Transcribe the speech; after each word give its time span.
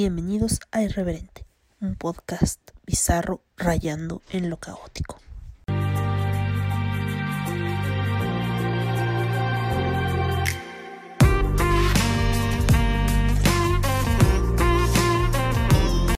Bienvenidos 0.00 0.60
a 0.70 0.80
Irreverente, 0.84 1.44
un 1.80 1.96
podcast 1.96 2.60
bizarro 2.86 3.42
rayando 3.56 4.22
en 4.30 4.48
lo 4.48 4.56
caótico. 4.58 5.18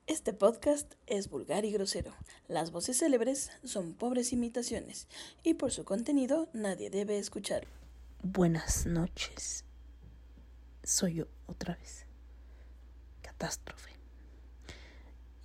Este 0.06 0.34
podcast 0.34 0.92
es 1.06 1.30
vulgar 1.30 1.64
y 1.64 1.72
grosero. 1.72 2.12
Las 2.48 2.72
voces 2.72 2.98
célebres 2.98 3.50
son 3.64 3.94
pobres 3.94 4.34
imitaciones 4.34 5.08
y 5.42 5.54
por 5.54 5.72
su 5.72 5.84
contenido 5.84 6.50
nadie 6.52 6.90
debe 6.90 7.16
escuchar. 7.16 7.66
Buenas 8.22 8.84
noches. 8.84 9.64
Soy 10.84 11.14
yo 11.14 11.28
otra 11.46 11.76
vez. 11.76 12.09
Catástrofe. 13.40 13.90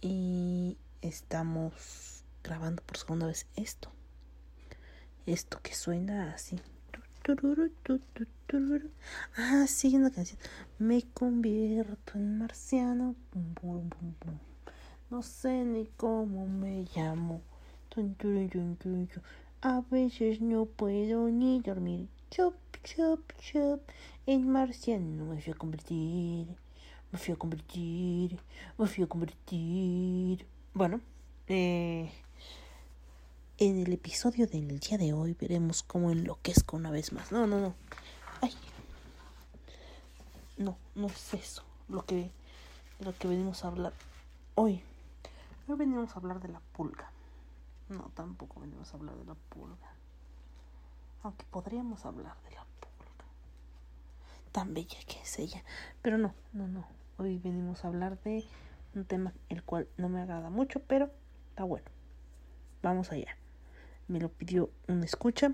Y 0.02 0.76
estamos 1.02 2.26
grabando 2.44 2.84
por 2.84 2.98
segunda 2.98 3.26
vez 3.28 3.48
esto. 3.56 3.90
Esto 5.26 5.62
que 5.64 5.74
suena 5.74 6.34
así. 6.34 6.60
Ah, 9.38 9.66
sí, 9.70 9.96
una 9.96 10.12
canción. 10.12 10.38
Me 10.78 11.04
convierto 11.04 12.16
en 12.16 12.38
marciano. 12.38 13.16
No 15.10 15.22
sé 15.22 15.64
ni 15.64 15.86
cómo 15.96 16.48
me 16.48 16.86
llamo. 16.94 17.42
A 19.62 19.82
veces 19.90 20.42
no 20.42 20.66
puedo 20.66 21.30
ni 21.30 21.62
dormir. 21.62 22.10
Chop, 22.30 22.56
chop, 22.84 23.22
chop. 23.40 23.80
En 24.26 24.50
marciano 24.50 25.28
me 25.28 25.42
fui 25.42 25.54
a 25.54 25.56
convertir. 25.56 26.65
Me 27.12 27.20
fui 27.20 27.34
a 27.34 27.38
convertir. 27.38 28.40
Me 28.78 28.88
fui 28.88 29.04
a 29.04 29.08
convertir. 29.08 30.46
Bueno, 30.74 31.02
eh, 31.48 32.12
en 33.58 33.80
el 33.80 33.94
episodio 33.94 34.48
del 34.48 34.80
día 34.80 34.98
de 34.98 35.14
hoy 35.14 35.34
veremos 35.40 35.84
cómo 35.84 36.12
enloquezco 36.12 36.76
una 36.78 36.92
vez 36.92 37.14
más. 37.14 37.32
No, 37.32 37.48
no, 37.48 37.60
no. 37.60 37.74
Ay. 38.42 38.52
No, 40.58 40.78
no 40.96 41.08
es 41.08 41.34
eso 41.34 41.64
lo 41.88 42.06
que, 42.06 42.32
lo 43.00 43.18
que 43.18 43.28
venimos 43.28 43.64
a 43.64 43.68
hablar 43.68 43.94
hoy. 44.56 44.82
Hoy 45.68 45.76
venimos 45.78 46.12
a 46.12 46.20
hablar 46.20 46.40
de 46.40 46.50
la 46.50 46.60
pulga. 46.60 47.10
No, 47.90 48.12
tampoco 48.16 48.60
venimos 48.60 48.94
a 48.94 48.98
hablar 48.98 49.16
de 49.16 49.26
la 49.26 49.36
pulga. 49.36 49.94
Aunque 51.24 51.46
podríamos 51.46 52.06
hablar 52.06 52.36
de 52.44 52.56
la. 52.56 52.65
Tan 54.56 54.74
bella 54.74 54.98
que 55.06 55.20
es 55.22 55.38
ella. 55.38 55.62
Pero 56.02 56.18
no, 56.18 56.34
no, 56.54 56.66
no. 56.70 56.88
Hoy 57.18 57.40
venimos 57.40 57.84
a 57.84 57.90
hablar 57.90 58.18
de 58.24 58.46
un 58.94 59.04
tema 59.04 59.34
el 59.50 59.62
cual 59.64 59.90
no 59.98 60.08
me 60.08 60.22
agrada 60.22 60.50
mucho, 60.50 60.80
pero 60.80 61.12
está 61.50 61.66
bueno. 61.66 61.88
Vamos 62.82 63.12
allá. 63.12 63.36
Me 64.08 64.22
lo 64.22 64.30
pidió 64.30 64.70
un 64.88 65.04
escucha. 65.04 65.52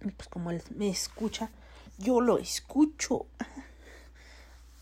Y 0.00 0.12
pues 0.12 0.28
como 0.28 0.52
él 0.52 0.62
me 0.76 0.88
escucha, 0.88 1.50
yo 1.98 2.20
lo 2.20 2.38
escucho. 2.38 3.26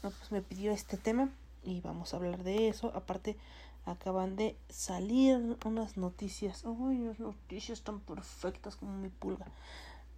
Pues 0.03 0.31
me 0.31 0.43
pidió 0.43 0.73
este 0.73 0.99
tema 0.99 1.31
y 1.65 1.81
vamos 1.81 2.13
a 2.13 2.19
hablar 2.19 2.45
de 2.45 2.69
eso. 2.69 2.93
Aparte, 2.95 3.39
acaban 3.87 4.37
de 4.37 4.59
salir 4.69 5.57
unas 5.65 5.97
noticias. 5.97 6.65
Uy, 6.67 7.01
unas 7.01 7.19
noticias 7.19 7.81
tan 7.81 7.99
perfectas 8.01 8.77
como 8.77 8.93
mi 8.93 9.09
pulga. 9.09 9.47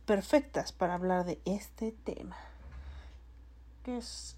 Perfectas 0.04 0.72
para 0.72 0.94
hablar 0.94 1.24
de 1.24 1.41
este 1.44 1.92
tema. 1.92 2.36
Que 3.82 3.98
es 3.98 4.36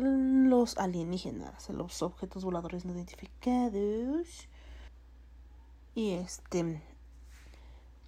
los 0.00 0.78
alienígenas, 0.78 1.68
los 1.70 2.02
objetos 2.02 2.44
voladores 2.44 2.84
no 2.84 2.94
identificados. 2.94 4.48
Y 5.94 6.12
este. 6.12 6.82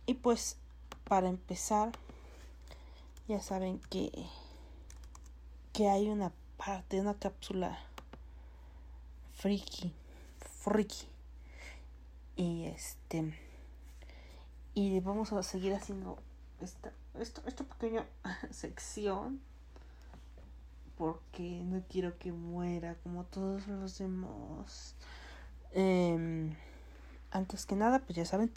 Y 0.06 0.14
pues, 0.14 0.56
para 1.04 1.28
empezar, 1.28 1.92
ya 3.28 3.40
saben 3.40 3.80
que. 3.90 4.10
Que 5.72 5.88
hay 5.88 6.08
una 6.08 6.32
parte, 6.56 7.00
una 7.00 7.14
cápsula 7.14 7.78
friki. 9.34 9.92
Friki. 10.60 11.06
Y 12.36 12.64
este. 12.64 13.38
Y 14.74 15.00
vamos 15.00 15.32
a 15.32 15.42
seguir 15.42 15.74
haciendo 15.74 16.18
esta, 16.60 16.92
esta, 17.18 17.42
esta 17.46 17.64
pequeña 17.64 18.06
sección. 18.50 19.40
Porque 21.02 21.64
no 21.64 21.82
quiero 21.90 22.16
que 22.16 22.30
muera 22.30 22.94
como 23.02 23.24
todos 23.24 23.66
los 23.66 23.98
demás. 23.98 24.94
Eh, 25.72 26.54
antes 27.32 27.66
que 27.66 27.74
nada, 27.74 27.98
pues 27.98 28.14
ya 28.14 28.24
saben, 28.24 28.52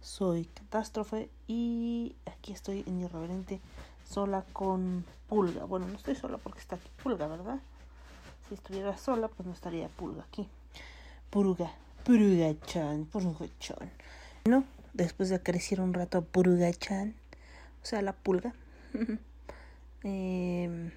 soy 0.00 0.44
Catástrofe 0.44 1.30
y 1.48 2.14
aquí 2.26 2.52
estoy 2.52 2.84
en 2.86 3.00
Irreverente 3.00 3.60
sola 4.08 4.44
con 4.52 5.04
Pulga. 5.28 5.64
Bueno, 5.64 5.88
no 5.88 5.96
estoy 5.96 6.14
sola 6.14 6.38
porque 6.38 6.60
está 6.60 6.76
aquí 6.76 6.88
Pulga, 7.02 7.26
¿verdad? 7.26 7.58
Si 8.48 8.54
estuviera 8.54 8.96
sola, 8.96 9.26
pues 9.26 9.44
no 9.44 9.52
estaría 9.52 9.88
Pulga 9.88 10.22
aquí. 10.22 10.48
Purga, 11.28 11.72
Purga-chan, 12.04 13.06
Purga-chan. 13.06 13.90
Bueno, 14.44 14.62
después 14.92 15.28
de 15.28 15.34
acariciar 15.34 15.80
un 15.80 15.92
rato 15.92 16.22
Purga-chan, 16.22 17.16
o 17.82 17.84
sea, 17.84 18.00
la 18.00 18.12
Pulga, 18.12 18.54
eh, 20.04 20.92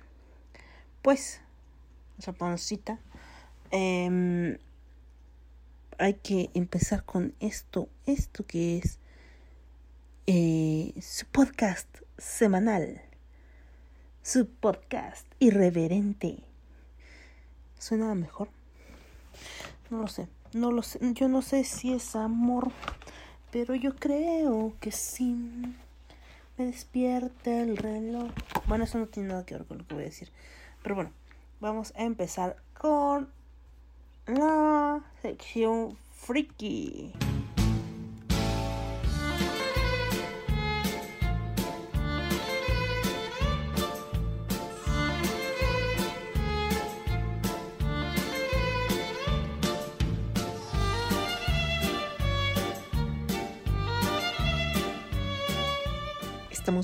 pues, 1.07 1.39
esa 2.19 2.33
pancita, 2.33 2.99
eh, 3.71 4.59
hay 5.97 6.13
que 6.15 6.49
empezar 6.53 7.05
con 7.05 7.33
esto, 7.39 7.87
esto 8.05 8.45
que 8.45 8.77
es 8.77 8.99
eh, 10.25 10.93
su 11.01 11.25
podcast 11.27 11.87
semanal, 12.17 13.01
su 14.21 14.49
podcast 14.49 15.25
irreverente. 15.39 16.39
¿Suena 17.79 18.13
mejor? 18.13 18.49
No 19.89 20.01
lo 20.01 20.09
sé, 20.09 20.27
no 20.51 20.73
lo 20.73 20.83
sé, 20.83 20.99
yo 21.13 21.29
no 21.29 21.41
sé 21.41 21.63
si 21.63 21.93
es 21.93 22.17
amor, 22.17 22.69
pero 23.49 23.75
yo 23.75 23.95
creo 23.95 24.73
que 24.81 24.91
sí. 24.91 25.37
Me 26.57 26.65
despierta 26.65 27.61
el 27.61 27.77
reloj. 27.77 28.29
Bueno, 28.67 28.83
eso 28.83 28.97
no 28.97 29.05
tiene 29.05 29.29
nada 29.29 29.45
que 29.45 29.53
ver 29.53 29.65
con 29.65 29.77
lo 29.77 29.87
que 29.87 29.93
voy 29.93 30.03
a 30.03 30.07
decir. 30.07 30.33
Pero 30.87 30.95
bueno, 30.95 31.11
vamos 31.59 31.91
a 31.97 32.05
empezar 32.05 32.55
con 32.73 33.29
la 34.25 35.03
sección 35.21 35.97
friki. 36.13 37.11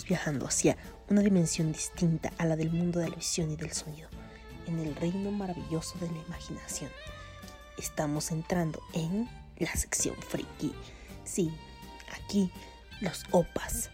Estamos 0.03 0.19
viajando 0.19 0.47
hacia 0.47 0.77
una 1.09 1.21
dimensión 1.21 1.71
distinta 1.71 2.33
a 2.37 2.45
la 2.45 2.57
del 2.57 2.71
mundo 2.71 2.99
de 2.99 3.07
la 3.07 3.15
visión 3.15 3.51
y 3.51 3.55
del 3.55 3.71
sonido, 3.71 4.09
en 4.67 4.79
el 4.79 4.93
reino 4.97 5.31
maravilloso 5.31 5.97
de 5.99 6.11
la 6.11 6.17
imaginación 6.27 6.91
estamos 7.77 8.31
entrando 8.31 8.81
en 8.93 9.29
la 9.57 9.73
sección 9.75 10.15
friki. 10.27 10.73
Sí, 11.23 11.53
aquí 12.13 12.51
los 12.99 13.23
opas 13.31 13.91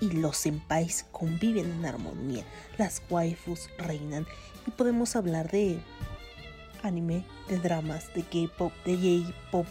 y 0.00 0.12
los 0.12 0.38
senpais 0.38 1.04
conviven 1.12 1.70
en 1.70 1.84
armonía. 1.84 2.44
Las 2.78 3.02
waifus 3.10 3.68
reinan 3.76 4.26
y 4.66 4.70
podemos 4.70 5.14
hablar 5.14 5.50
de 5.50 5.78
anime, 6.82 7.22
de 7.48 7.58
dramas, 7.58 8.12
de 8.14 8.22
K-pop, 8.22 8.72
de 8.86 8.96
J-pop, 8.96 9.66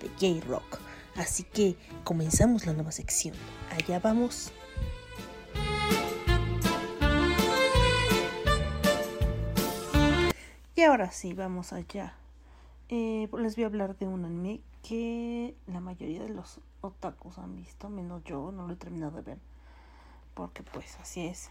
de 0.00 0.08
J-rock. 0.40 0.78
Así 1.16 1.42
que 1.42 1.76
comenzamos 2.04 2.64
la 2.64 2.72
nueva 2.72 2.92
sección. 2.92 3.34
Allá 3.76 3.98
vamos. 3.98 4.52
Y 10.80 10.82
ahora 10.82 11.10
sí, 11.10 11.34
vamos 11.34 11.74
allá 11.74 12.14
eh, 12.88 13.28
les 13.36 13.54
voy 13.54 13.64
a 13.64 13.66
hablar 13.66 13.98
de 13.98 14.06
un 14.06 14.24
anime 14.24 14.62
que 14.82 15.54
la 15.66 15.78
mayoría 15.78 16.22
de 16.22 16.30
los 16.30 16.58
otakus 16.80 17.36
han 17.36 17.54
visto, 17.54 17.90
menos 17.90 18.24
yo, 18.24 18.50
no 18.50 18.66
lo 18.66 18.72
he 18.72 18.76
terminado 18.76 19.10
de 19.16 19.20
ver. 19.20 19.38
Porque 20.32 20.62
pues 20.62 20.98
así 20.98 21.26
es. 21.26 21.50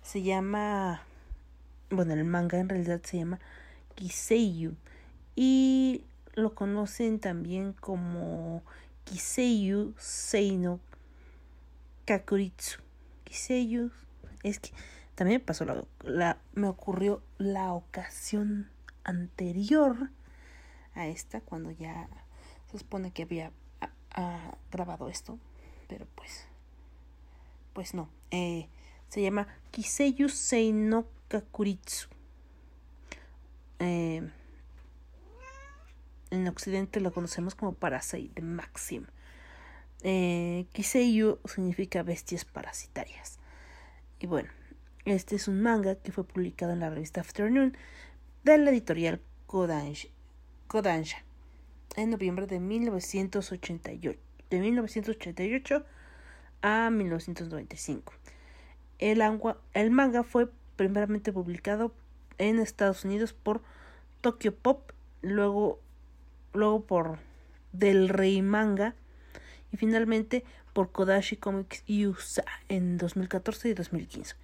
Se 0.00 0.22
llama... 0.22 1.02
Bueno, 1.90 2.14
el 2.14 2.24
manga 2.24 2.58
en 2.58 2.70
realidad 2.70 3.02
se 3.04 3.18
llama 3.18 3.38
Kiseiyu. 3.96 4.74
Y 5.36 6.02
lo 6.32 6.54
conocen 6.54 7.20
también 7.20 7.74
como 7.74 8.62
Kiseiyu 9.04 9.92
Seino 9.98 10.80
Kakuritsu. 12.06 12.80
Kiseiyu. 13.24 13.90
Es 14.42 14.58
que 14.58 14.70
también 15.20 15.42
me 15.42 15.44
pasó 15.44 15.66
la. 15.66 16.38
Me 16.54 16.66
ocurrió 16.66 17.22
la 17.36 17.74
ocasión 17.74 18.70
anterior 19.04 20.08
a 20.94 21.08
esta, 21.08 21.42
cuando 21.42 21.70
ya 21.70 22.08
se 22.72 22.78
supone 22.78 23.10
que 23.12 23.24
había 23.24 23.52
grabado 24.72 25.10
esto, 25.10 25.38
pero 25.88 26.06
pues, 26.14 26.46
pues 27.74 27.92
no. 27.92 28.08
Eh, 28.30 28.70
se 29.08 29.20
llama 29.20 29.46
Kiseyu 29.72 30.30
Seino 30.30 31.06
Kakuritsu. 31.28 32.08
Eh, 33.78 34.26
en 36.30 36.48
Occidente 36.48 37.00
lo 37.00 37.12
conocemos 37.12 37.54
como 37.54 37.74
Parasite 37.74 38.40
de 38.40 38.40
Maxim. 38.40 39.04
Eh, 40.02 40.64
Kiseyu 40.72 41.40
significa 41.44 42.02
bestias 42.02 42.46
parasitarias. 42.46 43.38
Y 44.18 44.26
bueno, 44.26 44.48
este 45.04 45.36
es 45.36 45.48
un 45.48 45.62
manga 45.62 45.94
que 45.94 46.12
fue 46.12 46.24
publicado 46.24 46.72
en 46.72 46.80
la 46.80 46.90
revista 46.90 47.20
Afternoon 47.20 47.76
de 48.44 48.58
la 48.58 48.70
editorial 48.70 49.20
Kodansha, 49.46 50.08
en 51.96 52.10
noviembre 52.10 52.46
de 52.46 52.60
1988, 52.60 54.20
de 54.50 54.60
1988 54.60 55.84
a 56.62 56.90
1995. 56.90 58.12
El, 58.98 59.22
el 59.74 59.90
manga 59.90 60.22
fue 60.22 60.48
primeramente 60.76 61.32
publicado 61.32 61.92
en 62.38 62.58
Estados 62.58 63.04
Unidos 63.04 63.32
por 63.32 63.62
Tokyo 64.20 64.54
Pop, 64.54 64.92
luego, 65.22 65.80
luego 66.52 66.84
por 66.84 67.18
Del 67.72 68.08
Rey 68.08 68.42
Manga 68.42 68.94
y 69.72 69.76
finalmente 69.76 70.44
por 70.72 70.92
Kodashi 70.92 71.36
Comics 71.36 71.84
USA 71.88 72.44
en 72.68 72.98
2014 72.98 73.70
y 73.70 73.74
2015. 73.74 74.36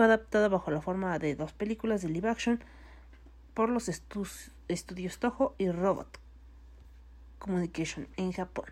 Fue 0.00 0.06
adaptada 0.06 0.48
bajo 0.48 0.70
la 0.70 0.80
forma 0.80 1.18
de 1.18 1.34
dos 1.34 1.52
películas 1.52 2.00
de 2.00 2.08
live 2.08 2.30
action 2.30 2.64
por 3.52 3.68
los 3.68 3.90
estudios 3.90 5.18
Toho 5.18 5.54
y 5.58 5.70
Robot 5.70 6.18
Communication 7.38 8.08
en 8.16 8.32
Japón. 8.32 8.64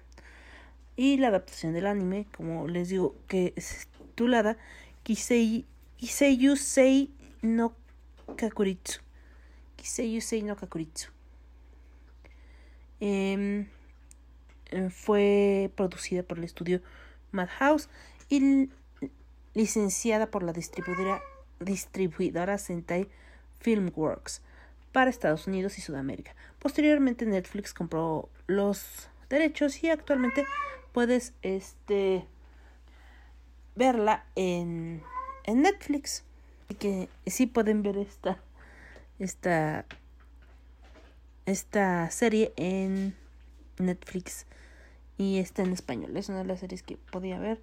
Y 0.96 1.18
la 1.18 1.28
adaptación 1.28 1.74
del 1.74 1.86
anime, 1.86 2.26
como 2.34 2.66
les 2.66 2.88
digo, 2.88 3.14
que 3.26 3.52
es 3.56 3.88
titulada 3.88 4.56
Kisei, 5.02 5.66
Kiseyu 5.98 6.54
no 7.42 7.74
Kakuritsu. 8.34 9.02
Kiseyu 9.76 10.22
Sei 10.22 10.42
no 10.42 10.56
Kakuritsu. 10.56 11.10
Em, 13.00 13.66
eh, 14.70 14.88
fue 14.88 15.70
producida 15.76 16.22
por 16.22 16.38
el 16.38 16.44
estudio 16.44 16.80
Madhouse 17.32 17.90
y 18.30 18.70
licenciada 19.58 20.30
por 20.30 20.44
la 20.44 20.52
distribuidora, 20.52 21.20
distribuidora 21.58 22.58
Sentai 22.58 23.08
Filmworks 23.58 24.40
para 24.92 25.10
Estados 25.10 25.48
Unidos 25.48 25.78
y 25.78 25.80
Sudamérica. 25.80 26.36
Posteriormente 26.60 27.26
Netflix 27.26 27.74
compró 27.74 28.28
los 28.46 29.08
derechos 29.28 29.82
y 29.82 29.90
actualmente 29.90 30.46
puedes 30.92 31.34
este 31.42 32.24
verla 33.74 34.24
en, 34.36 35.02
en 35.42 35.62
Netflix. 35.62 36.22
Así 36.66 36.74
que 36.76 37.08
sí 37.26 37.46
pueden 37.46 37.82
ver 37.82 37.96
esta 37.98 38.38
esta 39.18 39.86
esta 41.46 42.08
serie 42.12 42.52
en 42.54 43.16
Netflix 43.78 44.46
y 45.16 45.38
está 45.38 45.62
en 45.62 45.72
español. 45.72 46.16
Es 46.16 46.28
una 46.28 46.38
de 46.38 46.44
las 46.44 46.60
series 46.60 46.84
que 46.84 46.96
podía 46.96 47.40
ver 47.40 47.60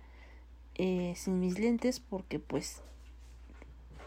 eh, 0.76 1.14
sin 1.16 1.40
mis 1.40 1.58
lentes 1.58 2.00
porque 2.00 2.40
pues 2.40 2.82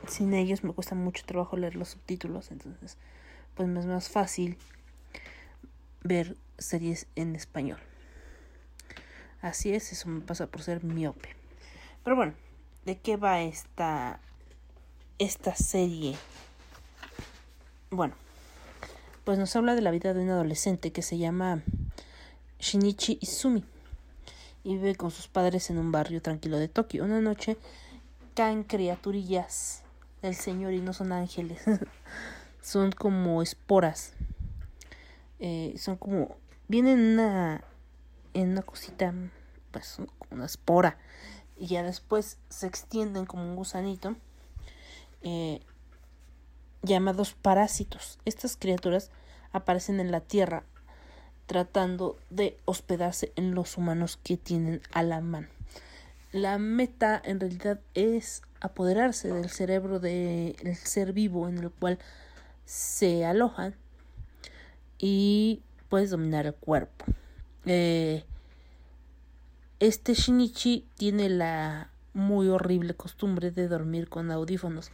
sin 0.06 0.34
ellos 0.34 0.64
me 0.64 0.72
cuesta 0.72 0.94
mucho 0.94 1.24
trabajo 1.24 1.56
leer 1.56 1.76
los 1.76 1.88
subtítulos, 1.90 2.50
entonces 2.50 2.96
pues 3.54 3.68
me 3.68 3.80
es 3.80 3.86
más 3.86 4.08
fácil 4.08 4.56
ver 6.02 6.36
series 6.58 7.06
en 7.16 7.34
español. 7.34 7.78
Así 9.40 9.72
es, 9.72 9.92
eso 9.92 10.08
me 10.08 10.20
pasa 10.20 10.46
por 10.46 10.62
ser 10.62 10.84
miope. 10.84 11.30
Pero 12.04 12.16
bueno, 12.16 12.34
¿de 12.84 12.98
qué 12.98 13.16
va 13.16 13.40
esta 13.40 14.20
esta 15.18 15.54
serie? 15.54 16.16
Bueno, 17.90 18.14
pues 19.24 19.38
nos 19.38 19.54
habla 19.56 19.74
de 19.74 19.80
la 19.80 19.90
vida 19.90 20.14
de 20.14 20.22
un 20.22 20.30
adolescente 20.30 20.92
que 20.92 21.02
se 21.02 21.18
llama 21.18 21.62
Shinichi 22.58 23.18
Izumi 23.20 23.64
y 24.64 24.74
vive 24.76 24.94
con 24.94 25.10
sus 25.10 25.28
padres 25.28 25.70
en 25.70 25.78
un 25.78 25.92
barrio 25.92 26.22
tranquilo 26.22 26.58
de 26.58 26.68
Tokio. 26.68 27.04
Una 27.04 27.20
noche 27.20 27.56
caen 28.34 28.64
criaturillas 28.64 29.82
del 30.22 30.34
Señor 30.34 30.72
y 30.72 30.80
no 30.80 30.92
son 30.92 31.12
ángeles, 31.12 31.62
son 32.62 32.92
como 32.92 33.42
esporas. 33.42 34.14
Eh, 35.40 35.74
son 35.78 35.96
como 35.96 36.36
vienen 36.66 36.98
en 36.98 37.06
una 37.12 37.64
en 38.34 38.50
una 38.50 38.62
cosita, 38.62 39.14
pues 39.70 39.98
una 40.30 40.46
espora 40.46 40.98
y 41.56 41.66
ya 41.66 41.82
después 41.82 42.38
se 42.48 42.66
extienden 42.66 43.26
como 43.26 43.42
un 43.42 43.56
gusanito. 43.56 44.16
Eh, 45.22 45.60
llamados 46.82 47.34
parásitos. 47.34 48.18
Estas 48.24 48.56
criaturas 48.56 49.10
aparecen 49.52 50.00
en 50.00 50.12
la 50.12 50.20
Tierra 50.20 50.64
tratando 51.48 52.18
de 52.28 52.58
hospedarse 52.66 53.32
en 53.34 53.54
los 53.54 53.78
humanos 53.78 54.20
que 54.22 54.36
tienen 54.36 54.82
a 54.92 55.02
la 55.02 55.22
mano. 55.22 55.48
La 56.30 56.58
meta 56.58 57.20
en 57.24 57.40
realidad 57.40 57.80
es 57.94 58.42
apoderarse 58.60 59.32
del 59.32 59.48
cerebro 59.48 59.98
del 59.98 60.76
ser 60.76 61.14
vivo 61.14 61.48
en 61.48 61.56
el 61.56 61.70
cual 61.70 61.98
se 62.66 63.24
alojan 63.24 63.74
y 64.98 65.62
puedes 65.88 66.10
dominar 66.10 66.44
el 66.44 66.54
cuerpo. 66.54 67.06
Eh, 67.64 68.24
este 69.80 70.12
Shinichi 70.12 70.86
tiene 70.96 71.30
la 71.30 71.90
muy 72.12 72.48
horrible 72.48 72.92
costumbre 72.92 73.52
de 73.52 73.68
dormir 73.68 74.10
con 74.10 74.30
audífonos. 74.30 74.90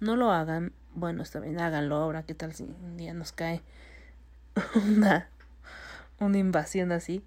No 0.00 0.16
lo 0.16 0.32
hagan, 0.32 0.72
bueno, 0.94 1.22
está 1.22 1.38
bien, 1.40 1.60
háganlo 1.60 1.96
ahora, 1.96 2.22
¿qué 2.22 2.34
tal 2.34 2.54
si 2.54 2.62
un 2.62 2.96
día 2.96 3.12
nos 3.12 3.32
cae 3.32 3.60
una, 4.74 5.28
una 6.20 6.38
invasión 6.38 6.92
así? 6.92 7.22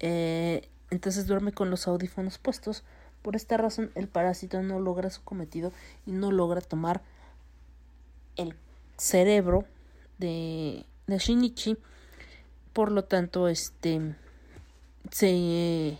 Eh, 0.00 0.68
entonces 0.90 1.26
duerme 1.26 1.52
con 1.52 1.70
los 1.70 1.88
audífonos 1.88 2.38
puestos. 2.38 2.84
Por 3.22 3.36
esta 3.36 3.56
razón 3.56 3.90
el 3.94 4.08
parásito 4.08 4.62
no 4.62 4.78
logra 4.78 5.10
su 5.10 5.22
cometido 5.22 5.72
y 6.06 6.12
no 6.12 6.30
logra 6.30 6.60
tomar 6.60 7.02
el 8.36 8.54
cerebro 8.96 9.64
de, 10.18 10.86
de 11.06 11.18
Shinichi. 11.18 11.76
Por 12.72 12.92
lo 12.92 13.04
tanto, 13.04 13.48
este 13.48 14.14
se 15.10 15.98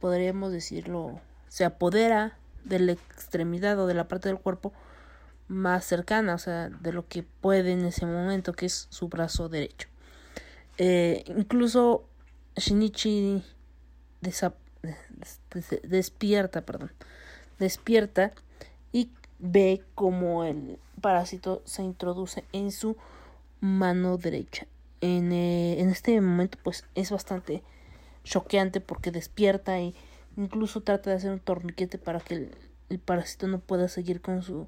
podríamos 0.00 0.52
decirlo, 0.52 1.20
se 1.48 1.64
apodera 1.64 2.36
de 2.64 2.78
la 2.78 2.92
extremidad 2.92 3.78
o 3.78 3.86
de 3.86 3.94
la 3.94 4.08
parte 4.08 4.28
del 4.28 4.38
cuerpo 4.38 4.72
más 5.48 5.84
cercana, 5.84 6.34
o 6.34 6.38
sea, 6.38 6.68
de 6.68 6.92
lo 6.92 7.06
que 7.06 7.22
puede 7.22 7.72
en 7.72 7.84
ese 7.84 8.06
momento, 8.06 8.52
que 8.52 8.66
es 8.66 8.86
su 8.90 9.08
brazo 9.08 9.48
derecho. 9.48 9.88
Eh, 10.82 11.24
incluso 11.36 12.08
Shinichi 12.56 13.44
despierta, 15.82 16.62
perdón, 16.62 16.90
despierta 17.58 18.32
y 18.90 19.10
ve 19.38 19.84
como 19.94 20.44
el 20.44 20.78
parásito 21.02 21.60
se 21.66 21.82
introduce 21.82 22.44
en 22.52 22.72
su 22.72 22.96
mano 23.60 24.16
derecha. 24.16 24.66
En, 25.02 25.32
eh, 25.32 25.80
en 25.80 25.90
este 25.90 26.18
momento, 26.18 26.56
pues 26.62 26.86
es 26.94 27.10
bastante 27.10 27.62
choqueante 28.24 28.80
porque 28.80 29.10
despierta 29.10 29.78
y 29.78 29.94
incluso 30.38 30.80
trata 30.80 31.10
de 31.10 31.16
hacer 31.16 31.30
un 31.30 31.40
torniquete 31.40 31.98
para 31.98 32.20
que 32.20 32.36
el, 32.36 32.54
el 32.88 33.00
parásito 33.00 33.48
no 33.48 33.58
pueda 33.60 33.86
seguir 33.88 34.22
con 34.22 34.40
su 34.40 34.66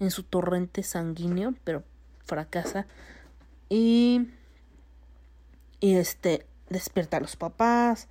en 0.00 0.10
su 0.10 0.24
torrente 0.24 0.82
sanguíneo, 0.82 1.54
pero 1.62 1.84
fracasa 2.24 2.88
y 3.68 4.30
y 5.84 5.96
este 5.96 6.46
despierta 6.70 7.18
a 7.18 7.20
los 7.20 7.36
papás 7.36 8.08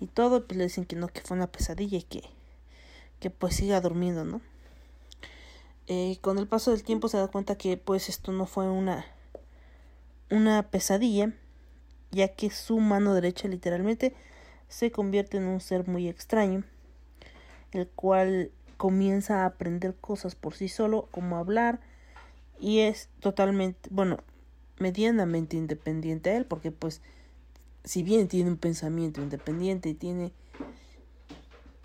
y 0.00 0.08
todo, 0.08 0.44
pues 0.44 0.58
le 0.58 0.64
dicen 0.64 0.84
que 0.84 0.96
no, 0.96 1.06
que 1.06 1.20
fue 1.20 1.36
una 1.36 1.46
pesadilla 1.46 1.98
y 1.98 2.02
que, 2.02 2.24
que 3.20 3.30
pues 3.30 3.54
siga 3.54 3.80
durmiendo, 3.80 4.24
¿no? 4.24 4.40
Eh, 5.86 6.18
con 6.20 6.38
el 6.38 6.48
paso 6.48 6.72
del 6.72 6.82
tiempo 6.82 7.06
se 7.06 7.18
da 7.18 7.28
cuenta 7.28 7.56
que 7.56 7.76
pues 7.76 8.08
esto 8.08 8.32
no 8.32 8.46
fue 8.46 8.68
una 8.68 9.06
una 10.30 10.64
pesadilla 10.64 11.32
ya 12.10 12.26
que 12.26 12.50
su 12.50 12.80
mano 12.80 13.14
derecha 13.14 13.46
literalmente 13.46 14.16
se 14.66 14.90
convierte 14.90 15.36
en 15.36 15.44
un 15.44 15.60
ser 15.60 15.86
muy 15.86 16.08
extraño, 16.08 16.64
el 17.70 17.86
cual 17.86 18.50
comienza 18.78 19.42
a 19.42 19.46
aprender 19.46 19.94
cosas 19.94 20.34
por 20.34 20.54
sí 20.54 20.66
solo, 20.68 21.06
como 21.12 21.36
hablar, 21.36 21.78
y 22.58 22.80
es 22.80 23.10
totalmente, 23.20 23.88
bueno, 23.92 24.18
medianamente 24.82 25.56
independiente 25.56 26.30
a 26.30 26.36
él, 26.36 26.44
porque 26.44 26.70
pues, 26.70 27.00
si 27.84 28.02
bien 28.02 28.28
tiene 28.28 28.50
un 28.50 28.56
pensamiento 28.56 29.22
independiente 29.22 29.88
y 29.88 29.94
tiene, 29.94 30.32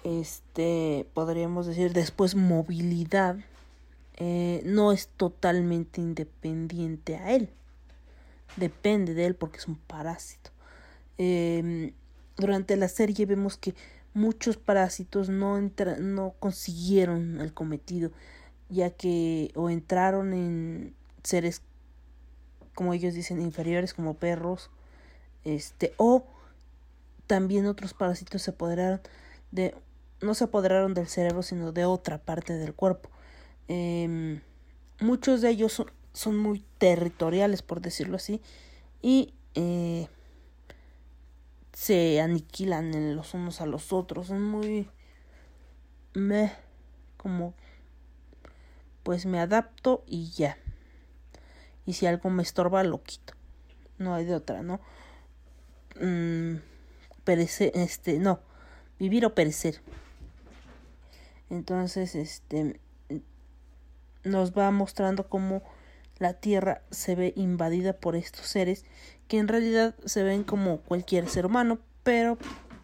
este, 0.04 1.08
podríamos 1.13 1.68
decir, 1.68 1.94
después 1.94 2.36
movilidad, 2.36 3.38
eh, 4.18 4.62
no 4.66 4.92
es 4.92 5.08
totalmente 5.10 6.01
independiente 6.01 7.16
a 7.18 7.36
él. 7.36 7.50
Depende 8.56 9.13
de 9.13 9.27
él 9.27 9.36
porque 9.36 9.60
es 9.60 9.68
un 9.68 9.75
parásito. 9.75 10.50
Em, 11.20 11.94
durante 12.36 12.75
la 12.75 12.88
serie 12.88 13.25
vemos 13.25 13.58
que 13.58 13.75
muchos 14.13 14.58
parásitos 14.58 15.30
no, 15.30 15.60
no 16.00 16.34
consiguieron 16.39 17.39
el 17.39 17.54
cometido, 17.54 18.12
ya 18.70 18.89
que 18.89 19.51
o 19.56 19.70
entraron 19.70 20.34
en 20.34 20.96
seres, 21.24 21.62
como 22.77 22.93
ellos 22.93 23.15
dicen, 23.15 23.41
inferiores 23.41 23.96
como 23.96 24.13
perros, 24.13 24.69
este, 25.43 25.96
o 25.98 26.27
también 27.25 27.65
otros 27.65 27.96
parásitos 27.96 28.43
se 28.43 28.51
apoderaron 28.51 29.01
de, 29.50 29.74
no 30.22 30.36
se 30.36 30.43
apoderaron 30.43 30.93
del 30.93 31.07
cerebro, 31.07 31.41
sino 31.41 31.72
de 31.72 31.86
otra 31.86 32.19
parte 32.19 32.53
del 32.53 32.75
cuerpo. 32.75 33.10
Em, 33.67 34.41
muchos 35.00 35.41
de 35.41 35.50
ellos 35.50 35.84
son, 36.13 36.38
muy 36.38 36.63
territoriales, 36.77 37.63
por 37.63 37.81
decirlo 37.81 38.17
así, 38.17 38.41
y 39.01 39.34
eh, 39.55 40.07
se 41.74 42.22
aniquilan 42.22 43.15
los 43.15 43.34
unos 43.34 43.60
a 43.60 43.65
los 43.65 43.91
otros. 43.91 44.27
Son 44.27 44.43
muy... 44.43 44.88
me... 46.13 46.53
como... 47.17 47.55
pues 49.01 49.25
me 49.25 49.39
adapto 49.39 50.03
y 50.05 50.29
ya. 50.29 50.60
Y 51.88 51.94
si 51.94 52.06
algo 52.06 52.29
me 52.29 52.44
estorba, 52.44 52.84
lo 52.84 53.01
quito. 53.01 53.34
No 53.98 54.13
hay 54.13 54.25
de 54.25 54.36
otra, 54.36 54.62
¿no? 54.62 54.79
Mm, 56.00 56.58
perecer, 57.24 57.72
este, 57.74 58.20
no. 58.20 58.39
Vivir 59.00 59.25
o 59.25 59.34
perecer. 59.34 59.82
Entonces, 61.50 62.13
este 62.13 62.79
nos 64.24 64.51
va 64.51 64.70
mostrando 64.72 65.27
cómo 65.27 65.63
la 66.20 66.34
Tierra 66.34 66.82
se 66.91 67.15
ve 67.15 67.34
invadida 67.36 67.94
por 67.94 68.15
estos 68.15 68.48
seres 68.48 68.86
que 69.27 69.38
en 69.38 69.48
realidad 69.48 69.96
se 70.06 70.24
ven 70.24 70.44
como 70.44 70.79
cualquier 70.79 71.29
ser 71.29 71.46
humano, 71.46 71.79
pero 72.03 72.38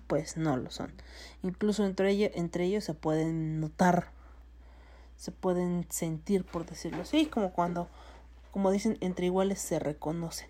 pues 0.08 0.38
no 0.38 0.58
lo 0.58 0.70
son. 0.72 0.94
Incluso 1.42 1.86
entre, 1.86 2.12
ellos, 2.12 2.32
entre 2.36 2.66
ellos 2.66 2.84
se 2.84 2.94
pueden 2.94 3.60
notar, 3.60 4.12
se 5.16 5.32
pueden 5.32 5.88
sentir, 5.90 6.44
por 6.44 6.66
decirlo 6.66 7.02
así, 7.02 7.26
como 7.26 7.54
cuando, 7.54 7.90
como 8.54 8.72
dicen, 8.72 8.98
entre 9.02 9.26
iguales 9.26 9.60
se 9.60 9.80
reconocen. 9.80 10.48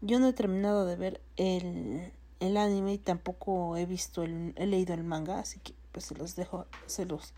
Yo 0.00 0.18
no 0.18 0.28
he 0.28 0.32
terminado 0.32 0.84
de 0.84 0.96
ver 0.96 1.20
el, 1.36 2.12
el 2.40 2.56
anime 2.56 2.94
y 2.94 2.98
tampoco 2.98 3.76
he 3.76 3.86
visto 3.86 4.24
el, 4.24 4.52
he 4.56 4.66
leído 4.66 4.94
el 4.94 5.04
manga, 5.04 5.38
así 5.38 5.60
que 5.60 5.74
pues 5.92 6.06
se 6.06 6.16
los 6.16 6.34
dejo, 6.34 6.66
se 6.86 7.06
los 7.06 7.32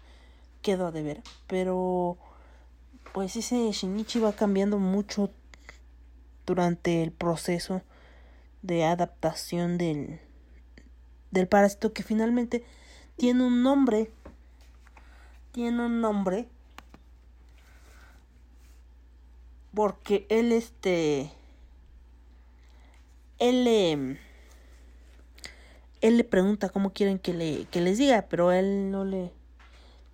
quedo 0.62 0.90
de 0.92 1.02
ver, 1.02 1.23
pero 1.47 2.16
pues 3.12 3.37
ese 3.37 3.71
Shinichi 3.71 4.18
va 4.18 4.33
cambiando 4.33 4.78
mucho 4.78 5.30
durante 6.47 7.02
el 7.02 7.12
proceso 7.12 7.83
de 8.62 8.85
adaptación 8.85 9.76
del, 9.76 10.21
del 11.30 11.49
parásito 11.49 11.92
que 11.92 12.02
finalmente 12.02 12.64
tiene 13.16 13.45
un 13.45 13.62
nombre. 13.62 14.11
Tiene 15.52 15.85
un 15.85 16.00
nombre. 16.00 16.49
Porque 19.76 20.26
él 20.30 20.50
este... 20.50 21.30
Él 23.38 23.64
le... 23.64 24.18
Él 26.00 26.16
le 26.16 26.25
pregunta 26.25 26.71
cómo 26.71 26.92
quieren 26.92 27.18
que, 27.21 27.35
le, 27.35 27.66
que 27.66 27.80
les 27.80 27.99
diga, 27.99 28.26
pero 28.28 28.50
él 28.52 28.90
no 28.90 29.04
le 29.04 29.33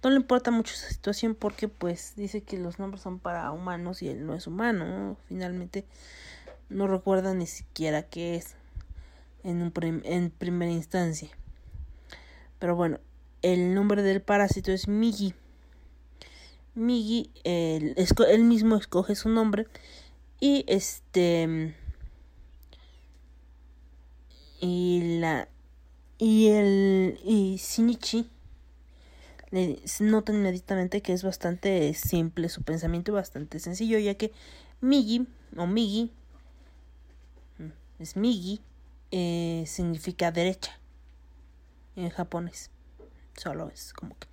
no 0.02 0.11
le 0.11 0.16
importa 0.16 0.50
mucho 0.50 0.75
esa 0.75 0.88
situación 0.88 1.37
porque 1.37 1.69
pues 1.69 2.14
dice 2.16 2.42
que 2.42 2.59
los 2.59 2.81
nombres 2.81 3.02
son 3.02 3.21
para 3.21 3.50
humanos 3.52 4.02
y 4.02 4.09
él 4.09 4.26
no 4.26 4.35
es 4.35 4.49
humano, 4.49 5.16
finalmente 5.28 5.85
no 6.69 6.88
recuerda 6.88 7.35
ni 7.35 7.47
siquiera 7.47 8.02
qué 8.02 8.35
es 8.35 8.57
en, 9.45 9.62
un 9.62 9.73
en 10.04 10.31
primera 10.31 10.73
instancia. 10.73 11.28
Pero 12.59 12.75
bueno, 12.75 12.99
el 13.42 13.75
nombre 13.75 14.02
del 14.02 14.23
parásito 14.23 14.73
es 14.73 14.88
Migi. 14.88 15.35
Migi, 16.75 17.31
él, 17.45 17.95
mismo 18.45 18.76
escoge 18.76 19.14
su 19.14 19.29
nombre 19.29 19.67
y 20.41 20.64
este 20.67 21.75
y 24.59 25.19
la 25.19 25.49
y 26.19 26.49
el 26.49 27.21
y 27.25 27.57
Shinichi 27.57 28.31
notan 30.00 30.37
inmediatamente 30.37 31.02
que 31.02 31.12
es 31.12 31.23
bastante 31.23 31.93
simple 31.93 32.49
su 32.49 32.62
pensamiento, 32.62 33.12
bastante 33.12 33.59
sencillo, 33.59 33.99
ya 33.99 34.14
que 34.14 34.33
Migi 34.81 35.26
o 35.59 35.67
Migi 35.67 36.11
es 37.99 38.17
Migi 38.17 38.62
eh, 39.11 39.64
significa 39.67 40.33
derecha 40.33 40.79
en 41.97 42.09
japonés. 42.09 42.71
Solo 43.37 43.69
es 43.69 43.93
como 43.93 44.19
que 44.19 44.29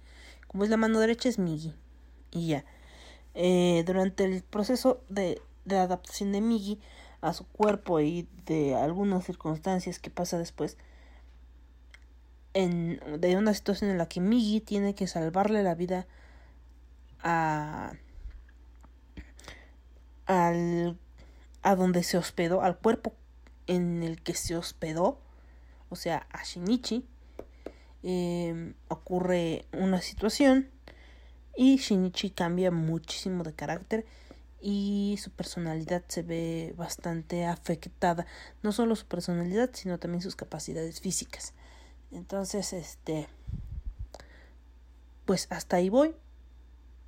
como 0.47 0.63
es 0.63 0.69
la 0.69 0.77
mano 0.77 1.01
derecha 1.01 1.27
es 1.27 1.37
Migi 1.37 1.73
y 2.31 2.47
ya. 2.47 2.65
Eh, 3.35 3.83
durante 3.85 4.25
el 4.25 4.43
proceso 4.43 5.01
de, 5.09 5.41
de 5.65 5.77
adaptación 5.77 6.31
de 6.31 6.41
Migi 6.41 6.79
a 7.21 7.33
su 7.33 7.45
cuerpo 7.47 7.99
y 7.99 8.27
de 8.45 8.75
algunas 8.75 9.25
circunstancias 9.25 9.99
que 9.99 10.09
pasa 10.09 10.37
después, 10.37 10.77
en, 12.53 12.99
de 13.19 13.37
una 13.37 13.53
situación 13.53 13.91
en 13.91 13.97
la 13.97 14.07
que 14.07 14.21
Migi 14.21 14.61
tiene 14.61 14.95
que 14.95 15.07
salvarle 15.07 15.63
la 15.63 15.75
vida 15.75 16.07
a 17.21 17.93
al 20.25 20.97
a 21.61 21.75
donde 21.75 22.03
se 22.03 22.17
hospedó, 22.17 22.61
al 22.61 22.77
cuerpo 22.77 23.13
en 23.67 24.03
el 24.03 24.21
que 24.21 24.33
se 24.33 24.55
hospedó, 24.55 25.19
o 25.89 25.95
sea, 25.95 26.27
a 26.31 26.43
Shinichi, 26.43 27.05
em, 28.01 28.75
ocurre 28.87 29.65
una 29.73 30.01
situación 30.01 30.69
y 31.59 31.75
Shinichi 31.75 32.29
cambia 32.29 32.71
muchísimo 32.71 33.43
de 33.43 33.51
carácter 33.51 34.05
y 34.61 35.19
su 35.21 35.29
personalidad 35.29 36.05
se 36.07 36.21
ve 36.21 36.73
bastante 36.77 37.45
afectada, 37.45 38.25
no 38.63 38.71
solo 38.71 38.95
su 38.95 39.05
personalidad, 39.05 39.69
sino 39.73 39.99
también 39.99 40.21
sus 40.21 40.37
capacidades 40.37 41.01
físicas. 41.01 41.53
Entonces, 42.13 42.71
este, 42.71 43.27
pues 45.25 45.47
hasta 45.49 45.75
ahí 45.75 45.89
voy. 45.89 46.15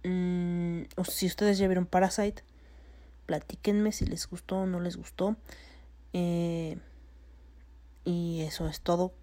Mm, 0.03 0.81
si 1.09 1.27
ustedes 1.27 1.57
ya 1.57 1.67
vieron 1.69 1.85
Parasite, 1.85 2.43
platíquenme 3.27 3.93
si 3.93 4.05
les 4.05 4.29
gustó 4.29 4.57
o 4.57 4.65
no 4.65 4.81
les 4.81 4.97
gustó. 4.97 5.37
Eh, 6.11 6.77
y 8.03 8.41
eso 8.41 8.67
es 8.67 8.81
todo 8.81 9.13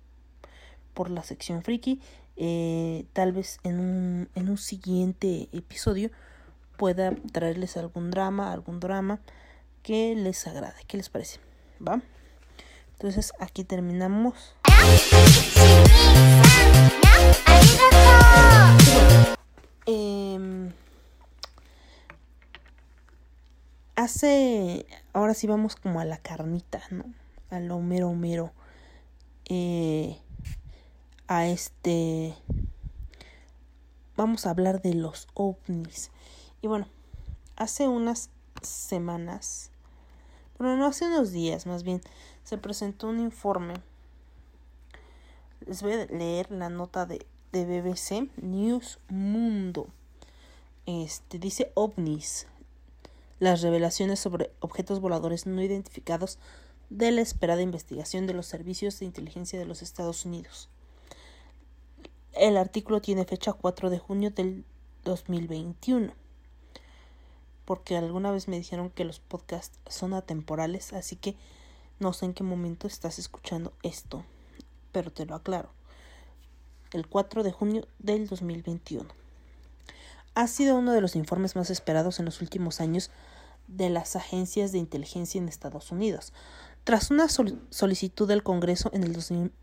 por 0.95 1.11
la 1.11 1.23
sección 1.23 1.63
friki. 1.63 2.01
Eh, 2.41 3.05
tal 3.15 3.33
vez 3.33 3.59
en 3.65 3.81
un, 3.81 4.29
en 4.37 4.49
un 4.49 4.59
siguiente 4.59 5.49
episodio 5.53 6.11
pueda 6.77 7.13
traerles 7.33 7.77
algún 7.77 8.13
drama, 8.13 8.53
algún 8.53 8.79
drama 8.79 9.19
que 9.83 10.15
les 10.15 10.47
agrade. 10.47 10.77
¿Qué 10.87 10.97
les 10.97 11.11
parece? 11.11 11.41
¿Va? 11.87 12.01
Entonces 12.93 13.33
aquí 13.41 13.65
terminamos. 13.65 14.55
Em, 19.87 20.73
hace, 23.97 24.87
ahora 25.13 25.35
sí 25.35 25.49
vamos 25.49 25.75
como 25.75 25.99
a 25.99 26.05
la 26.05 26.19
carnita, 26.19 26.81
¿no? 26.91 27.05
A 27.51 27.59
lo 27.59 27.81
mero 27.81 28.13
mero. 28.15 28.53
Eh, 29.47 30.21
a 31.29 31.47
este, 31.47 32.35
vamos 34.17 34.47
a 34.47 34.51
hablar 34.51 34.81
de 34.81 34.95
los 34.95 35.29
ovnis. 35.35 36.11
Y 36.63 36.67
bueno, 36.67 36.89
hace 37.57 37.87
unas 37.87 38.31
semanas, 38.63 39.71
bueno, 40.59 40.77
no 40.77 40.87
hace 40.87 41.07
unos 41.07 41.31
días 41.31 41.67
más 41.67 41.83
bien, 41.85 42.01
se 42.45 42.57
presentó 42.57 43.09
un 43.09 43.21
informe. 43.21 43.75
Les 45.67 45.83
voy 45.83 45.93
a 45.93 46.07
leer 46.07 46.51
la 46.51 46.71
nota 46.71 47.05
de, 47.05 47.27
de 47.53 47.65
BBC 47.67 48.31
News 48.43 48.99
Mundo. 49.09 49.89
Este 50.87 51.39
dice 51.39 51.71
ovnis. 51.75 52.47
Las 53.39 53.61
revelaciones 53.61 54.19
sobre 54.19 54.51
objetos 54.61 55.01
voladores 55.01 55.47
no 55.47 55.63
identificados 55.63 56.39
de 56.89 57.11
la 57.13 57.21
esperada 57.21 57.61
investigación 57.61 58.27
de 58.27 58.33
los 58.33 58.47
servicios 58.47 58.99
de 58.99 59.05
inteligencia 59.05 59.59
de 59.59 59.67
los 59.67 59.83
Estados 59.83 60.25
Unidos. 60.25 60.71
El 62.39 62.57
artículo 62.57 63.01
tiene 63.01 63.25
fecha 63.25 63.53
4 63.53 63.91
de 63.91 63.99
junio 63.99 64.31
del 64.31 64.65
2021 65.03 66.13
porque 67.65 67.97
alguna 67.97 68.31
vez 68.31 68.47
me 68.47 68.57
dijeron 68.57 68.91
que 68.91 69.05
los 69.05 69.19
podcasts 69.19 69.79
son 69.89 70.15
atemporales, 70.15 70.93
así 70.93 71.17
que 71.17 71.35
no 71.99 72.13
sé 72.13 72.27
en 72.27 72.33
qué 72.33 72.45
momento 72.45 72.87
estás 72.87 73.19
escuchando 73.19 73.75
esto, 73.83 74.25
pero 74.91 75.13
te 75.13 75.27
lo 75.27 75.35
aclaro. 75.35 75.69
El 76.93 77.09
4 77.09 77.43
de 77.43 77.51
junio 77.51 77.87
del 77.99 78.29
2021. 78.29 79.07
ha 80.35 80.47
sido 80.47 80.77
uno 80.77 80.93
de 80.93 81.01
los 81.01 81.17
informes 81.17 81.57
más 81.57 81.71
esperados 81.71 82.21
en 82.21 82.25
los 82.25 82.41
últimos 82.41 82.81
años 82.81 83.11
de 83.67 83.91
las 83.91 84.15
agencias 84.15 84.71
de 84.71 84.79
inteligencia 84.79 85.41
en 85.41 85.49
Estados 85.49 85.91
Unidos. 85.91 86.33
Tras 86.85 87.11
una 87.11 87.27
solicitud 87.29 88.29
del 88.29 88.45
Congreso 88.45 88.91
en 88.95 89.03
el 89.03 89.13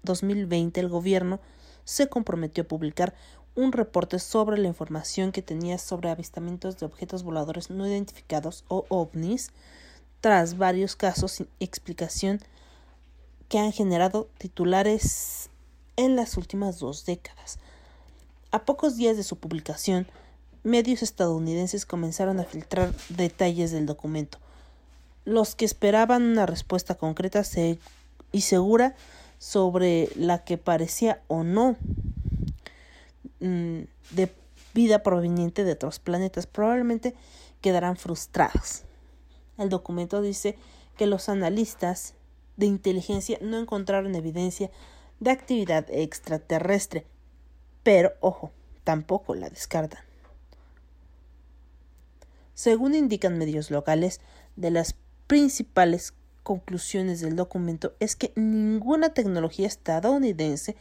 2020, 0.04 0.80
el 0.80 0.90
gobierno 0.90 1.40
se 1.86 2.10
comprometió 2.10 2.64
a 2.64 2.68
publicar 2.68 3.16
un 3.56 3.72
reporte 3.72 4.20
sobre 4.20 4.58
la 4.58 4.68
información 4.68 5.32
que 5.32 5.42
tenía 5.42 5.78
sobre 5.78 6.10
avistamientos 6.10 6.78
de 6.78 6.86
objetos 6.86 7.24
voladores 7.24 7.70
no 7.70 7.88
identificados 7.88 8.66
o 8.68 8.86
ovnis, 8.90 9.52
tras 10.20 10.58
varios 10.58 10.96
casos 10.96 11.32
sin 11.34 11.48
explicación 11.60 12.42
que 13.48 13.60
han 13.60 13.72
generado 13.72 14.28
titulares 14.38 15.50
en 15.96 16.16
las 16.16 16.36
últimas 16.36 16.80
dos 16.80 17.06
décadas. 17.06 17.60
A 18.52 18.66
pocos 18.66 18.98
días 18.98 19.18
de 19.18 19.24
su 19.24 19.38
publicación, 19.38 20.08
medios 20.64 21.04
estadounidenses 21.04 21.86
comenzaron 21.86 22.40
a 22.40 22.44
filtrar 22.44 22.94
detalles 23.10 23.72
del 23.72 23.86
documento, 23.86 24.40
los 25.24 25.56
que 25.56 25.66
esperaban 25.66 26.24
una 26.24 26.46
respuesta 26.46 26.96
concreta 26.96 27.44
y 28.32 28.42
segura 28.42 28.96
sobre 29.38 30.10
la 30.16 30.44
que 30.44 30.58
parecía 30.58 31.22
o 31.28 31.44
no 31.44 31.78
mm, 33.40 33.82
de 34.12 34.34
vida 34.74 35.04
proveniente 35.04 35.64
de 35.64 35.74
otros 35.74 36.00
planetas 36.00 36.48
probablemente 36.48 37.16
quedarán 37.62 37.98
frustrados. 37.98 38.84
El 39.58 39.70
documento 39.70 40.22
dice 40.22 40.58
que 40.98 41.08
los 41.08 41.30
analistas 41.30 42.14
de 42.58 42.66
inteligencia 42.66 43.38
no 43.42 43.58
encontraron 43.58 44.16
evidencia 44.16 44.70
de 45.20 45.32
actividad 45.32 45.86
extraterrestre, 45.90 47.06
pero 47.84 48.14
ojo, 48.20 48.52
tampoco 48.84 49.36
la 49.36 49.50
descartan. 49.50 50.04
Según 52.54 52.96
indican 52.96 53.38
medios 53.38 53.72
locales, 53.72 54.22
de 54.56 54.72
las 54.72 54.96
principales 55.28 56.14
conclusiones 56.46 57.22
del 57.22 57.36
documento 57.36 57.96
es 58.00 58.16
que 58.16 58.32
ninguna 58.36 59.16
tecnología 59.16 59.66
estadounidense 59.66 60.78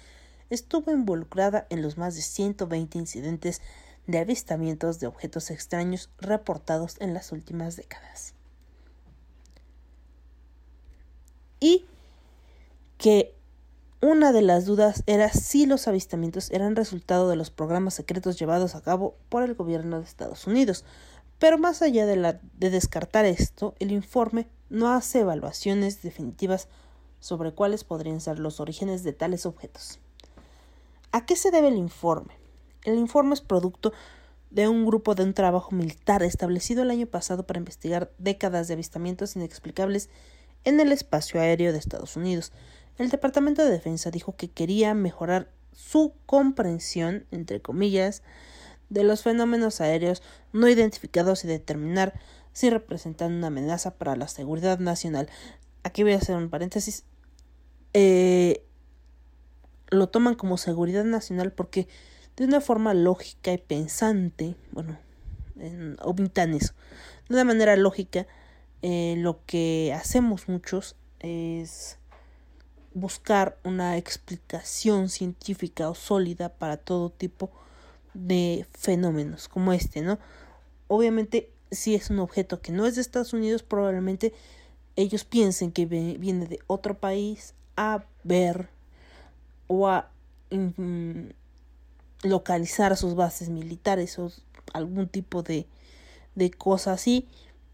estuvo 0.51 0.93
involucrada 0.93 1.67
en 1.71 1.81
los 1.81 1.97
más 1.97 2.15
de 2.15 2.21
120 2.21 2.99
incidentes 2.99 3.63
de 4.07 4.19
avistamientos 4.19 5.01
de 5.01 5.07
objetos 5.07 5.51
extraños 5.51 6.11
reportados 6.19 6.97
en 7.01 7.15
las 7.15 7.33
últimas 7.33 7.77
décadas. 7.77 8.35
Y 11.61 11.87
que 12.99 13.35
una 14.03 14.33
de 14.33 14.43
las 14.43 14.67
dudas 14.67 15.03
era 15.07 15.31
si 15.31 15.65
los 15.65 15.89
avistamientos 15.89 16.51
eran 16.51 16.77
resultado 16.77 17.31
de 17.31 17.37
los 17.37 17.51
programas 17.51 17.95
secretos 17.95 18.39
llevados 18.39 18.75
a 18.75 18.83
cabo 18.83 19.17
por 19.31 19.43
el 19.43 19.55
gobierno 19.55 19.99
de 19.99 20.05
Estados 20.05 20.47
Unidos, 20.47 20.85
pero 21.39 21.57
más 21.57 21.81
allá 21.81 22.05
de, 22.05 22.17
la, 22.17 22.39
de 22.59 22.69
descartar 22.69 23.25
esto, 23.25 23.75
el 23.79 23.93
informe 23.93 24.47
no 24.75 24.93
hace 24.93 25.21
evaluaciones 25.21 26.03
definitivas 26.03 26.69
sobre 27.21 27.55
cuáles 27.55 27.85
podrían 27.85 28.21
ser 28.21 28.39
los 28.39 28.61
orígenes 28.61 29.05
de 29.05 29.13
tales 29.13 29.47
objetos. 29.47 30.01
¿A 31.13 31.25
qué 31.25 31.37
se 31.37 31.51
debe 31.51 31.69
el 31.69 31.77
informe? 31.77 32.35
El 32.83 32.99
informe 32.99 33.35
es 33.35 33.41
producto 33.41 33.93
de 34.51 34.69
un 34.69 34.85
grupo 34.85 35.15
de 35.15 35.23
un 35.23 35.33
trabajo 35.33 35.75
militar 35.75 36.23
establecido 36.23 36.83
el 36.83 36.91
año 36.91 37.07
pasado 37.07 37.47
para 37.47 37.59
investigar 37.59 38.13
décadas 38.19 38.69
de 38.69 38.75
avistamientos 38.75 39.37
inexplicables 39.37 40.11
en 40.65 40.81
el 40.81 40.93
espacio 40.93 41.41
aéreo 41.41 41.73
de 41.73 41.79
Estados 41.79 42.17
Unidos. 42.17 42.53
El 42.99 43.11
Departamento 43.11 43.65
de 43.65 43.71
Defensa 43.71 44.11
dijo 44.11 44.37
que 44.37 44.51
quería 44.51 44.93
mejorar 44.95 45.51
su 45.73 46.15
comprensión, 46.27 47.27
entre 47.31 47.63
comillas, 47.63 48.23
de 48.91 49.05
los 49.05 49.23
fenómenos 49.23 49.81
aéreos 49.81 50.23
no 50.53 50.69
identificados 50.69 51.45
y 51.45 51.49
determinar 51.49 52.15
si 52.55 52.71
representan 52.71 53.35
una 53.35 53.49
amenaza 53.49 53.97
para 53.97 54.17
la 54.17 54.29
seguridad 54.29 54.79
nacional. 54.79 55.29
Aquí 55.83 56.03
voy 56.03 56.13
a 56.13 56.17
hacer 56.17 56.37
un 56.37 56.49
paréntesis. 56.49 57.05
Eh, 57.93 58.65
lo 59.91 60.09
toman 60.09 60.35
como 60.37 60.57
seguridad 60.57 61.05
nacional 61.05 61.53
porque 61.53 61.89
de 62.37 62.45
una 62.45 62.61
forma 62.61 62.95
lógica 62.95 63.53
y 63.53 63.59
pensante, 63.59 64.57
bueno, 64.73 64.99
en, 65.59 65.97
eso, 66.55 66.75
de 67.29 67.35
una 67.35 67.45
manera 67.45 67.77
lógica, 67.77 68.27
eh, 68.83 69.15
lo 69.19 69.45
que 69.47 69.93
hacemos 69.95 70.49
muchos 70.49 70.97
es 71.21 71.99
buscar 72.93 73.59
una 73.65 73.97
explicación 73.97 75.09
científica 75.09 75.91
o 75.91 75.95
sólida 75.95 76.51
para 76.51 76.77
todo 76.77 77.11
tipo 77.11 77.51
de 78.15 78.67
fenómenos 78.73 79.49
como 79.49 79.73
este, 79.73 80.03
¿no? 80.03 80.19
Obviamente, 80.87 81.51
si 81.75 81.95
es 81.95 82.11
un 82.11 82.19
objeto 82.19 82.61
que 82.61 82.73
no 82.73 82.87
es 82.87 82.95
de 82.95 83.01
Estados 83.01 83.33
Unidos, 83.33 83.63
probablemente 83.63 84.33
ellos 84.97 85.25
piensen 85.25 85.73
que 85.73 85.87
viene 85.87 86.47
de 86.47 86.61
otro 86.67 86.99
país 86.99 87.55
a 87.77 88.05
ver 88.23 88.69
o 89.67 89.89
a 89.89 90.11
mm, 90.51 91.31
localizar 92.23 92.97
sus 92.97 93.15
bases 93.15 93.49
militares 93.49 94.19
o 94.19 94.31
algún 94.73 95.09
tipo 95.09 95.43
de, 95.43 95.67
de 96.35 96.51
cosa 96.51 96.93
así 96.93 97.29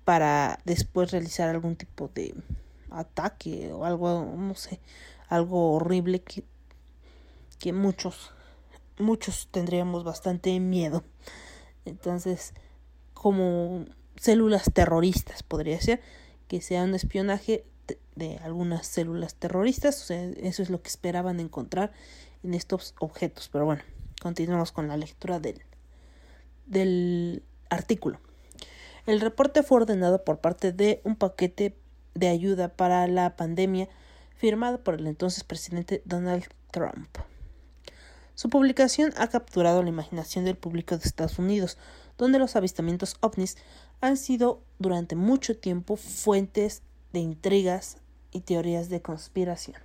para 0.04 0.60
después 0.64 1.10
realizar 1.10 1.48
algún 1.48 1.76
tipo 1.76 2.10
de 2.14 2.34
ataque 2.90 3.72
o 3.72 3.84
algo, 3.84 4.34
no 4.36 4.54
sé, 4.54 4.80
algo 5.28 5.74
horrible 5.74 6.22
que, 6.22 6.42
que 7.58 7.72
muchos 7.72 8.32
muchos 9.00 9.48
tendríamos 9.50 10.04
bastante 10.04 10.58
miedo. 10.60 11.02
Entonces, 11.84 12.54
como 13.20 13.84
células 14.16 14.70
terroristas 14.72 15.42
podría 15.42 15.78
ser, 15.78 16.00
que 16.48 16.62
sea 16.62 16.84
un 16.84 16.94
espionaje 16.94 17.66
de, 18.16 18.38
algunas 18.38 18.86
células 18.86 19.34
terroristas, 19.34 20.00
o 20.00 20.06
sea, 20.06 20.24
eso 20.38 20.62
es 20.62 20.70
lo 20.70 20.80
que 20.80 20.88
esperaban 20.88 21.38
encontrar 21.38 21.92
en 22.42 22.54
estos 22.54 22.94
objetos. 22.98 23.50
Pero 23.52 23.66
bueno, 23.66 23.82
continuamos 24.22 24.72
con 24.72 24.88
la 24.88 24.96
lectura 24.96 25.38
del, 25.38 25.60
del 26.64 27.42
artículo. 27.68 28.18
El 29.04 29.20
reporte 29.20 29.62
fue 29.62 29.82
ordenado 29.82 30.24
por 30.24 30.38
parte 30.38 30.72
de 30.72 31.02
un 31.04 31.14
paquete 31.14 31.76
de 32.14 32.28
ayuda 32.28 32.68
para 32.68 33.06
la 33.06 33.36
pandemia 33.36 33.90
firmado 34.34 34.82
por 34.82 34.94
el 34.94 35.06
entonces 35.06 35.44
presidente 35.44 36.00
Donald 36.06 36.46
Trump. 36.70 37.18
Su 38.34 38.48
publicación 38.48 39.12
ha 39.18 39.28
capturado 39.28 39.82
la 39.82 39.90
imaginación 39.90 40.46
del 40.46 40.56
público 40.56 40.96
de 40.96 41.04
Estados 41.04 41.38
Unidos, 41.38 41.76
donde 42.20 42.38
los 42.38 42.54
avistamientos 42.54 43.16
ovnis 43.20 43.56
han 44.02 44.18
sido 44.18 44.62
durante 44.78 45.16
mucho 45.16 45.56
tiempo 45.56 45.96
fuentes 45.96 46.82
de 47.14 47.20
intrigas 47.20 47.96
y 48.30 48.40
teorías 48.40 48.90
de 48.90 49.00
conspiración. 49.00 49.78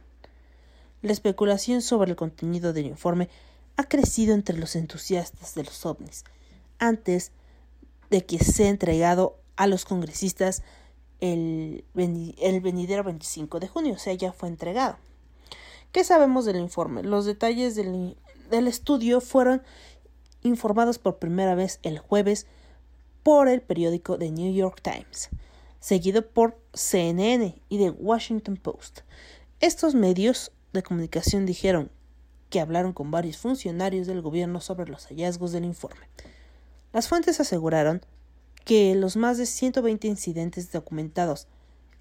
La 1.01 1.13
especulación 1.13 1.81
sobre 1.81 2.11
el 2.11 2.17
contenido 2.17 2.73
del 2.73 2.87
informe 2.87 3.29
ha 3.77 3.85
crecido 3.85 4.33
entre 4.33 4.57
los 4.57 4.75
entusiastas 4.75 5.55
de 5.55 5.63
los 5.63 5.85
ovnis, 5.85 6.25
antes 6.77 7.31
de 8.09 8.25
que 8.25 8.39
sea 8.39 8.67
entregado 8.67 9.37
a 9.55 9.65
los 9.67 9.85
congresistas 9.85 10.61
el, 11.21 11.85
el 11.95 12.59
venidero 12.59 13.05
25 13.05 13.61
de 13.61 13.69
junio, 13.69 13.93
o 13.93 13.97
sea, 13.97 14.13
ya 14.13 14.33
fue 14.33 14.49
entregado. 14.49 14.97
¿Qué 15.93 16.03
sabemos 16.03 16.43
del 16.43 16.57
informe? 16.57 17.01
Los 17.01 17.23
detalles 17.23 17.75
del, 17.75 18.17
del 18.49 18.67
estudio 18.67 19.21
fueron 19.21 19.63
informados 20.45 20.99
por 20.99 21.17
primera 21.17 21.55
vez 21.55 21.79
el 21.83 21.99
jueves 21.99 22.47
por 23.23 23.47
el 23.49 23.61
periódico 23.61 24.17
The 24.17 24.31
New 24.31 24.53
York 24.53 24.81
Times, 24.81 25.29
seguido 25.79 26.27
por 26.27 26.59
CNN 26.73 27.61
y 27.67 27.77
The 27.77 27.89
Washington 27.89 28.57
Post. 28.57 28.99
Estos 29.59 29.95
medios 29.95 30.51
de 30.73 30.83
comunicación 30.83 31.45
dijeron 31.45 31.89
que 32.49 32.59
hablaron 32.59 32.93
con 32.93 33.09
varios 33.09 33.37
funcionarios 33.37 34.05
del 34.05 34.21
gobierno 34.21 34.61
sobre 34.61 34.89
los 34.89 35.07
hallazgos 35.07 35.51
del 35.51 35.65
informe. 35.65 36.07
Las 36.93 37.07
fuentes 37.07 37.39
aseguraron 37.39 38.01
que 38.63 38.95
los 38.95 39.15
más 39.15 39.37
de 39.37 39.45
120 39.45 40.07
incidentes 40.07 40.71
documentados 40.71 41.47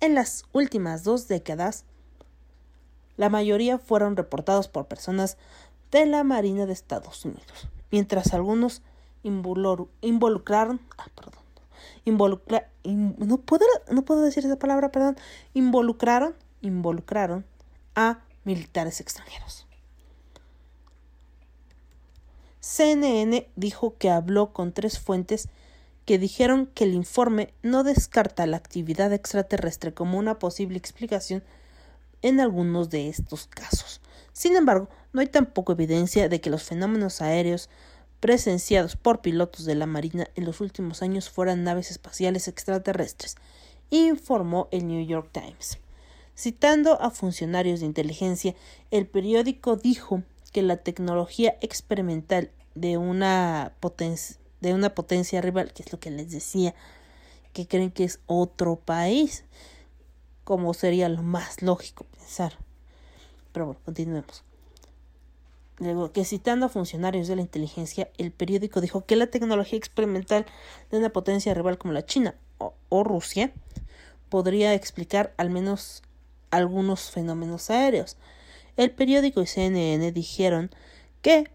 en 0.01 0.15
las 0.15 0.45
últimas 0.53 1.05
dos 1.05 1.29
décadas, 1.29 1.85
la 3.17 3.31
mayoría 3.31 3.79
fueron 3.79 4.17
reportados 4.17 4.69
por 4.69 4.87
personas 4.87 5.39
de 5.91 6.07
la 6.07 6.25
Marina 6.25 6.67
de 6.67 6.73
Estados 6.73 7.25
Unidos, 7.25 7.69
mientras 7.95 8.35
algunos 8.35 8.83
involucraron, 9.23 10.81
ah, 10.99 11.07
perdón, 11.15 11.45
no, 12.05 13.37
puedo, 13.37 13.65
no 13.89 14.05
puedo 14.05 14.23
decir 14.23 14.45
esa 14.45 14.59
palabra, 14.59 14.91
perdón, 14.91 15.17
involucraron, 15.55 16.35
involucraron 16.61 17.47
a 17.95 18.19
militares 18.43 19.01
extranjeros. 19.01 19.69
CNN 22.59 23.49
dijo 23.55 23.97
que 23.97 24.11
habló 24.11 24.53
con 24.53 24.73
tres 24.73 24.99
fuentes 24.99 25.49
que 26.05 26.19
dijeron 26.19 26.67
que 26.67 26.83
el 26.83 26.95
informe 26.95 27.55
no 27.63 27.85
descarta 27.85 28.45
la 28.49 28.57
actividad 28.57 29.13
extraterrestre 29.13 29.95
como 29.95 30.19
una 30.19 30.41
posible 30.41 30.79
explicación 30.79 31.45
en 32.23 32.41
algunos 32.41 32.91
de 32.91 33.09
estos 33.09 33.47
casos. 33.47 34.01
Sin 34.35 34.57
embargo, 34.57 34.89
no 35.13 35.21
hay 35.21 35.29
tampoco 35.29 35.73
evidencia 35.73 36.29
de 36.29 36.41
que 36.41 36.51
los 36.51 36.65
fenómenos 36.65 37.23
aéreos 37.23 37.71
presenciados 38.19 38.97
por 38.97 39.21
pilotos 39.21 39.65
de 39.65 39.77
la 39.77 39.87
Marina 39.87 40.29
en 40.35 40.45
los 40.45 40.61
últimos 40.61 41.03
años 41.03 41.31
fueran 41.31 41.63
naves 41.63 41.93
espaciales 41.93 42.49
extraterrestres, 42.49 43.37
informó 43.91 44.69
el 44.73 44.89
New 44.89 45.07
York 45.07 45.31
Times. 45.31 45.79
Citando 46.37 47.01
a 47.01 47.11
funcionarios 47.11 47.79
de 47.79 47.87
inteligencia, 47.87 48.57
el 48.91 49.07
periódico 49.07 49.77
dijo 49.77 50.25
que 50.53 50.63
la 50.63 50.79
tecnología 50.79 51.57
experimental 51.61 52.51
de 52.75 52.99
una, 52.99 53.73
de 54.61 54.75
una 54.75 54.95
potencia 54.97 55.43
rival, 55.43 55.73
que 55.73 55.85
es 55.85 55.93
lo 55.93 56.01
que 56.01 56.11
les 56.11 56.33
decía, 56.33 56.75
que 57.53 57.69
creen 57.69 57.93
que 57.93 58.03
es 58.03 58.19
otro 58.27 58.75
país, 58.75 59.45
como 60.43 60.75
sería 60.75 61.09
lo 61.09 61.23
más 61.23 61.63
lógico 61.63 62.05
pensar. 62.19 62.64
Pero 63.55 63.65
bueno, 63.65 63.81
continuemos. 63.87 64.45
Luego, 65.79 66.13
que 66.13 66.27
citando 66.27 66.67
a 66.67 66.69
funcionarios 66.69 67.29
de 67.29 67.37
la 67.37 67.43
inteligencia, 67.43 68.11
el 68.19 68.31
periódico 68.31 68.83
dijo 68.83 69.07
que 69.07 69.17
la 69.17 69.29
tecnología 69.29 69.79
experimental 69.79 70.45
de 70.91 70.99
una 70.99 71.09
potencia 71.09 71.55
rival 71.55 71.79
como 71.79 71.95
la 71.95 72.05
China 72.05 72.35
o 72.59 73.05
Rusia 73.05 73.55
podría 74.29 74.75
explicar 74.75 75.33
al 75.37 75.49
menos 75.49 76.03
algunos 76.51 77.11
fenómenos 77.11 77.71
aéreos. 77.71 78.17
El 78.77 78.91
periódico 78.91 79.41
y 79.41 79.47
CNN 79.47 80.13
dijeron 80.13 80.71
que 81.23 81.51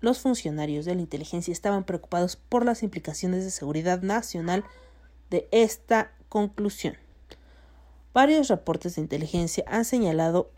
los 0.00 0.20
funcionarios 0.20 0.84
de 0.84 0.94
la 0.94 1.00
inteligencia 1.02 1.52
estaban 1.52 1.84
preocupados 1.84 2.36
por 2.36 2.64
las 2.64 2.82
implicaciones 2.82 3.44
de 3.44 3.50
seguridad 3.50 4.02
nacional 4.02 4.64
de 5.28 5.48
esta 5.50 6.12
conclusión. 6.28 6.96
Varios 8.12 8.48
reportes 8.48 8.94
de 8.94 9.02
inteligencia 9.02 9.64
han 9.66 9.84
señalado, 9.84 10.50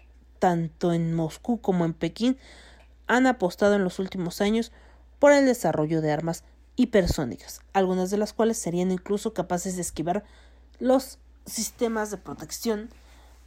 tanto 0.42 0.92
en 0.92 1.14
Moscú 1.14 1.60
como 1.60 1.84
en 1.84 1.94
Pekín, 1.94 2.36
han 3.06 3.28
apostado 3.28 3.76
en 3.76 3.84
los 3.84 4.00
últimos 4.00 4.40
años 4.40 4.72
por 5.20 5.30
el 5.30 5.46
desarrollo 5.46 6.00
de 6.00 6.10
armas 6.10 6.42
hipersónicas, 6.74 7.60
algunas 7.72 8.10
de 8.10 8.16
las 8.16 8.32
cuales 8.32 8.58
serían 8.58 8.90
incluso 8.90 9.34
capaces 9.34 9.76
de 9.76 9.82
esquivar 9.82 10.24
los 10.80 11.20
sistemas 11.46 12.10
de 12.10 12.16
protección 12.16 12.90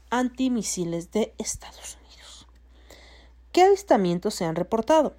antimisiles 0.10 1.12
de 1.12 1.34
Estados 1.38 1.98
Unidos. 2.02 2.48
¿Qué 3.52 3.64
avistamientos 3.64 4.34
se 4.36 4.46
han 4.46 4.56
reportado? 4.56 5.18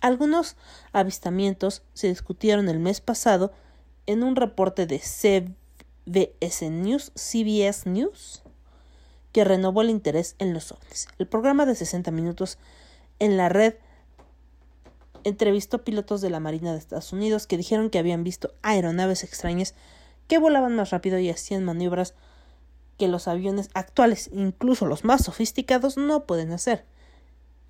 Algunos 0.00 0.56
avistamientos 0.94 1.82
se 1.92 2.08
discutieron 2.08 2.70
el 2.70 2.78
mes 2.78 3.02
pasado 3.02 3.52
en 4.06 4.22
un 4.22 4.34
reporte 4.34 4.86
de 4.86 4.98
CBS 4.98 6.70
News, 6.70 7.12
CBS 7.14 7.90
News, 7.90 8.41
que 9.32 9.44
renovó 9.44 9.82
el 9.82 9.90
interés 9.90 10.36
en 10.38 10.54
los 10.54 10.72
ovnis. 10.72 11.08
El 11.18 11.26
programa 11.26 11.66
de 11.66 11.74
60 11.74 12.10
minutos 12.10 12.58
en 13.18 13.36
la 13.36 13.48
red 13.48 13.74
entrevistó 15.24 15.84
pilotos 15.84 16.20
de 16.20 16.30
la 16.30 16.40
Marina 16.40 16.72
de 16.72 16.78
Estados 16.78 17.12
Unidos 17.12 17.46
que 17.46 17.56
dijeron 17.56 17.90
que 17.90 17.98
habían 17.98 18.24
visto 18.24 18.54
aeronaves 18.62 19.24
extrañas 19.24 19.74
que 20.28 20.38
volaban 20.38 20.76
más 20.76 20.90
rápido 20.90 21.18
y 21.18 21.30
hacían 21.30 21.64
maniobras 21.64 22.14
que 22.98 23.08
los 23.08 23.28
aviones 23.28 23.70
actuales, 23.74 24.30
incluso 24.32 24.86
los 24.86 25.04
más 25.04 25.24
sofisticados, 25.24 25.96
no 25.96 26.24
pueden 26.24 26.52
hacer. 26.52 26.84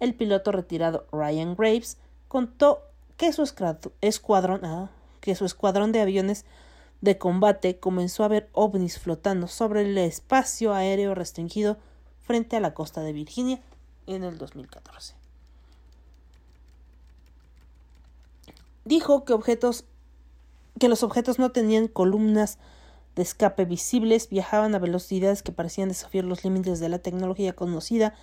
El 0.01 0.15
piloto 0.15 0.53
retirado 0.53 1.07
Ryan 1.13 1.55
Graves 1.55 1.97
contó 2.29 2.83
que 3.17 3.33
su 3.33 3.43
escuadrón, 4.01 4.65
ah, 4.65 4.91
que 5.21 5.35
su 5.35 5.45
escuadrón 5.45 5.93
de 5.93 6.01
aviones 6.01 6.45
de 7.03 7.19
combate 7.19 7.79
comenzó 7.79 8.25
a 8.25 8.29
ver 8.29 8.49
ovnis 8.53 8.99
flotando 8.99 9.49
sobre 9.49 9.83
el 9.83 9.99
espacio 9.99 10.73
aéreo 10.73 11.15
restringido 11.15 11.77
frente 12.21 12.57
a 12.57 12.61
la 12.61 12.73
costa 12.73 13.03
de 13.03 13.13
Virginia 13.13 13.61
en 14.07 14.23
el 14.25 14.39
2014. 14.39 15.15
Dijo 18.85 19.25
que 19.25 19.33
objetos 19.33 19.85
que 20.79 20.89
los 20.89 21.03
objetos 21.03 21.39
no 21.39 21.53
tenían 21.53 21.87
columnas 21.87 22.59
de 23.15 23.23
escape 23.23 23.65
visibles, 23.65 24.29
viajaban 24.29 24.75
a 24.75 24.79
velocidades 24.79 25.43
que 25.43 25.53
parecían 25.53 25.89
desafiar 25.89 26.25
los 26.25 26.45
límites 26.45 26.81
de 26.81 26.89
la 26.89 26.99
tecnología 26.99 27.53
conocida. 27.53 28.15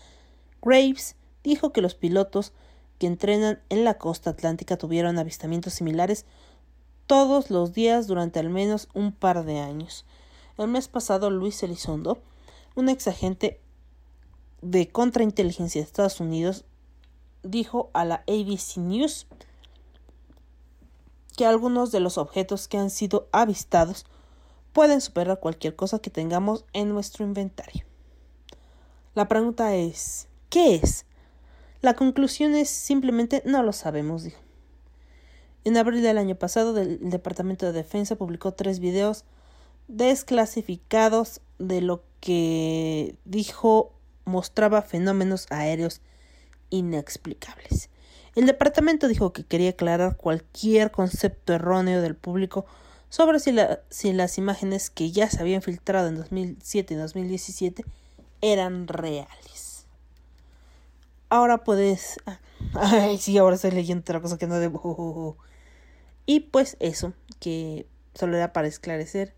Graves 0.62 1.15
dijo 1.44 1.72
que 1.72 1.82
los 1.82 1.96
pilotos 1.96 2.54
que 2.98 3.08
entrenan 3.08 3.62
en 3.70 3.84
la 3.84 3.98
costa 3.98 4.32
atlántica 4.32 4.78
tuvieron 4.78 5.20
avistamientos 5.20 5.74
similares 5.74 6.26
todos 7.10 7.50
los 7.50 7.74
días 7.74 8.06
durante 8.06 8.39
al 8.39 8.52
menos 8.52 8.88
un 8.93 9.12
par 9.12 9.43
de 9.43 9.58
años. 9.58 10.06
El 10.60 10.67
mes 10.67 10.88
pasado, 10.88 11.32
Luis 11.32 11.63
Elizondo, 11.63 12.22
un 12.76 12.88
ex 12.88 13.08
agente 13.08 13.60
de 14.62 14.89
contrainteligencia 14.89 15.82
de 15.82 15.88
Estados 15.88 16.19
Unidos, 16.19 16.65
dijo 17.41 17.89
a 17.95 18.06
la 18.06 18.24
ABC 18.28 18.78
News 18.78 19.26
que 21.36 21.48
algunos 21.48 21.91
de 21.91 22.00
los 22.00 22.19
objetos 22.19 22.67
que 22.67 22.78
han 22.78 22.91
sido 22.91 23.28
avistados 23.32 24.06
pueden 24.72 25.02
superar 25.02 25.39
cualquier 25.39 25.76
cosa 25.76 25.98
que 25.98 26.12
tengamos 26.12 26.63
en 26.74 26.89
nuestro 26.89 27.26
inventario. 27.26 27.86
La 29.15 29.28
pregunta 29.28 29.74
es, 29.74 30.28
¿qué 30.50 30.76
es? 30.76 31.08
La 31.82 31.95
conclusión 31.95 32.54
es 32.54 32.69
simplemente 32.69 33.41
no 33.48 33.63
lo 33.63 33.74
sabemos, 33.74 34.22
dijo. 34.22 34.49
En 35.65 35.78
abril 35.78 36.02
del 36.02 36.17
año 36.17 36.36
pasado, 36.36 36.78
el 36.80 37.00
Departamento 37.10 37.65
de 37.65 37.74
Defensa 37.74 38.15
publicó 38.15 38.54
tres 38.54 38.80
videos 38.80 39.26
desclasificados 39.88 41.41
de 41.58 41.82
lo 41.82 42.04
que 42.22 43.15
dijo 43.26 43.93
mostraba 44.26 44.82
fenómenos 44.82 45.48
aéreos 45.50 46.02
inexplicables. 46.69 47.89
El 48.36 48.45
departamento 48.45 49.08
dijo 49.08 49.34
que 49.34 49.43
quería 49.43 49.72
aclarar 49.72 50.15
cualquier 50.15 50.91
concepto 50.91 51.54
erróneo 51.54 52.02
del 52.02 52.15
público 52.15 52.65
sobre 53.10 53.39
si, 53.39 53.56
si 53.89 54.13
las 54.13 54.38
imágenes 54.38 54.89
que 54.89 55.12
ya 55.12 55.30
se 55.30 55.41
habían 55.41 55.63
filtrado 55.63 56.08
en 56.08 56.15
2007 56.15 56.93
y 56.93 56.98
2017 56.98 57.86
eran 58.41 58.88
reales. 58.88 59.88
Ahora 61.30 61.63
puedes... 61.63 62.17
Ah, 62.26 62.39
ay, 62.76 63.17
sí, 63.17 63.38
ahora 63.38 63.56
estoy 63.56 63.72
leyendo 63.72 64.02
otra 64.02 64.22
cosa 64.22 64.38
que 64.38 64.48
no 64.48 64.60
debo. 64.60 65.38
Y 66.30 66.42
pues 66.42 66.78
eso, 66.80 67.13
que 67.39 67.88
solo 68.13 68.38
era 68.38 68.54
para 68.54 68.68
esclarecer. 68.68 69.34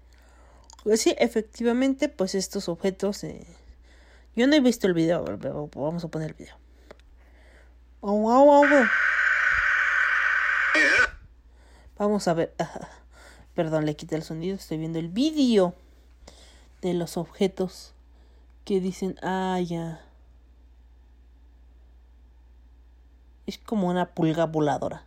Pues 0.83 0.99
sí, 0.99 1.15
efectivamente, 1.19 2.09
pues 2.09 2.35
estos 2.35 2.67
objetos... 2.67 3.23
Eh, 3.23 3.47
yo 4.35 4.45
no 4.45 4.55
he 4.55 4.59
visto 4.59 4.87
el 4.87 4.93
video, 4.93 5.23
vamos 5.73 6.03
a 6.03 6.09
poner 6.09 6.31
el 6.31 6.33
video. 6.33 6.53
Vamos 11.97 12.27
a 12.27 12.33
ver. 12.33 12.53
Perdón, 13.55 13.85
le 13.85 13.95
quité 13.95 14.17
el 14.17 14.23
sonido. 14.23 14.57
Estoy 14.57 14.77
viendo 14.77 14.99
el 14.99 15.07
vídeo 15.07 15.73
de 16.81 16.93
los 16.93 17.15
objetos 17.15 17.93
que 18.65 18.81
dicen, 18.81 19.15
ah, 19.21 19.61
ya. 19.65 20.03
Es 23.45 23.57
como 23.59 23.87
una 23.87 24.07
pulga 24.07 24.45
voladora. 24.45 25.05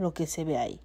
Lo 0.00 0.14
que 0.14 0.26
se 0.26 0.44
ve 0.44 0.56
ahí. 0.56 0.80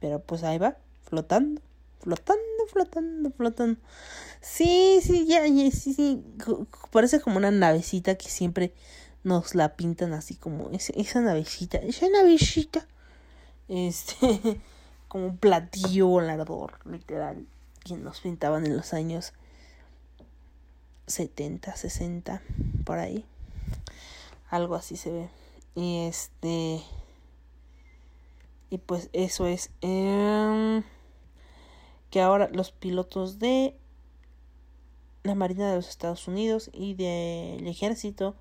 Pero 0.00 0.18
pues 0.18 0.42
ahí 0.42 0.58
va, 0.58 0.76
flotando, 1.04 1.62
flotando, 2.00 2.42
flotando, 2.66 3.30
flotando. 3.30 3.80
Sí, 4.40 4.98
sí, 5.00 5.24
ya, 5.24 5.44
sí, 5.70 5.94
sí. 5.94 6.24
Parece 6.90 7.20
como 7.20 7.36
una 7.36 7.52
navecita 7.52 8.16
que 8.16 8.28
siempre 8.28 8.74
nos 9.22 9.54
la 9.54 9.76
pintan 9.76 10.14
así 10.14 10.34
como 10.34 10.68
esa 10.72 11.20
navecita, 11.20 11.78
esa 11.78 12.08
navecita. 12.08 12.84
Este, 13.68 14.60
como 15.06 15.26
un 15.26 15.36
platillo 15.36 16.08
volador, 16.08 16.80
literal, 16.86 17.46
que 17.84 17.96
nos 17.96 18.20
pintaban 18.20 18.66
en 18.66 18.76
los 18.76 18.94
años 18.94 19.32
70, 21.06 21.76
60, 21.76 22.42
por 22.84 22.98
ahí. 22.98 23.24
Algo 24.48 24.74
así 24.74 24.96
se 24.96 25.12
ve. 25.12 25.39
Y 25.74 26.06
este. 26.06 26.82
Y 28.70 28.78
pues 28.78 29.10
eso 29.12 29.46
es. 29.46 29.70
Em, 29.80 30.82
que 32.10 32.20
ahora 32.20 32.48
los 32.52 32.72
pilotos 32.72 33.38
de 33.38 33.76
la 35.22 35.34
Marina 35.34 35.68
de 35.68 35.76
los 35.76 35.88
Estados 35.88 36.26
Unidos 36.28 36.70
y 36.72 36.94
del 36.94 37.66
Ejército 37.66 38.34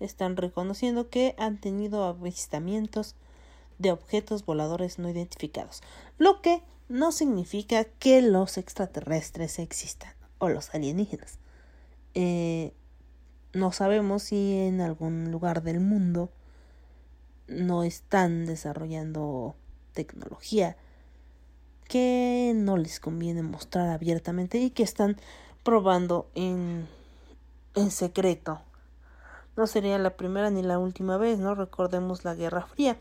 están 0.00 0.36
reconociendo 0.36 1.08
que 1.08 1.34
han 1.38 1.60
tenido 1.60 2.04
avistamientos 2.04 3.14
de 3.78 3.92
objetos 3.92 4.44
voladores 4.44 4.98
no 4.98 5.08
identificados, 5.08 5.82
lo 6.18 6.40
que 6.40 6.62
no 6.88 7.12
significa 7.12 7.84
que 7.84 8.22
los 8.22 8.58
extraterrestres 8.58 9.58
existan 9.58 10.12
o 10.38 10.48
los 10.48 10.74
alienígenas. 10.74 11.38
Eh, 12.14 12.72
no 13.52 13.72
sabemos 13.72 14.22
si 14.22 14.58
en 14.58 14.80
algún 14.80 15.30
lugar 15.30 15.62
del 15.62 15.80
mundo 15.80 16.30
no 17.48 17.82
están 17.82 18.46
desarrollando 18.46 19.54
tecnología 19.92 20.76
que 21.88 22.52
no 22.54 22.76
les 22.76 22.98
conviene 23.00 23.42
mostrar 23.42 23.88
abiertamente 23.88 24.58
y 24.58 24.70
que 24.70 24.82
están 24.82 25.16
probando 25.62 26.28
en, 26.34 26.88
en 27.74 27.90
secreto 27.90 28.60
no 29.56 29.66
sería 29.66 29.98
la 29.98 30.16
primera 30.16 30.50
ni 30.50 30.62
la 30.62 30.78
última 30.78 31.16
vez, 31.16 31.38
¿no? 31.38 31.54
Recordemos 31.54 32.24
la 32.24 32.34
Guerra 32.34 32.66
Fría, 32.66 32.98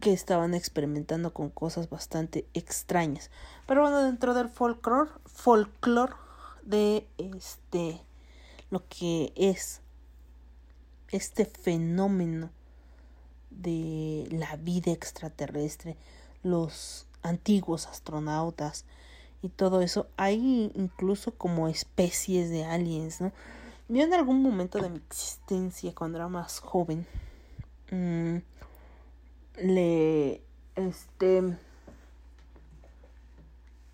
que 0.00 0.14
estaban 0.14 0.54
experimentando 0.54 1.34
con 1.34 1.50
cosas 1.50 1.90
bastante 1.90 2.46
extrañas. 2.54 3.30
Pero 3.66 3.82
bueno, 3.82 4.02
dentro 4.02 4.32
del 4.32 4.48
folclore, 4.48 5.10
folclore 5.26 6.14
de 6.62 7.06
este 7.18 8.00
lo 8.70 8.86
que 8.88 9.32
es 9.36 9.82
este 11.10 11.44
fenómeno 11.44 12.50
de 13.50 14.28
la 14.30 14.56
vida 14.56 14.92
extraterrestre, 14.92 15.96
los 16.42 17.06
antiguos 17.22 17.86
astronautas 17.86 18.84
y 19.42 19.48
todo 19.48 19.80
eso, 19.80 20.06
hay 20.16 20.70
incluso 20.74 21.32
como 21.32 21.68
especies 21.68 22.50
de 22.50 22.64
aliens, 22.64 23.20
¿no? 23.20 23.32
Yo 23.88 24.02
en 24.04 24.14
algún 24.14 24.42
momento 24.42 24.78
de 24.78 24.88
mi 24.88 24.98
existencia, 24.98 25.92
cuando 25.94 26.18
era 26.18 26.28
más 26.28 26.60
joven, 26.60 27.06
mmm, 27.90 28.36
le, 29.56 30.42
este, 30.76 31.42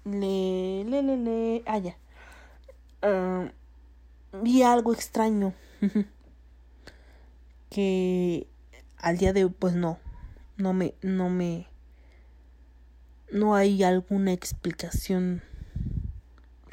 le, 0.05 0.85
le, 0.85 1.03
le, 1.03 1.17
le, 1.17 1.63
ah, 1.65 1.79
ya, 1.79 1.97
uh, 3.03 3.49
vi 4.43 4.63
algo 4.63 4.93
extraño 4.93 5.55
que 7.71 8.47
al 8.97 9.19
día 9.19 9.33
de 9.33 9.45
hoy 9.45 9.55
pues 9.59 9.75
no 9.75 9.99
no 10.57 10.73
me 10.73 10.95
no 11.03 11.29
me 11.29 11.69
no 13.31 13.55
hay 13.55 13.83
alguna 13.83 14.33
explicación 14.33 15.43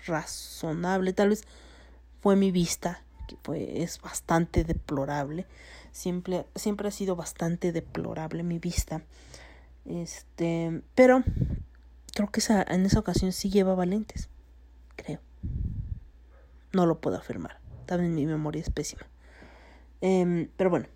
razonable 0.06 1.14
tal 1.14 1.30
vez 1.30 1.44
fue 2.22 2.36
mi 2.36 2.52
vista 2.52 3.04
que 3.28 3.36
pues 3.42 3.62
es 3.74 4.02
bastante 4.02 4.64
deplorable 4.64 5.46
siempre 5.92 6.46
siempre 6.56 6.88
ha 6.88 6.92
sido 6.92 7.16
bastante 7.16 7.72
deplorable 7.72 8.44
mi 8.44 8.60
vista 8.60 9.02
este 9.86 10.82
pero 10.96 11.24
creo 12.14 12.32
que 12.32 12.40
esa 12.40 12.64
en 12.64 12.86
esa 12.86 13.00
ocasión 13.00 13.32
sí 13.32 13.50
llevaba 13.50 13.86
lentes 13.86 14.30
creo 14.96 15.20
no 16.74 16.88
lo 16.88 17.00
puedo 17.00 17.18
afirmar. 17.18 17.60
También 17.86 18.14
mi 18.16 18.26
memoria 18.26 18.62
es 18.62 18.70
pésima. 18.70 19.04
Eh, 20.04 20.50
pero 20.58 20.70
bueno. 20.70 20.88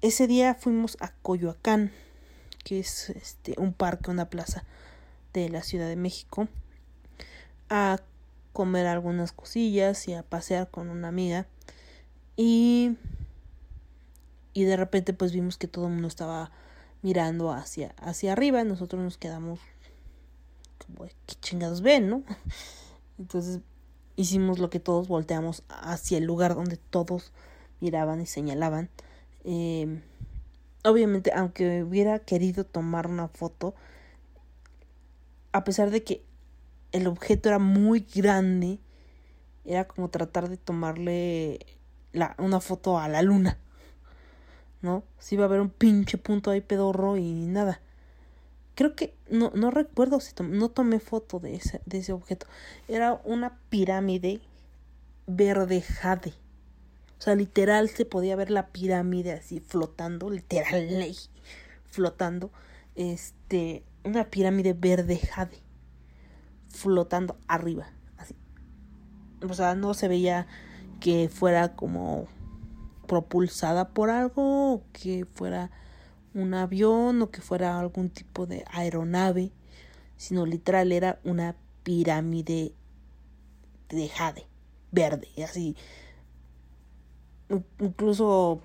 Ese 0.00 0.26
día 0.26 0.54
fuimos 0.54 0.96
a 1.00 1.12
Coyoacán, 1.22 1.92
que 2.64 2.80
es 2.80 3.10
este, 3.10 3.54
un 3.58 3.72
parque, 3.72 4.10
una 4.10 4.30
plaza 4.30 4.64
de 5.32 5.48
la 5.48 5.62
Ciudad 5.62 5.86
de 5.86 5.94
México, 5.94 6.48
a 7.68 8.00
comer 8.52 8.86
algunas 8.86 9.30
cosillas 9.32 10.08
y 10.08 10.14
a 10.14 10.24
pasear 10.24 10.70
con 10.70 10.88
una 10.88 11.08
amiga. 11.08 11.46
Y, 12.36 12.96
y 14.54 14.64
de 14.64 14.76
repente 14.76 15.12
pues 15.12 15.32
vimos 15.32 15.56
que 15.56 15.68
todo 15.68 15.86
el 15.86 15.92
mundo 15.92 16.08
estaba 16.08 16.50
mirando 17.02 17.52
hacia, 17.52 17.94
hacia 17.98 18.32
arriba. 18.32 18.64
Nosotros 18.64 19.00
nos 19.02 19.18
quedamos 19.18 19.60
como, 20.84 21.06
¿qué 21.26 21.34
chingados 21.40 21.82
ven, 21.82 22.08
no? 22.08 22.24
Entonces 23.18 23.60
hicimos 24.16 24.58
lo 24.58 24.70
que 24.70 24.80
todos 24.80 25.08
volteamos 25.08 25.62
hacia 25.68 26.18
el 26.18 26.24
lugar 26.24 26.54
donde 26.54 26.76
todos 26.76 27.32
miraban 27.80 28.20
y 28.20 28.26
señalaban. 28.26 28.90
Eh, 29.44 30.00
obviamente, 30.84 31.32
aunque 31.34 31.82
hubiera 31.82 32.18
querido 32.20 32.64
tomar 32.64 33.06
una 33.06 33.28
foto, 33.28 33.74
a 35.52 35.64
pesar 35.64 35.90
de 35.90 36.02
que 36.02 36.24
el 36.92 37.06
objeto 37.06 37.48
era 37.48 37.58
muy 37.58 38.06
grande, 38.14 38.78
era 39.64 39.86
como 39.86 40.08
tratar 40.08 40.48
de 40.48 40.56
tomarle 40.56 41.60
la, 42.12 42.34
una 42.38 42.60
foto 42.60 42.98
a 42.98 43.08
la 43.08 43.22
luna. 43.22 43.58
¿No? 44.80 45.04
Si 45.18 45.36
iba 45.36 45.44
a 45.44 45.46
haber 45.46 45.60
un 45.60 45.70
pinche 45.70 46.18
punto 46.18 46.50
ahí 46.50 46.60
pedorro 46.60 47.16
y 47.16 47.46
nada 47.46 47.80
creo 48.82 48.96
que 48.96 49.14
no, 49.30 49.52
no 49.54 49.70
recuerdo 49.70 50.18
si 50.18 50.32
no 50.42 50.68
tomé 50.68 50.98
foto 50.98 51.38
de 51.38 51.54
ese, 51.54 51.80
ese 51.88 52.12
objeto. 52.12 52.48
Era 52.88 53.20
una 53.24 53.60
pirámide 53.68 54.40
verde 55.28 55.82
jade. 55.82 56.34
O 57.16 57.22
sea, 57.22 57.36
literal 57.36 57.88
se 57.90 58.04
podía 58.04 58.34
ver 58.34 58.50
la 58.50 58.70
pirámide 58.70 59.30
así 59.30 59.60
flotando, 59.60 60.30
literal 60.30 60.88
flotando. 61.84 62.50
Este, 62.96 63.84
una 64.02 64.30
pirámide 64.30 64.72
verde 64.72 65.18
jade 65.18 65.62
flotando 66.68 67.36
arriba, 67.46 67.92
así. 68.16 68.34
O 69.48 69.54
sea, 69.54 69.76
no 69.76 69.94
se 69.94 70.08
veía 70.08 70.48
que 70.98 71.28
fuera 71.28 71.76
como 71.76 72.26
propulsada 73.06 73.90
por 73.90 74.10
algo, 74.10 74.82
que 74.92 75.24
fuera 75.24 75.70
un 76.34 76.54
avión 76.54 77.22
o 77.22 77.30
que 77.30 77.40
fuera 77.40 77.78
algún 77.78 78.10
tipo 78.10 78.46
de 78.46 78.64
aeronave, 78.70 79.52
sino 80.16 80.46
literal 80.46 80.92
era 80.92 81.20
una 81.24 81.56
pirámide 81.82 82.74
de 83.88 84.08
jade, 84.08 84.46
verde, 84.90 85.28
así. 85.44 85.76
Incluso, 87.78 88.62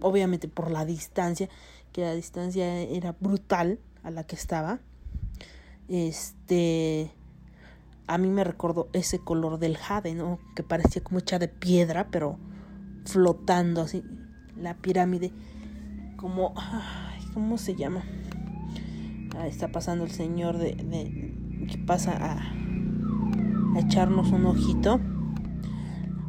obviamente 0.00 0.48
por 0.48 0.70
la 0.70 0.84
distancia, 0.84 1.48
que 1.92 2.02
la 2.02 2.14
distancia 2.14 2.80
era 2.80 3.14
brutal 3.20 3.78
a 4.02 4.10
la 4.10 4.24
que 4.24 4.34
estaba. 4.34 4.80
Este, 5.88 7.12
a 8.06 8.18
mí 8.18 8.28
me 8.30 8.44
recordó 8.44 8.88
ese 8.92 9.18
color 9.18 9.58
del 9.58 9.76
jade, 9.76 10.14
¿no? 10.14 10.38
Que 10.56 10.62
parecía 10.62 11.02
como 11.02 11.18
hecha 11.18 11.38
de 11.38 11.48
piedra, 11.48 12.08
pero 12.10 12.38
flotando 13.04 13.82
así, 13.82 14.02
la 14.56 14.74
pirámide 14.74 15.32
como, 16.22 16.54
¿cómo 17.34 17.58
se 17.58 17.74
llama? 17.74 18.04
Ahí 19.36 19.50
está 19.50 19.72
pasando 19.72 20.04
el 20.04 20.12
señor 20.12 20.56
de, 20.56 20.76
de 20.76 21.66
que 21.66 21.78
pasa 21.78 22.12
a, 22.16 23.74
a 23.74 23.80
echarnos 23.80 24.30
un 24.30 24.46
ojito. 24.46 25.00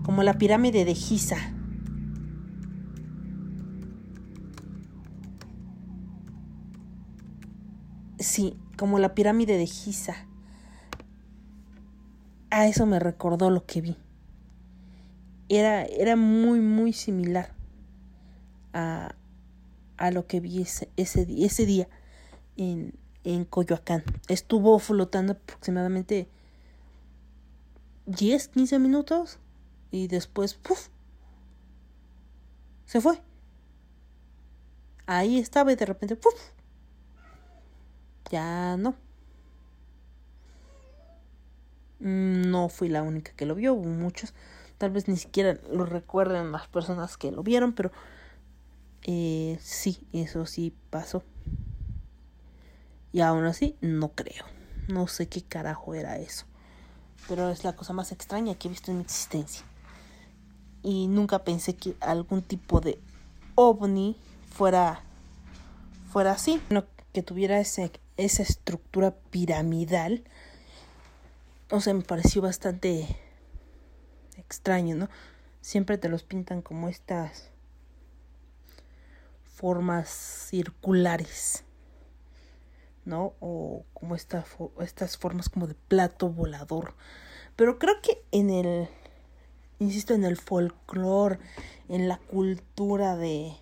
Como 0.04 0.24
la 0.24 0.34
pirámide 0.34 0.84
de 0.84 0.96
Giza. 0.96 1.38
Sí, 8.18 8.58
como 8.78 8.98
la 8.98 9.14
pirámide 9.14 9.58
de 9.58 9.68
Giza. 9.68 10.16
A 12.50 12.68
eso 12.68 12.88
me 12.88 13.00
recordó 13.00 13.52
lo 13.52 13.66
que 13.66 13.82
vi. 13.82 13.96
Era, 15.50 15.84
era 15.84 16.16
muy, 16.16 16.60
muy 16.62 16.94
similar 16.94 17.54
a, 18.74 19.14
a 19.98 20.12
lo 20.12 20.28
que 20.28 20.40
vi 20.40 20.62
ese, 20.62 20.90
ese, 20.98 21.28
ese 21.44 21.66
día 21.66 21.88
en, 22.58 22.94
en 23.24 23.46
Coyoacán. 23.46 24.04
Estuvo 24.28 24.78
flotando 24.80 25.34
aproximadamente 25.34 26.28
10, 28.06 28.48
15 28.50 28.80
minutos 28.80 29.40
y 29.92 30.08
después 30.08 30.56
¡puf! 30.56 30.90
se 32.86 33.02
fue. 33.02 33.22
Ahí 35.06 35.40
estaba 35.40 35.72
y 35.72 35.76
de 35.76 35.86
repente 35.86 36.16
¡puf! 36.16 36.34
ya 38.30 38.78
no. 38.78 38.96
No 42.00 42.68
fui 42.68 42.90
la 42.90 43.04
única 43.04 43.32
que 43.34 43.46
lo 43.46 43.56
vio, 43.56 43.74
hubo 43.74 43.90
muchos. 43.90 44.34
Tal 44.78 44.92
vez 44.92 45.08
ni 45.08 45.16
siquiera 45.18 45.58
lo 45.72 45.86
recuerden 45.86 46.52
las 46.52 46.68
personas 46.68 47.16
que 47.16 47.32
lo 47.32 47.44
vieron, 47.44 47.74
pero 47.74 47.92
eh, 49.06 49.58
sí, 49.62 50.08
eso 50.14 50.46
sí 50.46 50.74
pasó. 50.90 51.24
Y 53.12 53.22
aún 53.22 53.46
así, 53.46 53.76
no 53.82 54.10
creo. 54.10 54.46
No 54.88 55.08
sé 55.08 55.28
qué 55.28 55.42
carajo 55.42 55.94
era 55.94 56.18
eso. 56.18 56.46
Pero 57.28 57.50
es 57.50 57.64
la 57.64 57.76
cosa 57.76 57.94
más 57.94 58.12
extraña 58.12 58.56
que 58.56 58.68
he 58.68 58.72
visto 58.72 58.92
en 58.92 58.98
mi 58.98 59.04
existencia. 59.04 59.64
Y 60.82 61.08
nunca 61.08 61.44
pensé 61.44 61.76
que 61.76 61.96
algún 62.02 62.42
tipo 62.42 62.82
de 62.82 63.00
ovni 63.56 64.18
fuera, 64.50 65.04
fuera 66.12 66.32
así. 66.32 66.62
que 67.14 67.22
tuviera 67.22 67.60
ese, 67.60 67.92
esa 68.18 68.44
estructura 68.44 69.16
piramidal. 69.30 70.24
O 71.70 71.80
sea, 71.80 71.94
me 71.94 72.02
pareció 72.02 72.42
bastante 72.42 73.08
extraño, 74.38 74.96
¿no? 74.96 75.10
Siempre 75.62 75.98
te 75.98 76.10
los 76.10 76.24
pintan 76.24 76.62
como 76.62 76.90
estas 76.90 77.53
formas 79.54 80.10
circulares, 80.10 81.64
¿no? 83.06 83.34
O 83.40 83.86
como 83.94 84.16
esta, 84.16 84.46
estas 84.80 85.18
formas 85.18 85.50
como 85.50 85.68
de 85.68 85.76
plato 85.76 86.30
volador. 86.30 86.96
Pero 87.56 87.78
creo 87.78 88.02
que 88.02 88.24
en 88.32 88.50
el, 88.50 88.90
insisto, 89.80 90.14
en 90.14 90.24
el 90.24 90.38
folclore, 90.38 91.40
en 91.88 92.08
la 92.08 92.18
cultura 92.18 93.16
de, 93.16 93.54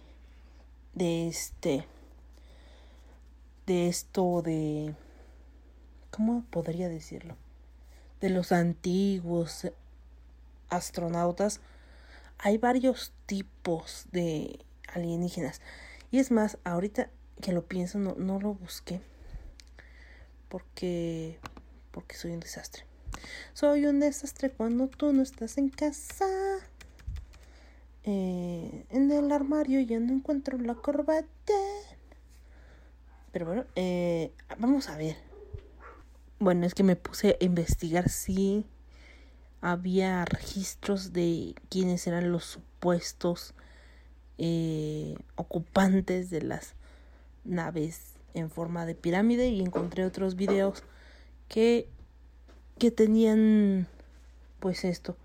de 0.94 1.28
este, 1.28 1.86
de 3.66 3.90
esto 3.90 4.42
de, 4.42 4.96
¿cómo 6.10 6.46
podría 6.50 6.88
decirlo? 6.88 7.36
De 8.22 8.30
los 8.30 8.54
antiguos 8.54 9.68
astronautas, 10.70 11.60
hay 12.38 12.58
varios 12.58 13.12
tipos 13.26 14.06
de 14.12 14.66
alienígenas. 14.94 15.62
Y 16.12 16.20
es 16.20 16.32
más, 16.32 16.58
ahorita 16.64 17.10
que 17.42 17.54
lo 17.54 17.66
pienso, 17.66 18.00
no, 18.00 18.16
no 18.16 18.40
lo 18.40 18.54
busqué. 18.54 19.02
Porque, 20.50 21.40
porque 21.92 22.16
soy 22.16 22.32
un 22.32 22.40
desastre. 22.40 22.86
Soy 23.54 23.86
un 23.86 24.00
desastre 24.00 24.50
cuando 24.50 24.88
tú 24.88 25.14
no 25.14 25.22
estás 25.22 25.58
en 25.58 25.70
casa. 25.70 26.26
Eh, 28.04 28.86
en 28.90 29.12
el 29.12 29.32
armario 29.32 29.80
ya 29.82 30.00
no 30.00 30.14
encuentro 30.14 30.58
la 30.58 30.76
corbata. 30.76 31.54
Pero 33.32 33.46
bueno, 33.46 33.66
eh, 33.76 34.34
vamos 34.58 34.90
a 34.90 34.98
ver. 34.98 35.16
Bueno, 36.40 36.66
es 36.66 36.74
que 36.74 36.84
me 36.84 36.96
puse 36.96 37.38
a 37.40 37.46
investigar 37.46 38.10
si 38.10 38.66
había 39.62 40.26
registros 40.26 41.14
de 41.14 41.56
quiénes 41.70 42.08
eran 42.08 42.32
los 42.32 42.46
supuestos 42.46 43.54
eh, 44.38 45.16
ocupantes 45.36 46.30
de 46.30 46.42
las 46.42 46.74
naves 47.44 48.14
en 48.34 48.50
forma 48.50 48.86
de 48.86 48.96
pirámide 48.96 49.50
y 49.50 49.62
encontré 49.62 50.06
otros 50.06 50.36
videos 50.36 50.84
que 51.48 51.88
que 52.82 52.90
tenían 52.90 53.88
pues 54.60 54.86
esto. 54.86 55.16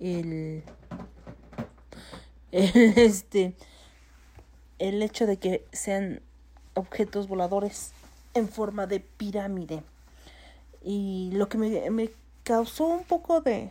El, 0.00 0.62
el 2.52 2.70
este 2.98 3.54
el 4.78 5.02
hecho 5.02 5.26
de 5.26 5.38
que 5.38 5.64
sean 5.72 6.20
objetos 6.74 7.26
voladores 7.26 7.92
en 8.34 8.48
forma 8.48 8.86
de 8.86 9.00
pirámide. 9.00 9.82
Y 10.82 11.30
lo 11.32 11.48
que 11.48 11.56
me, 11.56 11.90
me 11.90 12.10
causó 12.42 12.86
un 12.86 13.04
poco 13.04 13.40
de 13.40 13.70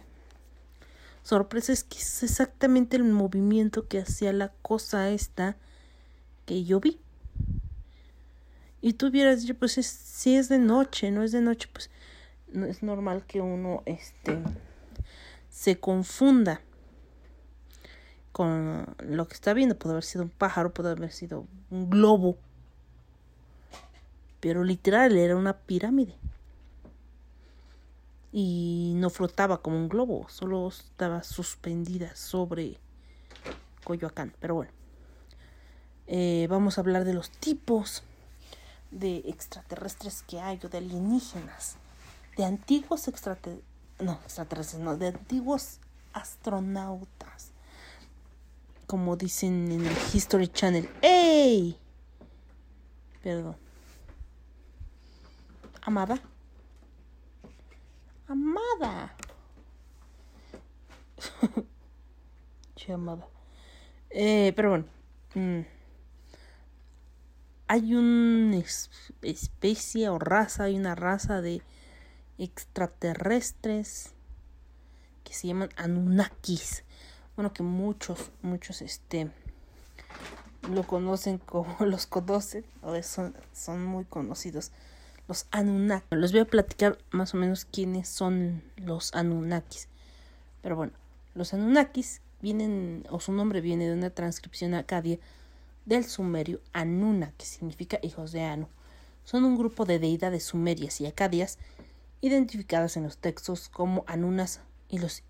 sorpresa 1.23 1.71
es 1.73 1.83
que 1.83 1.97
es 1.97 2.23
exactamente 2.23 2.97
el 2.97 3.05
movimiento 3.05 3.87
que 3.87 3.99
hacía 3.99 4.33
la 4.33 4.49
cosa 4.61 5.09
esta 5.09 5.55
que 6.45 6.63
yo 6.63 6.79
vi. 6.79 6.99
Y 8.81 8.93
tú 8.93 9.07
hubieras 9.07 9.41
dicho, 9.41 9.55
pues 9.55 9.73
si 9.73 10.35
es 10.35 10.49
de 10.49 10.59
noche, 10.59 11.09
no 11.09 11.23
es 11.23 11.31
de 11.31 11.41
noche, 11.41 11.69
pues 11.71 11.89
no 12.51 12.65
es 12.65 12.83
normal 12.83 13.25
que 13.25 13.41
uno 13.41 13.81
este 13.85 14.43
se 15.49 15.79
confunda 15.79 16.61
con 18.33 18.93
lo 18.99 19.27
que 19.27 19.35
está 19.35 19.53
viendo. 19.53 19.77
Puede 19.77 19.93
haber 19.93 20.03
sido 20.03 20.23
un 20.23 20.29
pájaro, 20.29 20.73
puede 20.73 20.91
haber 20.91 21.11
sido 21.11 21.47
un 21.69 21.89
globo. 21.89 22.37
Pero 24.41 24.65
literal 24.65 25.15
era 25.15 25.37
una 25.37 25.53
pirámide 25.53 26.17
y 28.35 28.93
no 28.95 29.11
flotaba 29.11 29.61
como 29.61 29.77
un 29.77 29.87
globo, 29.87 30.25
solo 30.27 30.67
estaba 30.67 31.21
suspendida 31.21 32.15
sobre 32.15 32.79
Coyoacán. 33.83 34.33
Pero 34.39 34.55
bueno, 34.55 34.71
eh, 36.07 36.47
vamos 36.49 36.77
a 36.77 36.81
hablar 36.81 37.05
de 37.05 37.13
los 37.13 37.29
tipos 37.29 38.01
de 38.89 39.17
extraterrestres 39.27 40.23
que 40.23 40.39
hay 40.39 40.59
o 40.63 40.67
de 40.67 40.79
alienígenas, 40.79 41.75
de 42.35 42.45
antiguos 42.45 43.07
extraterrestres, 43.07 43.69
no, 43.99 44.13
extraterrestres, 44.23 44.81
no, 44.81 44.97
de 44.97 45.09
antiguos 45.09 45.79
astronautas, 46.13 47.51
como 48.87 49.15
dicen 49.15 49.71
en 49.71 49.85
el 49.85 49.97
History 50.11 50.47
Channel. 50.47 50.89
¡Ey! 51.03 51.77
Perdón. 53.21 53.55
Amada 55.83 56.19
amada. 58.33 59.15
amada. 62.91 63.27
Eh, 64.09 64.51
pero 64.55 64.69
bueno. 64.71 64.85
Mm. 65.35 65.61
Hay 67.67 67.95
una 67.95 68.61
especie 69.21 70.09
o 70.09 70.19
raza, 70.19 70.65
hay 70.65 70.75
una 70.75 70.95
raza 70.95 71.41
de 71.41 71.61
extraterrestres 72.37 74.11
que 75.23 75.33
se 75.33 75.47
llaman 75.47 75.69
Anunnakis. 75.77 76.83
Bueno, 77.35 77.53
que 77.53 77.63
muchos, 77.63 78.31
muchos, 78.41 78.81
este, 78.81 79.31
lo 80.69 80.85
conocen 80.85 81.37
como 81.37 81.75
los 81.85 82.05
conocen, 82.05 82.65
son, 83.01 83.33
son 83.53 83.85
muy 83.85 84.05
conocidos 84.05 84.71
los 85.27 85.47
Anunnaki. 85.51 86.15
Les 86.15 86.31
voy 86.31 86.41
a 86.41 86.45
platicar 86.45 86.97
más 87.11 87.33
o 87.33 87.37
menos 87.37 87.65
quiénes 87.65 88.07
son 88.07 88.63
los 88.77 89.13
Anunnakis. 89.13 89.87
Pero 90.61 90.75
bueno, 90.75 90.93
los 91.35 91.53
Anunnakis 91.53 92.21
vienen, 92.41 93.05
o 93.09 93.19
su 93.19 93.31
nombre 93.31 93.61
viene 93.61 93.87
de 93.87 93.93
una 93.93 94.09
transcripción 94.09 94.73
acadia 94.73 95.19
del 95.85 96.05
sumerio 96.05 96.61
Anuna, 96.71 97.33
que 97.37 97.45
significa 97.45 97.99
hijos 98.01 98.31
de 98.31 98.43
Anu. 98.43 98.67
Son 99.23 99.45
un 99.45 99.57
grupo 99.57 99.85
de 99.85 99.99
deidades 99.99 100.43
sumerias 100.43 100.99
y 101.01 101.05
acadias 101.05 101.57
identificadas 102.21 102.97
en 102.97 103.03
los 103.03 103.17
textos 103.17 103.69
como 103.69 104.03
Anunas 104.07 104.61
y 104.89 104.99
los 104.99 105.23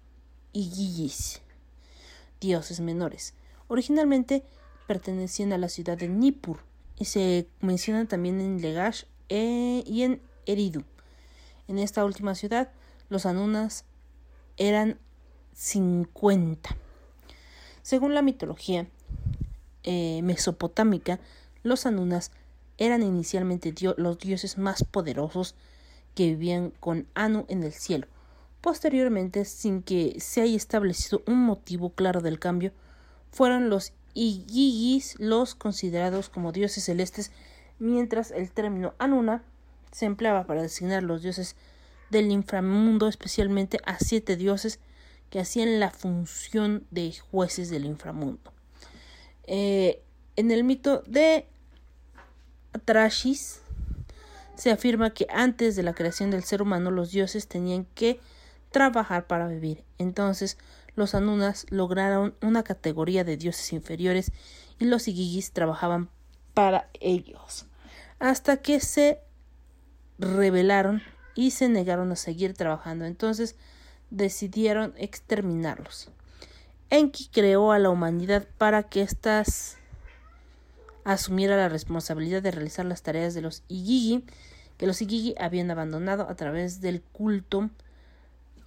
Igiyis, 0.51 1.41
dioses 2.39 2.79
menores. 2.79 3.33
Originalmente 3.67 4.43
pertenecían 4.87 5.53
a 5.53 5.57
la 5.57 5.69
ciudad 5.69 5.97
de 5.97 6.09
Nippur 6.09 6.59
y 6.97 7.05
se 7.05 7.47
mencionan 7.61 8.07
también 8.07 8.41
en 8.41 8.61
Legash 8.61 9.05
e, 9.29 9.83
y 9.85 10.03
en 10.03 10.21
Eridu. 10.45 10.83
En 11.67 11.79
esta 11.79 12.03
última 12.05 12.35
ciudad, 12.35 12.69
los 13.09 13.25
anunas 13.25 13.85
eran 14.57 14.99
50. 15.53 16.75
Según 17.81 18.13
la 18.13 18.21
mitología 18.21 18.87
eh, 19.83 20.21
mesopotámica, 20.23 21.19
los 21.63 21.85
anunas 21.85 22.31
eran 22.77 23.03
inicialmente 23.03 23.73
los 23.97 24.17
dioses 24.19 24.57
más 24.57 24.83
poderosos 24.83 25.55
que 26.15 26.27
vivían 26.27 26.71
con 26.79 27.07
Anu 27.13 27.45
en 27.47 27.63
el 27.63 27.73
cielo. 27.73 28.07
Posteriormente, 28.61 29.45
sin 29.45 29.83
que 29.83 30.19
se 30.19 30.41
haya 30.41 30.55
establecido 30.55 31.21
un 31.27 31.43
motivo 31.43 31.89
claro 31.89 32.21
del 32.21 32.39
cambio, 32.39 32.71
fueron 33.31 33.69
los 33.69 33.93
Igigis 34.15 35.19
los 35.19 35.55
considerados 35.55 36.29
como 36.29 36.51
dioses 36.51 36.83
celestes 36.83 37.31
mientras 37.83 38.31
el 38.31 38.49
término 38.51 38.93
Anuna 38.97 39.43
se 39.91 40.05
empleaba 40.05 40.45
para 40.47 40.61
designar 40.61 41.03
los 41.03 41.21
dioses 41.21 41.55
del 42.09 42.31
inframundo, 42.31 43.07
especialmente 43.07 43.79
a 43.85 43.99
siete 43.99 44.35
dioses 44.35 44.79
que 45.29 45.39
hacían 45.39 45.79
la 45.79 45.91
función 45.91 46.87
de 46.91 47.13
jueces 47.31 47.69
del 47.69 47.85
inframundo. 47.85 48.53
Eh, 49.45 50.01
en 50.35 50.51
el 50.51 50.63
mito 50.63 51.03
de 51.05 51.45
Atrashis 52.71 53.61
se 54.55 54.71
afirma 54.71 55.13
que 55.13 55.27
antes 55.29 55.75
de 55.75 55.83
la 55.83 55.93
creación 55.93 56.31
del 56.31 56.43
ser 56.43 56.61
humano 56.61 56.89
los 56.89 57.11
dioses 57.11 57.47
tenían 57.47 57.85
que 57.95 58.19
trabajar 58.71 59.27
para 59.27 59.47
vivir. 59.47 59.83
Entonces 59.97 60.57
los 60.95 61.15
Anunas 61.15 61.65
lograron 61.69 62.35
una 62.41 62.63
categoría 62.63 63.23
de 63.23 63.37
dioses 63.37 63.73
inferiores 63.73 64.31
y 64.79 64.85
los 64.85 65.07
Igigis 65.07 65.51
trabajaban 65.51 66.09
para 66.53 66.89
ellos 66.99 67.67
hasta 68.23 68.55
que 68.55 68.79
se 68.79 69.19
rebelaron 70.17 71.03
y 71.35 71.51
se 71.51 71.67
negaron 71.67 72.09
a 72.13 72.15
seguir 72.15 72.53
trabajando. 72.53 73.03
Entonces 73.03 73.57
decidieron 74.11 74.93
exterminarlos. 74.95 76.09
Enki 76.89 77.27
creó 77.27 77.73
a 77.73 77.79
la 77.79 77.89
humanidad 77.89 78.47
para 78.57 78.83
que 78.83 79.01
éstas 79.01 79.75
asumiera 81.03 81.57
la 81.57 81.67
responsabilidad 81.67 82.41
de 82.41 82.51
realizar 82.51 82.85
las 82.85 83.03
tareas 83.03 83.33
de 83.33 83.41
los 83.41 83.63
Igigi, 83.67 84.23
que 84.77 84.87
los 84.87 85.01
Igigi 85.01 85.35
habían 85.37 85.69
abandonado 85.69 86.29
a 86.29 86.35
través 86.35 86.79
del 86.79 87.01
culto, 87.01 87.71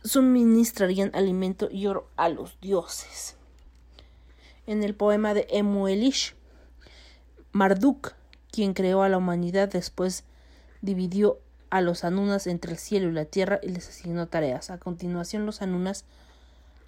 suministrarían 0.04 1.12
alimento 1.14 1.70
y 1.70 1.86
oro 1.86 2.10
a 2.16 2.28
los 2.28 2.60
dioses. 2.60 3.36
En 4.66 4.82
el 4.82 4.94
poema 4.94 5.32
de 5.32 5.46
Emuelish, 5.48 6.34
Marduk 7.52 8.12
quien 8.56 8.72
creó 8.72 9.02
a 9.02 9.10
la 9.10 9.18
humanidad 9.18 9.68
después 9.68 10.24
dividió 10.80 11.38
a 11.68 11.82
los 11.82 12.04
Anunas 12.04 12.46
entre 12.46 12.72
el 12.72 12.78
cielo 12.78 13.10
y 13.10 13.12
la 13.12 13.26
tierra 13.26 13.60
y 13.62 13.68
les 13.68 13.86
asignó 13.86 14.28
tareas. 14.28 14.70
A 14.70 14.78
continuación 14.78 15.44
los 15.44 15.60
Anunas 15.60 16.06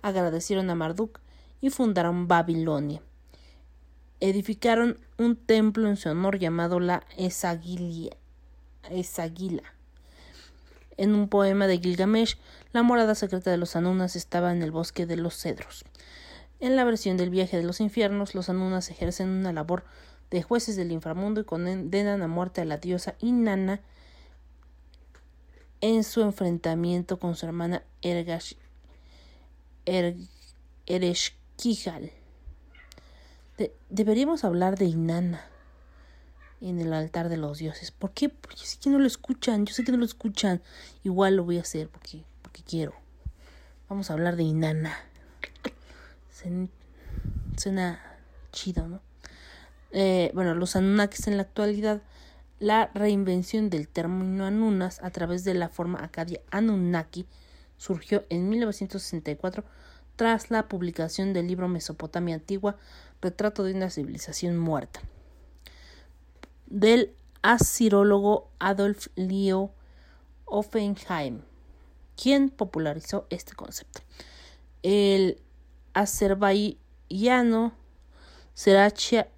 agradecieron 0.01 0.71
a 0.71 0.75
Marduk 0.75 1.21
y 1.61 1.69
fundaron 1.69 2.27
Babilonia. 2.27 3.03
Edificaron 4.19 4.99
un 5.19 5.37
templo 5.37 5.91
en 5.91 5.99
su 5.99 6.09
honor 6.09 6.39
llamado 6.39 6.81
la 6.81 7.05
Esagila. 7.19 8.17
En 10.97 11.15
un 11.15 11.29
poema 11.29 11.67
de 11.67 11.81
Gilgamesh, 11.81 12.39
la 12.73 12.83
morada 12.83 13.15
secreta 13.15 13.51
de 13.51 13.59
los 13.59 13.77
Anunas 13.77 14.17
estaba 14.17 14.53
en 14.53 14.63
el 14.63 14.71
bosque 14.71 15.05
de 15.05 15.17
los 15.17 15.37
cedros. 15.37 15.85
En 16.61 16.77
la 16.77 16.85
versión 16.85 17.19
del 17.19 17.29
viaje 17.29 17.59
de 17.59 17.63
los 17.63 17.83
infiernos, 17.83 18.35
los 18.35 18.49
Anunas 18.49 18.89
ejercen 18.89 19.29
una 19.29 19.53
labor 19.53 19.85
de 20.31 20.43
jueces 20.43 20.77
del 20.77 20.93
inframundo 20.93 21.41
y 21.41 21.45
condenan 21.45 22.23
a 22.23 22.29
muerte 22.29 22.61
a 22.61 22.65
la 22.65 22.79
diosa 22.79 23.15
Inanna 23.21 23.81
en 25.81 26.05
su 26.05 26.23
enfrentamiento 26.23 27.19
con 27.19 27.37
su 27.37 27.47
hermana 27.47 27.83
Ergash, 28.03 28.55
er 29.87 30.17
Ereshkigal. 30.87 32.11
deberíamos 33.89 34.45
hablar 34.45 34.79
de 34.79 34.87
Inanna 34.87 35.45
en 36.61 36.81
el 36.81 36.93
altar 36.93 37.29
de 37.29 37.37
los 37.37 37.59
dioses. 37.59 37.91
¿Por 37.91 38.13
qué? 38.13 38.29
Porque 38.29 38.57
sé 38.65 38.79
que 38.81 38.91
no 38.91 38.99
lo 38.99 39.07
escuchan, 39.07 39.67
yo 39.67 39.75
sé 39.75 39.85
que 39.85 39.93
no 39.93 39.99
lo 39.99 40.05
escuchan. 40.05 40.61
Igual 41.05 41.37
lo 41.37 41.45
voy 41.45 41.59
a 41.59 41.63
hacer 41.63 41.89
porque, 41.89 42.25
porque 42.43 42.63
quiero. 42.63 42.95
Vamos 43.89 44.11
a 44.11 44.15
hablar 44.15 44.37
de 44.37 44.43
Inanna. 44.43 44.97
Suena 47.57 48.01
chido, 48.53 48.87
¿no? 48.87 49.08
Eh, 49.91 50.31
bueno, 50.35 50.55
los 50.55 50.77
Anunnakis 50.77 51.27
en 51.29 51.37
la 51.37 51.43
actualidad, 51.43 52.03
la 52.59 52.91
reinvención 52.95 53.71
del 53.71 53.89
término 53.89 54.45
Anunas 54.45 55.03
a 55.03 55.11
través 55.11 55.45
de 55.45 55.55
la 55.55 55.69
forma 55.69 56.03
acadia 56.03 56.41
Anunnaki 56.51 57.27
surgió 57.77 58.25
en 58.29 58.49
1964 58.49 59.65
tras 60.17 60.51
la 60.51 60.67
publicación 60.67 61.33
del 61.33 61.47
libro 61.47 61.69
Mesopotamia 61.69 62.35
Antigua, 62.35 62.77
Retrato 63.23 63.63
de 63.63 63.75
una 63.75 63.89
civilización 63.89 64.59
muerta, 64.59 65.01
del 66.67 67.15
asirólogo 67.43 68.51
Adolf 68.59 69.09
Leo 69.15 69.73
Offenheim, 70.45 71.43
quien 72.21 72.51
popularizó 72.51 73.27
este 73.31 73.55
concepto. 73.55 74.01
El 74.83 75.41
azerbaiyano 75.95 77.73
Serachia 78.55 79.29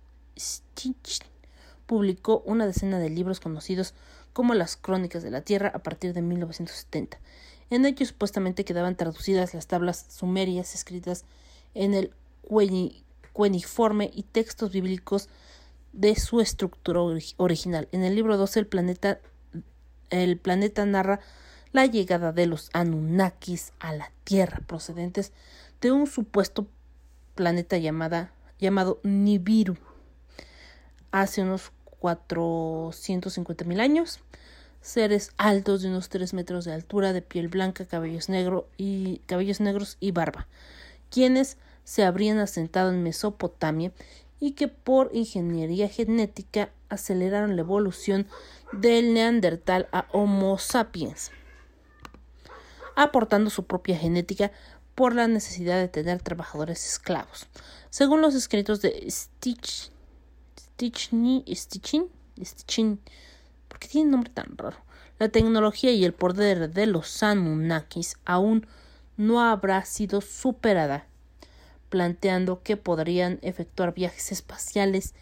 Publicó 1.87 2.43
una 2.47 2.67
decena 2.67 2.99
de 2.99 3.11
libros 3.11 3.41
conocidos 3.41 3.95
como 4.33 4.55
las 4.55 4.77
Crónicas 4.77 5.23
de 5.23 5.31
la 5.31 5.43
Tierra 5.43 5.73
a 5.75 5.81
partir 5.81 6.15
de 6.15 6.23
1970. 6.23 7.19
En 7.71 7.85
ellos 7.85 8.09
supuestamente 8.09 8.65
quedaban 8.65 8.97
traducidas 8.97 9.55
las 9.55 9.67
tablas 9.67 10.07
sumerias 10.09 10.75
escritas 10.75 11.25
en 11.75 11.95
el 11.95 12.13
cueniforme 13.33 14.11
y 14.13 14.23
textos 14.25 14.73
bíblicos 14.73 15.29
de 15.93 16.17
su 16.17 16.41
estructura 16.41 17.01
original. 17.37 17.89
En 17.93 18.05
el 18.05 18.15
libro 18.15 18.37
12 18.37 18.61
el 18.61 18.67
planeta, 18.67 19.21
el 20.11 20.37
planeta 20.39 20.85
narra 20.85 21.21
la 21.73 21.87
llegada 21.87 22.33
de 22.33 22.47
los 22.47 22.71
Anunnakis 22.73 23.73
a 23.79 23.93
la 23.93 24.11
Tierra 24.25 24.61
procedentes 24.67 25.33
de 25.81 25.93
un 25.93 26.07
supuesto 26.07 26.67
planeta 27.35 27.79
llamada, 27.79 28.33
llamado 28.59 29.01
Nibiru 29.05 29.77
hace 31.11 31.43
unos 31.43 31.73
450 32.01 33.65
mil 33.65 33.81
años 33.81 34.21
seres 34.81 35.33
altos 35.37 35.83
de 35.83 35.89
unos 35.89 36.09
3 36.09 36.33
metros 36.35 36.65
de 36.65 36.73
altura, 36.73 37.13
de 37.13 37.23
piel 37.23 37.49
blanca, 37.49 37.85
cabellos, 37.85 38.29
y, 38.77 39.19
cabellos 39.27 39.61
negros 39.61 39.97
y 40.01 40.13
barba, 40.13 40.47
quienes 41.11 41.59
se 41.85 42.05
habrían 42.05 42.39
asentado 42.39 42.91
en 42.91 43.03
Mesopotamia 43.03 43.93
y 44.39 44.53
que 44.53 44.69
por 44.69 45.11
ingeniería 45.13 45.89
genética 45.89 46.71
aceleraron 46.89 47.57
la 47.57 47.63
evolución 47.63 48.27
del 48.73 49.13
neandertal 49.13 49.89
a 49.93 50.07
Homo 50.13 50.59
sapiens, 50.59 51.31
aportando 52.97 53.51
su 53.51 53.65
propia 53.67 53.99
genética 53.99 54.51
por 54.95 55.15
la 55.15 55.29
necesidad 55.29 55.79
de 55.79 55.89
tener 55.89 56.23
trabajadores 56.23 56.87
esclavos. 56.87 57.47
Según 57.91 58.23
los 58.23 58.35
escritos 58.35 58.81
de 58.81 59.07
Stitch, 59.11 59.91
Stitchin 60.81 61.45
¿Por 63.69 63.79
qué 63.79 63.89
tiene 63.89 64.11
nombre 64.11 64.31
tan 64.33 64.57
raro? 64.57 64.79
La 65.19 65.29
tecnología 65.29 65.93
y 65.93 66.05
el 66.05 66.15
poder 66.15 66.73
de 66.73 66.87
los 66.87 67.23
Anunnakis 67.23 68.17
aún 68.25 68.67
no 69.19 69.43
habrá 69.43 69.85
sido 69.85 70.23
superada, 70.23 71.07
planteando 71.91 72.63
que 72.63 72.79
podrían 72.79 73.39
efectuar 73.43 73.93
viajes 73.93 74.33
espaciales 74.33 75.15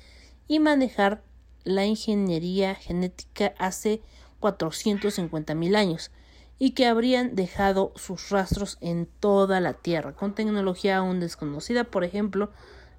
y 0.47 0.61
manejar 0.61 1.23
la 1.65 1.85
ingeniería 1.85 2.77
genética 2.77 3.55
hace 3.59 4.01
450.000 4.41 5.77
años 5.77 6.13
y 6.61 6.71
que 6.71 6.87
habrían 6.87 7.35
dejado 7.35 7.93
sus 7.97 8.31
rastros 8.31 8.79
en 8.81 9.07
toda 9.19 9.61
la 9.61 9.75
Tierra, 9.75 10.15
con 10.15 10.35
tecnología 10.35 10.99
aún 10.99 11.19
desconocida, 11.19 11.85
por 11.85 12.05
ejemplo, 12.05 12.51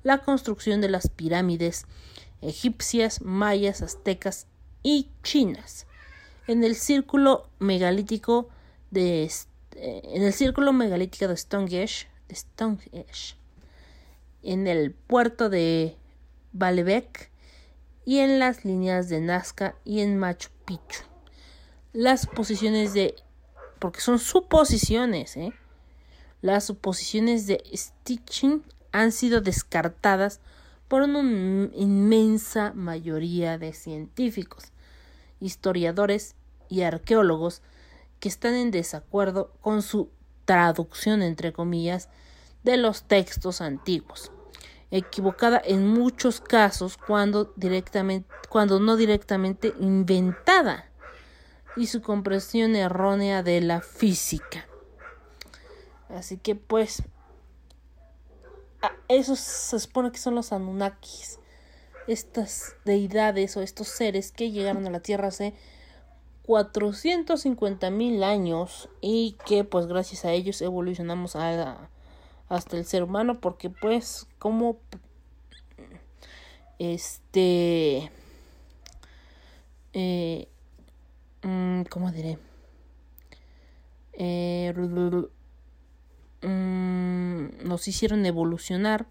la 0.04 0.20
construcción 0.20 0.82
de 0.82 0.90
las 0.90 1.10
pirámides 1.10 1.86
egipcias, 2.42 3.22
mayas, 3.22 3.82
aztecas 3.82 4.48
y 4.84 5.10
chinas. 5.24 5.86
En 6.48 6.64
el 6.64 6.76
círculo 6.76 7.50
megalítico 7.60 8.50
de 8.92 9.30
eh, 9.76 10.02
en 10.04 10.24
el 10.24 10.34
círculo 10.34 10.74
megalítico 10.74 11.28
de 11.28 11.38
Stonehenge, 11.38 12.08
en 14.44 14.68
el 14.68 14.92
puerto 14.92 15.50
de 15.50 15.96
Baalbek 16.54 17.30
y 18.06 18.20
en 18.20 18.40
las 18.40 18.66
líneas 18.66 19.10
de 19.10 19.22
Nazca 19.22 19.76
y 19.86 20.02
en 20.02 20.18
Machu 20.18 20.50
Picchu. 20.66 21.04
Las 21.94 22.26
posiciones 22.28 22.94
de 22.94 23.16
porque 23.80 24.02
son 24.02 24.20
suposiciones, 24.20 25.38
¿eh? 25.38 25.54
Las 26.42 26.66
suposiciones 26.66 27.48
de 27.48 27.64
Stitching 27.74 28.64
han 28.92 29.12
sido 29.12 29.42
descartadas 29.42 30.40
por 30.90 31.04
una 31.04 31.20
inmensa 31.74 32.74
mayoría 32.74 33.58
de 33.58 33.72
científicos, 33.72 34.74
historiadores 35.40 36.36
y 36.68 36.82
arqueólogos 36.82 37.62
que 38.20 38.28
están 38.28 38.56
en 38.56 38.72
desacuerdo 38.72 39.54
con 39.62 39.82
su 39.82 40.10
traducción, 40.44 41.22
entre 41.22 41.54
comillas, 41.54 42.10
de 42.64 42.76
los 42.76 43.04
textos 43.04 43.62
antiguos, 43.62 44.32
equivocada 44.92 45.62
en 45.64 45.88
muchos 45.88 46.42
casos 46.42 46.98
cuando, 46.98 47.54
directamente, 47.56 48.28
cuando 48.50 48.80
no 48.80 48.98
directamente 48.98 49.74
inventada, 49.80 50.90
y 51.76 51.86
su 51.86 52.02
comprensión 52.02 52.76
errónea 52.76 53.44
de 53.44 53.62
la 53.62 53.82
física. 53.82 54.68
Así 56.10 56.38
que 56.38 56.56
pues 56.56 57.04
esos 59.08 59.40
se 59.40 59.80
supone 59.80 60.12
que 60.12 60.20
son 60.20 60.36
los 60.36 60.52
Anunnakis, 60.52 61.40
estas 62.08 62.76
deidades 62.86 63.58
o 63.58 63.62
estos 63.62 63.88
seres 63.88 64.32
que 64.32 64.52
llegaron 64.52 64.86
a 64.88 64.90
la 64.90 65.00
Tierra 65.00 65.28
hace 65.28 65.54
450 66.44 67.90
mil 67.92 68.24
años 68.24 68.90
y 69.02 69.38
que 69.46 69.64
pues 69.64 69.86
gracias 69.86 70.26
a 70.26 70.32
ellos 70.32 70.62
evolucionamos 70.62 71.36
hasta 71.36 72.78
el 72.78 72.86
ser 72.86 73.04
humano 73.04 73.40
porque 73.40 73.70
pues 73.70 74.28
como 74.40 74.78
este 76.80 78.12
eh, 79.94 80.48
mm, 81.44 81.84
¿cómo 81.84 82.12
diré? 82.12 82.38
Eh, 84.14 84.74
Mm, 86.42 87.68
nos 87.68 87.88
hicieron 87.88 88.26
evolucionar. 88.26 89.08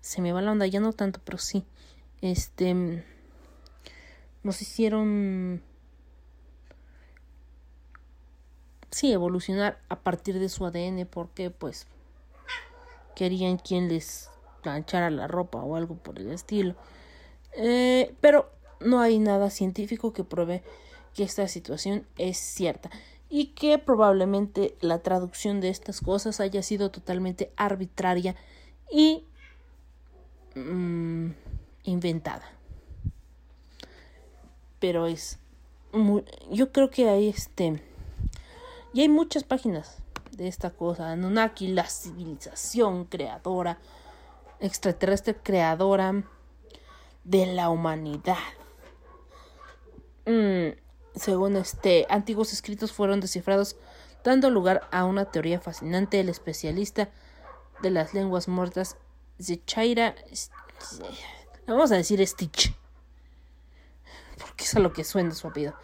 Se 0.00 0.20
me 0.20 0.32
va 0.32 0.42
la 0.42 0.52
onda, 0.52 0.66
ya 0.66 0.80
no 0.80 0.92
tanto, 0.92 1.20
pero 1.24 1.38
sí. 1.38 1.64
Este. 2.20 3.02
Nos 4.42 4.62
hicieron. 4.62 5.62
Sí, 8.90 9.12
evolucionar 9.12 9.80
a 9.88 10.00
partir 10.00 10.38
de 10.38 10.48
su 10.48 10.64
ADN, 10.66 11.06
porque 11.06 11.50
pues. 11.50 11.86
Querían 13.14 13.58
quien 13.58 13.88
les 13.88 14.28
planchara 14.62 15.08
la 15.08 15.28
ropa 15.28 15.58
o 15.58 15.76
algo 15.76 15.94
por 15.96 16.18
el 16.18 16.32
estilo. 16.32 16.74
Eh, 17.56 18.12
pero 18.20 18.50
no 18.80 19.00
hay 19.00 19.20
nada 19.20 19.50
científico 19.50 20.12
que 20.12 20.24
pruebe 20.24 20.64
que 21.14 21.22
esta 21.22 21.46
situación 21.46 22.04
es 22.18 22.38
cierta 22.38 22.90
y 23.28 23.46
que 23.48 23.78
probablemente 23.78 24.76
la 24.80 25.00
traducción 25.00 25.60
de 25.60 25.68
estas 25.68 26.00
cosas 26.00 26.40
haya 26.40 26.62
sido 26.62 26.90
totalmente 26.90 27.52
arbitraria 27.56 28.36
y 28.90 29.24
mm, 30.54 31.30
inventada. 31.84 32.44
Pero 34.78 35.06
es 35.06 35.38
yo 36.50 36.72
creo 36.72 36.90
que 36.90 37.08
hay 37.08 37.28
este 37.28 37.80
y 38.92 39.00
hay 39.00 39.08
muchas 39.08 39.44
páginas 39.44 39.98
de 40.32 40.48
esta 40.48 40.70
cosa, 40.70 41.12
Anunnaki, 41.12 41.68
la 41.68 41.88
civilización 41.88 43.04
creadora, 43.04 43.78
extraterrestre 44.60 45.36
creadora 45.36 46.24
de 47.22 47.46
la 47.46 47.70
humanidad. 47.70 48.36
Mm, 50.26 50.76
según 51.14 51.56
este, 51.56 52.06
antiguos 52.08 52.52
escritos 52.52 52.92
fueron 52.92 53.20
descifrados, 53.20 53.76
dando 54.24 54.50
lugar 54.50 54.88
a 54.90 55.04
una 55.04 55.26
teoría 55.26 55.60
fascinante. 55.60 56.20
El 56.20 56.28
especialista 56.28 57.10
de 57.82 57.90
las 57.90 58.14
lenguas 58.14 58.48
muertas, 58.48 58.96
Zechaira, 59.40 60.14
vamos 61.66 61.92
a 61.92 61.96
decir 61.96 62.26
Stitch, 62.26 62.74
porque 64.38 64.64
es 64.64 64.74
a 64.74 64.80
lo 64.80 64.92
que 64.92 65.04
suena 65.04 65.34
su 65.34 65.46
apellido. 65.46 65.74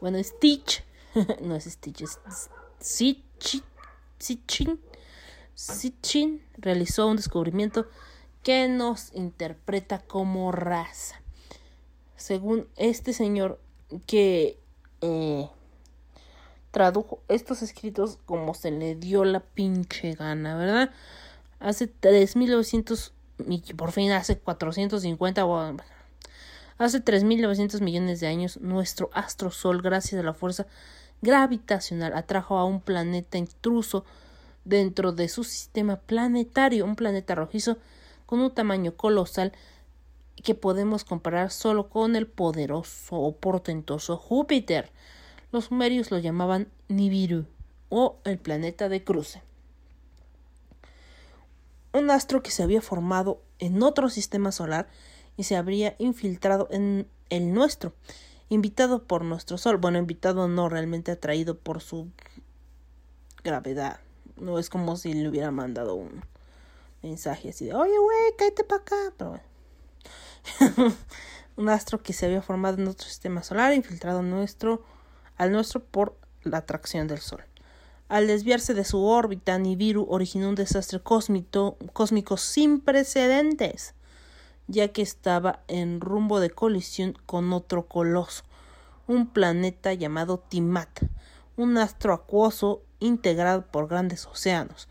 Bueno, 0.00 0.22
Stitch, 0.22 0.84
no 1.40 1.56
es 1.56 1.64
Stitch, 1.64 2.02
es 2.02 2.18
Sitchin, 4.18 4.80
Sitchin 5.54 6.42
realizó 6.58 7.06
un 7.06 7.16
descubrimiento 7.16 7.86
que 8.42 8.68
nos 8.68 9.12
interpreta 9.14 9.98
como 10.00 10.52
raza. 10.52 11.20
Según 12.16 12.68
este 12.76 13.12
señor 13.12 13.60
que 14.06 14.58
eh, 15.06 15.48
tradujo 16.72 17.20
estos 17.28 17.62
escritos 17.62 18.18
como 18.26 18.54
se 18.54 18.70
le 18.70 18.96
dio 18.96 19.24
la 19.24 19.40
pinche 19.40 20.14
gana, 20.14 20.56
¿verdad? 20.56 20.90
Hace 21.60 21.86
3.900, 21.88 23.12
por 23.76 23.92
fin 23.92 24.10
hace 24.10 24.36
450, 24.36 25.46
hace 26.78 27.04
3.900 27.04 27.80
millones 27.80 28.20
de 28.20 28.26
años, 28.26 28.60
nuestro 28.60 29.10
astro 29.12 29.50
Sol, 29.50 29.80
gracias 29.80 30.20
a 30.20 30.24
la 30.24 30.34
fuerza 30.34 30.66
gravitacional, 31.22 32.12
atrajo 32.14 32.58
a 32.58 32.64
un 32.64 32.80
planeta 32.80 33.38
intruso 33.38 34.04
dentro 34.64 35.12
de 35.12 35.28
su 35.28 35.44
sistema 35.44 35.96
planetario, 35.96 36.84
un 36.84 36.96
planeta 36.96 37.34
rojizo 37.34 37.78
con 38.26 38.40
un 38.40 38.50
tamaño 38.50 38.96
colosal 38.96 39.52
que 40.42 40.54
podemos 40.54 41.04
comparar 41.04 41.50
solo 41.50 41.88
con 41.88 42.16
el 42.16 42.26
poderoso 42.26 43.16
o 43.16 43.36
portentoso 43.36 44.16
Júpiter. 44.16 44.90
Los 45.52 45.66
sumerios 45.66 46.10
lo 46.10 46.18
llamaban 46.18 46.68
Nibiru 46.88 47.46
o 47.88 48.18
el 48.24 48.38
planeta 48.38 48.88
de 48.88 49.02
cruce. 49.02 49.42
Un 51.92 52.10
astro 52.10 52.42
que 52.42 52.50
se 52.50 52.62
había 52.62 52.82
formado 52.82 53.40
en 53.58 53.82
otro 53.82 54.10
sistema 54.10 54.52
solar 54.52 54.88
y 55.36 55.44
se 55.44 55.56
habría 55.56 55.96
infiltrado 55.98 56.68
en 56.70 57.08
el 57.30 57.52
nuestro, 57.52 57.94
invitado 58.48 59.04
por 59.04 59.24
nuestro 59.24 59.58
Sol. 59.58 59.78
Bueno, 59.78 59.98
invitado 59.98 60.48
no, 60.48 60.68
realmente 60.68 61.10
atraído 61.10 61.56
por 61.56 61.80
su 61.80 62.08
gravedad. 63.42 64.00
No 64.36 64.58
es 64.58 64.68
como 64.68 64.96
si 64.96 65.14
le 65.14 65.28
hubiera 65.28 65.50
mandado 65.50 65.94
un 65.94 66.22
mensaje 67.02 67.50
así 67.50 67.66
de, 67.66 67.74
oye, 67.74 67.96
güey, 67.98 68.36
cállate 68.36 68.64
para 68.64 68.82
acá. 68.82 68.96
Pero 69.16 69.30
bueno. 69.30 69.55
un 71.56 71.68
astro 71.68 72.02
que 72.02 72.12
se 72.12 72.26
había 72.26 72.42
formado 72.42 72.78
en 72.78 72.88
otro 72.88 73.06
sistema 73.06 73.42
solar, 73.42 73.74
infiltrado 73.74 74.22
nuestro, 74.22 74.84
al 75.36 75.52
nuestro 75.52 75.84
por 75.84 76.18
la 76.42 76.58
atracción 76.58 77.06
del 77.08 77.18
Sol. 77.18 77.44
Al 78.08 78.28
desviarse 78.28 78.72
de 78.74 78.84
su 78.84 79.04
órbita, 79.04 79.58
Nibiru 79.58 80.06
originó 80.08 80.48
un 80.48 80.54
desastre 80.54 81.00
cósmico, 81.00 81.76
cósmico 81.92 82.36
sin 82.36 82.80
precedentes, 82.80 83.94
ya 84.68 84.88
que 84.88 85.02
estaba 85.02 85.60
en 85.66 86.00
rumbo 86.00 86.38
de 86.38 86.50
colisión 86.50 87.16
con 87.26 87.52
otro 87.52 87.86
coloso, 87.86 88.44
un 89.08 89.26
planeta 89.28 89.92
llamado 89.92 90.38
Timat, 90.38 90.88
un 91.56 91.78
astro 91.78 92.12
acuoso 92.12 92.82
integrado 93.00 93.66
por 93.66 93.88
grandes 93.88 94.26
océanos. 94.26 94.88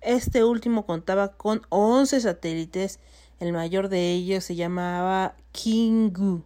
Este 0.00 0.44
último 0.44 0.86
contaba 0.86 1.32
con 1.32 1.62
11 1.68 2.20
satélites, 2.20 3.00
el 3.40 3.52
mayor 3.52 3.88
de 3.88 4.12
ellos 4.12 4.44
se 4.44 4.54
llamaba 4.54 5.34
Kingu 5.52 6.44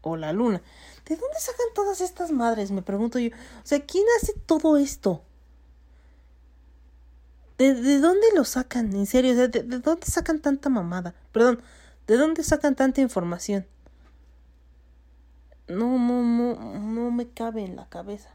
o 0.00 0.16
la 0.16 0.32
Luna. 0.32 0.62
¿De 1.06 1.16
dónde 1.16 1.38
sacan 1.38 1.66
todas 1.74 2.00
estas 2.00 2.32
madres? 2.32 2.70
Me 2.70 2.82
pregunto 2.82 3.18
yo. 3.18 3.30
O 3.30 3.66
sea, 3.66 3.80
¿quién 3.80 4.04
hace 4.20 4.32
todo 4.46 4.76
esto? 4.76 5.22
¿De, 7.58 7.98
dónde 7.98 8.26
lo 8.34 8.44
sacan? 8.44 8.94
En 8.94 9.04
serio, 9.04 9.36
¿de, 9.36 9.48
¿de 9.48 9.78
dónde 9.80 10.06
sacan 10.06 10.40
tanta 10.40 10.70
mamada? 10.70 11.14
Perdón, 11.30 11.60
¿de 12.06 12.16
dónde 12.16 12.42
sacan 12.42 12.74
tanta 12.74 13.02
información? 13.02 13.66
No, 15.68 15.98
no, 15.98 16.22
no, 16.22 16.78
no 16.78 17.10
me 17.10 17.28
cabe 17.28 17.64
en 17.64 17.76
la 17.76 17.86
cabeza. 17.88 18.30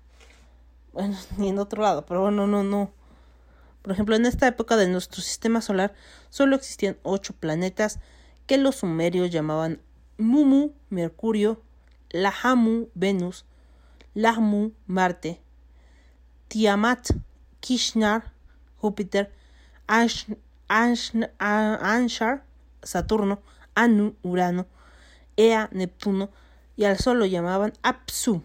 Bueno, 0.94 1.18
ni 1.38 1.50
en 1.50 1.60
otro 1.60 1.82
lado, 1.82 2.06
pero 2.06 2.22
bueno, 2.22 2.46
no, 2.46 2.64
no. 2.64 2.92
Por 3.86 3.92
ejemplo, 3.92 4.16
en 4.16 4.26
esta 4.26 4.48
época 4.48 4.78
de 4.78 4.88
nuestro 4.88 5.22
sistema 5.22 5.62
solar 5.62 5.94
solo 6.32 6.56
existían 6.56 6.98
ocho 7.04 7.34
planetas 7.34 8.00
que 8.48 8.58
los 8.58 8.78
sumerios 8.78 9.30
llamaban 9.30 9.80
Mumu, 10.18 10.72
Mercurio, 10.90 11.62
Lahamu, 12.10 12.88
Venus, 12.96 13.46
Lahmu, 14.16 14.72
Marte, 14.88 15.40
Tiamat, 16.48 17.12
Kishnar, 17.60 18.34
Júpiter, 18.78 19.32
Anshar, 19.86 20.40
Saturno, 22.82 23.40
Anu, 23.76 24.16
Urano, 24.24 24.66
Ea, 25.38 25.70
Neptuno, 25.72 26.32
y 26.76 26.86
al 26.86 26.98
Sol 26.98 27.20
lo 27.20 27.28
llamaban 27.28 27.74
Apsu. 27.84 28.42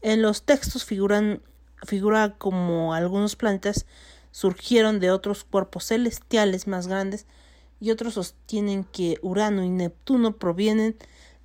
En 0.00 0.22
los 0.22 0.44
textos 0.44 0.84
figuran, 0.84 1.42
figura 1.84 2.34
como 2.38 2.94
algunos 2.94 3.36
planetas 3.36 3.86
surgieron 4.30 4.98
de 4.98 5.10
otros 5.12 5.44
cuerpos 5.44 5.86
celestiales 5.86 6.66
más 6.66 6.88
grandes 6.88 7.26
y 7.80 7.90
otros 7.90 8.14
sostienen 8.14 8.82
que 8.84 9.18
Urano 9.22 9.62
y 9.62 9.70
Neptuno 9.70 10.36
provienen 10.36 10.96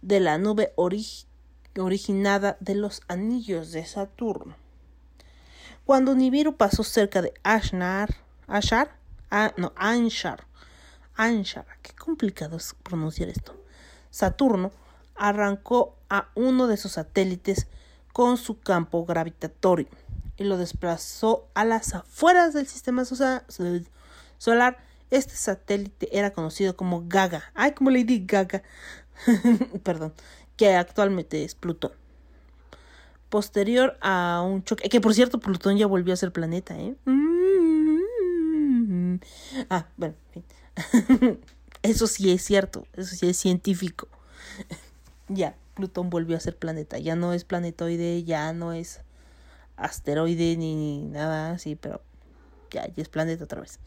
de 0.01 0.19
la 0.19 0.37
nube 0.37 0.73
originada 1.75 2.57
de 2.59 2.75
los 2.75 3.01
anillos 3.07 3.71
de 3.71 3.85
Saturno. 3.85 4.55
Cuando 5.85 6.15
Nibiru 6.15 6.55
pasó 6.55 6.83
cerca 6.83 7.21
de 7.21 7.33
Ashnar, 7.43 8.15
Ashar, 8.47 8.95
ah, 9.29 9.53
no, 9.57 9.73
Anshar, 9.75 10.45
Anshar, 11.15 11.65
qué 11.81 11.93
complicado 11.93 12.57
es 12.57 12.75
pronunciar 12.81 13.29
esto. 13.29 13.55
Saturno 14.09 14.71
arrancó 15.15 15.95
a 16.09 16.29
uno 16.35 16.67
de 16.67 16.77
sus 16.77 16.93
satélites 16.93 17.67
con 18.13 18.37
su 18.37 18.59
campo 18.59 19.05
gravitatorio 19.05 19.87
y 20.39 20.45
lo 20.45 20.57
desplazó 20.57 21.49
a 21.53 21.65
las 21.65 21.93
afueras 21.93 22.53
del 22.53 22.65
sistema 22.65 23.03
solar. 23.05 24.77
Este 25.11 25.35
satélite 25.35 26.17
era 26.17 26.31
conocido 26.31 26.77
como 26.77 27.03
Gaga. 27.07 27.51
Ay, 27.55 27.73
como 27.73 27.89
Lady 27.89 28.25
Gaga. 28.25 28.63
Perdón. 29.83 30.13
Que 30.55 30.75
actualmente 30.75 31.43
es 31.43 31.55
Plutón. 31.55 31.91
Posterior 33.29 33.97
a 34.01 34.41
un 34.45 34.63
choque. 34.63 34.87
Que 34.87 35.01
por 35.01 35.13
cierto, 35.13 35.39
Plutón 35.39 35.77
ya 35.77 35.87
volvió 35.87 36.13
a 36.13 36.17
ser 36.17 36.31
planeta, 36.31 36.79
¿eh? 36.79 36.95
Ah, 39.69 39.87
bueno, 39.97 40.15
Eso 41.81 42.07
sí 42.07 42.31
es 42.31 42.43
cierto. 42.43 42.87
Eso 42.93 43.13
sí 43.13 43.27
es 43.27 43.37
científico. 43.37 44.07
ya. 45.27 45.55
Plutón 45.73 46.09
volvió 46.09 46.37
a 46.37 46.39
ser 46.39 46.57
planeta. 46.57 46.97
Ya 46.97 47.15
no 47.15 47.33
es 47.33 47.43
planetoide, 47.43 48.23
ya 48.23 48.53
no 48.53 48.73
es 48.73 49.01
asteroide 49.81 50.57
ni, 50.57 51.05
nada 51.05 51.51
así, 51.51 51.75
pero 51.75 52.01
ya, 52.71 52.87
ya 52.87 53.01
es 53.01 53.09
planeta 53.09 53.43
otra 53.43 53.61
vez. 53.61 53.79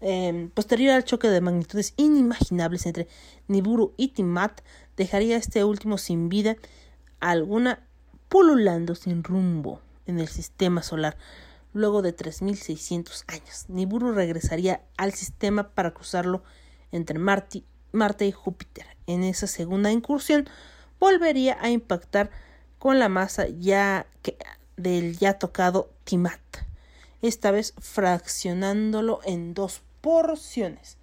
Em, 0.00 0.50
posterior 0.50 0.92
al 0.92 1.04
choque 1.04 1.28
de 1.28 1.40
magnitudes 1.40 1.94
inimaginables 1.96 2.86
entre 2.86 3.08
Nibiru 3.48 3.94
y 3.96 4.08
Tiamat, 4.08 4.60
dejaría 4.96 5.36
este 5.36 5.64
último 5.64 5.98
sin 5.98 6.28
vida 6.28 6.56
alguna 7.20 7.86
pululando 8.28 8.94
sin 8.94 9.24
rumbo 9.24 9.80
en 10.06 10.18
el 10.18 10.28
sistema 10.28 10.82
solar. 10.82 11.16
Luego 11.72 12.02
de 12.02 12.14
3.600 12.14 13.24
años, 13.28 13.64
Nibiru 13.68 14.12
regresaría 14.12 14.82
al 14.96 15.12
sistema 15.12 15.70
para 15.70 15.92
cruzarlo 15.92 16.42
entre 16.92 17.18
Marte, 17.18 17.64
Marte 17.92 18.26
y 18.26 18.32
Júpiter. 18.32 18.86
En 19.06 19.24
esa 19.24 19.46
segunda 19.46 19.90
incursión, 19.90 20.48
volvería 21.00 21.56
a 21.60 21.70
impactar 21.70 22.30
con 22.78 22.98
la 22.98 23.08
masa 23.08 23.48
ya 23.48 24.06
que, 24.22 24.36
del 24.76 25.18
ya 25.18 25.38
tocado 25.38 25.90
Timat, 26.04 26.40
esta 27.22 27.50
vez 27.50 27.74
fraccionándolo 27.78 29.20
en 29.24 29.54
dos 29.54 29.82
porciones. 30.00 30.98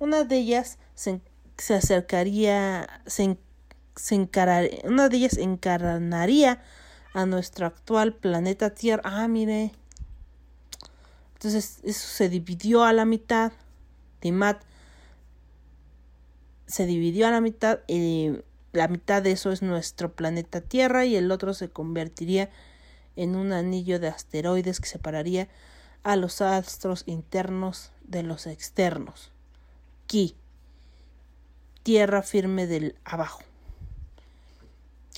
Una 0.00 0.24
de 0.24 0.36
ellas 0.36 0.78
se, 0.94 1.20
acercaría, 1.74 3.00
se, 3.06 3.38
una 4.84 5.08
de 5.08 5.16
ellas 5.16 5.38
encarnaría 5.38 6.62
a 7.14 7.26
nuestro 7.26 7.66
actual 7.66 8.14
planeta 8.14 8.70
Tierra. 8.70 9.02
Ah, 9.04 9.28
mire. 9.28 9.72
Entonces 11.34 11.80
eso 11.84 12.08
se 12.08 12.28
dividió 12.28 12.84
a 12.84 12.92
la 12.92 13.04
mitad. 13.04 13.52
Timat 14.20 14.62
se 16.66 16.86
dividió 16.86 17.26
a 17.28 17.30
la 17.30 17.40
mitad 17.40 17.80
y 17.86 18.32
la 18.72 18.88
mitad 18.88 19.22
de 19.22 19.30
eso 19.30 19.52
es 19.52 19.62
nuestro 19.62 20.12
planeta 20.12 20.60
Tierra 20.60 21.04
y 21.04 21.14
el 21.16 21.30
otro 21.30 21.54
se 21.54 21.68
convertiría 21.68 22.44
en 22.44 22.50
un 23.16 23.52
anillo 23.52 24.00
de 24.00 24.08
asteroides 24.08 24.80
que 24.80 24.88
separaría 24.88 25.48
a 26.02 26.16
los 26.16 26.40
astros 26.40 27.04
internos 27.06 27.92
de 28.02 28.22
los 28.22 28.46
externos. 28.46 29.30
Ki, 30.06 30.36
tierra 31.82 32.22
firme 32.22 32.66
del 32.66 32.96
abajo, 33.04 33.42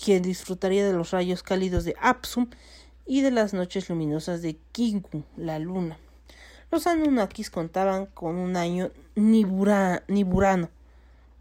quien 0.02 0.22
disfrutaría 0.22 0.86
de 0.86 0.92
los 0.92 1.10
rayos 1.10 1.42
cálidos 1.42 1.84
de 1.84 1.96
Apsum 2.00 2.48
y 3.06 3.22
de 3.22 3.30
las 3.30 3.54
noches 3.54 3.88
luminosas 3.88 4.42
de 4.42 4.56
Kingu, 4.72 5.24
la 5.36 5.58
luna. 5.58 5.98
Los 6.70 6.86
Anunnakis 6.86 7.50
contaban 7.50 8.06
con 8.06 8.36
un 8.36 8.56
año 8.56 8.90
niburano, 9.14 10.70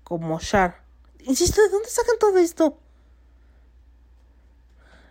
como 0.03 0.39
Shar, 0.39 0.85
Insisto, 1.27 1.59
¿de 1.61 1.69
dónde 1.69 1.89
sacan 1.89 2.19
todo 2.19 2.37
esto? 2.37 2.77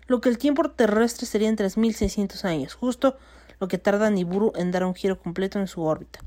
Lo 0.07 0.21
que 0.21 0.29
el 0.29 0.39
tiempo 0.39 0.71
terrestre 0.71 1.27
sería 1.27 1.49
en 1.49 1.57
3.600 1.57 2.45
años, 2.45 2.75
justo 2.75 3.17
lo 3.61 3.69
que 3.69 3.79
tarda 3.79 4.11
Nibiru 4.11 4.53
en 4.57 4.71
dar 4.71 4.85
un 4.85 4.95
giro 4.95 5.19
completo 5.19 5.59
en 5.59 5.67
su 5.67 5.83
órbita. 5.83 6.21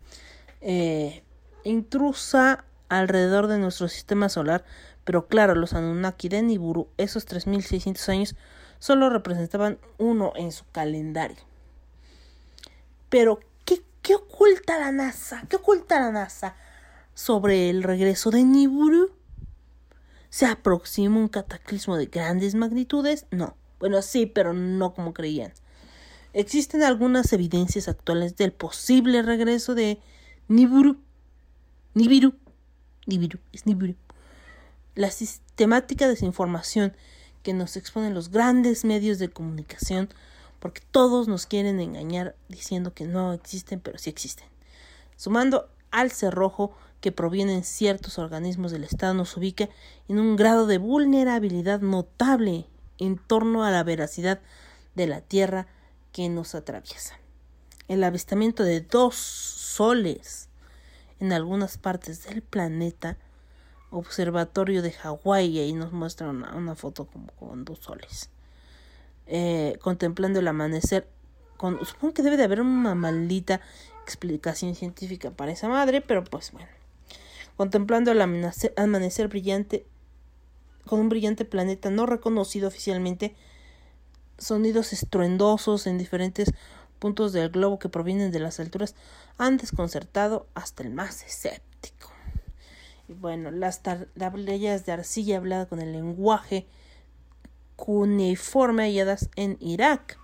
Eh, 0.62 1.24
intrusa 1.64 2.66
alrededor 2.90 3.48
de 3.48 3.60
nuestro 3.60 3.88
sistema 3.88 4.30
solar, 4.30 4.66
pero 5.04 5.28
claro, 5.28 5.56
los 5.56 5.74
Anunnaki 5.74 6.30
de 6.30 6.42
Nibiru, 6.42 6.88
esos 6.98 7.26
3600 7.26 8.10
años, 8.10 8.36
solo 8.80 9.10
representaban 9.10 9.80
uno 9.98 10.34
en 10.36 10.52
su 10.52 10.66
calendario. 10.72 11.38
Pero, 13.10 13.40
¿qué, 13.66 13.84
qué 14.02 14.16
oculta 14.16 14.80
la 14.80 14.92
NASA? 14.92 15.44
¿Qué 15.50 15.58
oculta 15.58 16.00
la 16.00 16.12
NASA 16.12 16.56
sobre 17.14 17.70
el 17.70 17.84
regreso 17.84 18.32
de 18.32 18.44
Nibiru? 18.44 19.12
¿Se 20.30 20.46
aproxima 20.46 21.18
un 21.18 21.30
cataclismo 21.30 21.96
de 21.96 22.08
grandes 22.08 22.54
magnitudes? 22.54 23.26
No. 23.32 23.56
Bueno, 23.80 24.02
sí, 24.02 24.26
pero 24.26 24.54
no 24.54 24.94
como 24.94 25.14
creían. 25.14 25.54
Existen 26.34 26.84
algunas 26.84 27.32
evidencias 27.34 27.88
actuales 27.88 28.36
del 28.36 28.52
posible 28.52 29.22
regreso 29.22 29.76
de 29.76 30.00
Nibiru. 30.48 30.98
Nibiru. 31.94 32.34
Nibiru. 33.06 33.40
Es 33.52 33.66
Nibiru. 33.66 33.96
La 34.96 35.12
sistemática 35.12 36.08
desinformación 36.08 36.94
que 37.44 37.54
nos 37.54 37.78
exponen 37.78 38.14
los 38.14 38.30
grandes 38.30 38.84
medios 38.84 39.20
de 39.20 39.30
comunicación 39.30 40.10
porque 40.60 40.82
todos 40.92 41.28
nos 41.28 41.46
quieren 41.46 41.80
engañar 41.80 42.36
diciendo 42.50 42.94
que 42.94 43.06
no 43.06 43.34
existen, 43.34 43.80
pero 43.80 43.98
sí 43.98 44.10
existen. 44.10 44.48
Sumando 45.16 45.70
al 45.92 46.12
cerrojo 46.12 46.76
que 47.02 47.12
provienen 47.12 47.64
ciertos 47.64 48.18
organismos 48.18 48.72
del 48.72 48.84
Estado 48.84 49.14
nos 49.14 49.38
ubica 49.38 49.70
en 50.08 50.20
un 50.20 50.36
grado 50.36 50.68
de 50.68 50.78
vulnerabilidad 50.78 51.82
notable 51.82 52.66
en 52.98 53.18
torno 53.18 53.64
a 53.64 53.72
la 53.72 53.84
veracidad 53.84 54.40
de 54.96 55.08
la 55.08 55.22
Tierra 55.22 55.68
que 56.12 56.30
nos 56.30 56.56
atraviesa. 56.56 57.20
El 57.88 58.04
avistamiento 58.04 58.64
de 58.64 58.82
dos 58.82 59.16
soles 59.16 60.50
en 61.20 61.34
algunas 61.34 61.78
partes 61.78 62.26
del 62.26 62.42
planeta, 62.42 63.18
observatorio 63.90 64.82
de 64.82 64.92
Hawái, 64.92 65.60
ahí 65.60 65.74
nos 65.74 65.94
muestra 65.94 66.30
una, 66.30 66.76
foto 66.76 67.06
como 67.06 67.28
con 67.34 67.66
dos 67.66 67.80
soles, 67.80 68.30
eh, 69.26 69.78
contemplando 69.82 70.40
el 70.40 70.48
amanecer. 70.48 71.08
Con, 71.56 71.84
supongo 71.86 72.14
que 72.14 72.22
debe 72.22 72.38
de 72.38 72.44
haber 72.44 72.62
una 72.62 72.94
maldita 72.94 73.62
explicación 74.04 74.76
científica 74.76 75.32
para 75.32 75.52
esa 75.52 75.68
madre, 75.68 76.02
pero 76.02 76.24
pues 76.24 76.52
bueno. 76.52 76.70
Contemplando 77.56 78.12
el 78.12 78.22
amanecer 78.22 79.28
brillante 79.30 79.88
con 80.88 81.00
un 81.00 81.10
brillante 81.10 81.46
planeta 81.46 81.90
no 81.90 82.06
reconocido 82.06 82.68
oficialmente, 82.68 83.36
sonidos 84.38 84.94
estruendosos 84.94 85.88
en 85.88 85.98
diferentes 85.98 86.54
puntos 87.00 87.34
del 87.34 87.50
globo 87.50 87.80
que 87.80 87.90
provienen 87.90 88.32
de 88.32 88.40
las 88.40 88.60
alturas 88.60 88.96
han 89.38 89.58
desconcertado 89.58 90.48
hasta 90.56 90.84
el 90.84 90.90
más 90.90 91.24
escéptico. 91.24 92.12
Y 93.08 93.14
bueno, 93.14 93.52
las 93.52 93.82
tablillas 93.84 94.86
de 94.86 94.92
arcilla 94.92 95.38
hablada 95.38 95.68
con 95.68 95.80
el 95.80 95.94
lenguaje 95.94 96.68
cuneiforme 97.76 98.84
halladas 98.84 99.30
en 99.36 99.58
Irak. 99.62 100.20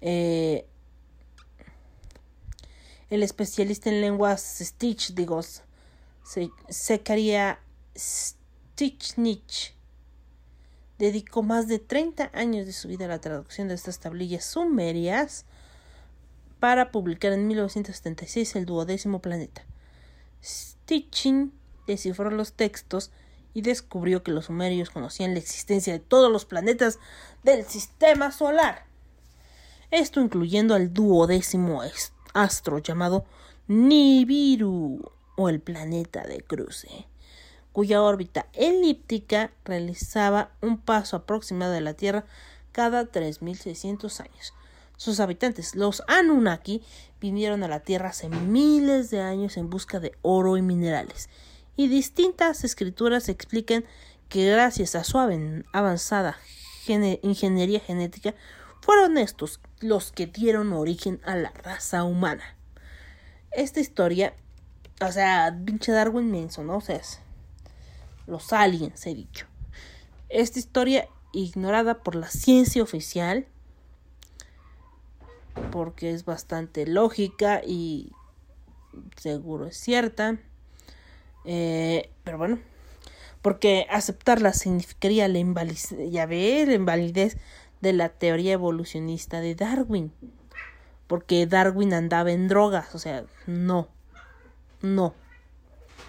Eh, 0.00 0.66
el 3.10 3.22
especialista 3.22 3.90
en 3.90 4.00
lenguas 4.00 4.42
Stitch, 4.60 5.14
digo, 5.14 5.40
se, 6.24 7.00
quería 7.00 7.60
Tichnich 8.74 9.72
dedicó 10.98 11.44
más 11.44 11.68
de 11.68 11.78
30 11.78 12.30
años 12.34 12.66
de 12.66 12.72
su 12.72 12.88
vida 12.88 13.04
a 13.04 13.08
la 13.08 13.20
traducción 13.20 13.68
de 13.68 13.74
estas 13.74 14.00
tablillas 14.00 14.44
sumerias 14.44 15.44
para 16.58 16.90
publicar 16.90 17.32
en 17.32 17.46
1976 17.46 18.56
el 18.56 18.66
duodécimo 18.66 19.20
planeta. 19.20 19.64
Stitching 20.42 21.52
descifró 21.86 22.30
los 22.30 22.54
textos 22.54 23.12
y 23.52 23.62
descubrió 23.62 24.24
que 24.24 24.32
los 24.32 24.46
sumerios 24.46 24.90
conocían 24.90 25.34
la 25.34 25.40
existencia 25.40 25.92
de 25.92 26.00
todos 26.00 26.32
los 26.32 26.44
planetas 26.44 26.98
del 27.44 27.64
sistema 27.66 28.32
solar. 28.32 28.86
Esto 29.92 30.20
incluyendo 30.20 30.74
al 30.74 30.92
duodécimo 30.92 31.82
astro 32.32 32.78
llamado 32.78 33.24
Nibiru 33.68 35.12
o 35.36 35.48
el 35.48 35.60
planeta 35.60 36.26
de 36.26 36.40
cruce 36.40 37.06
cuya 37.74 38.00
órbita 38.02 38.46
elíptica 38.52 39.50
realizaba 39.64 40.52
un 40.62 40.78
paso 40.78 41.16
aproximado 41.16 41.72
de 41.72 41.80
la 41.80 41.94
Tierra 41.94 42.24
cada 42.70 43.10
3.600 43.10 44.20
años. 44.20 44.54
Sus 44.96 45.18
habitantes, 45.18 45.74
los 45.74 46.04
Anunnaki, 46.06 46.82
vinieron 47.20 47.64
a 47.64 47.68
la 47.68 47.80
Tierra 47.80 48.10
hace 48.10 48.28
miles 48.28 49.10
de 49.10 49.20
años 49.20 49.56
en 49.56 49.70
busca 49.70 49.98
de 49.98 50.12
oro 50.22 50.56
y 50.56 50.62
minerales, 50.62 51.28
y 51.74 51.88
distintas 51.88 52.62
escrituras 52.62 53.28
explican 53.28 53.84
que 54.28 54.48
gracias 54.48 54.94
a 54.94 55.02
su 55.02 55.18
avanzada 55.18 56.38
ingeniería 56.86 57.80
genética 57.80 58.36
fueron 58.82 59.18
estos 59.18 59.58
los 59.80 60.12
que 60.12 60.28
dieron 60.28 60.72
origen 60.72 61.20
a 61.24 61.34
la 61.34 61.50
raza 61.50 62.04
humana. 62.04 62.56
Esta 63.50 63.80
historia, 63.80 64.32
o 65.00 65.10
sea, 65.10 65.58
pinche 65.64 65.90
Darwin 65.90 66.30
menso, 66.30 66.62
¿no? 66.62 66.76
O 66.76 66.80
sea, 66.80 67.00
los 68.26 68.52
aliens, 68.52 69.06
he 69.06 69.14
dicho. 69.14 69.46
Esta 70.28 70.58
historia 70.58 71.08
ignorada 71.32 72.02
por 72.02 72.14
la 72.14 72.28
ciencia 72.28 72.82
oficial, 72.82 73.46
porque 75.70 76.12
es 76.12 76.24
bastante 76.24 76.86
lógica 76.86 77.60
y 77.64 78.12
seguro 79.16 79.66
es 79.66 79.76
cierta. 79.76 80.38
Eh, 81.44 82.10
pero 82.24 82.38
bueno, 82.38 82.58
porque 83.42 83.86
aceptarla 83.90 84.52
significaría 84.52 85.28
la 85.28 85.38
invalidez, 85.38 85.94
ya 86.10 86.26
la 86.26 86.74
invalidez 86.74 87.36
de 87.80 87.92
la 87.92 88.08
teoría 88.08 88.54
evolucionista 88.54 89.40
de 89.40 89.54
Darwin. 89.54 90.12
Porque 91.06 91.46
Darwin 91.46 91.92
andaba 91.92 92.32
en 92.32 92.48
drogas, 92.48 92.94
o 92.94 92.98
sea, 92.98 93.24
no, 93.46 93.88
no, 94.80 95.14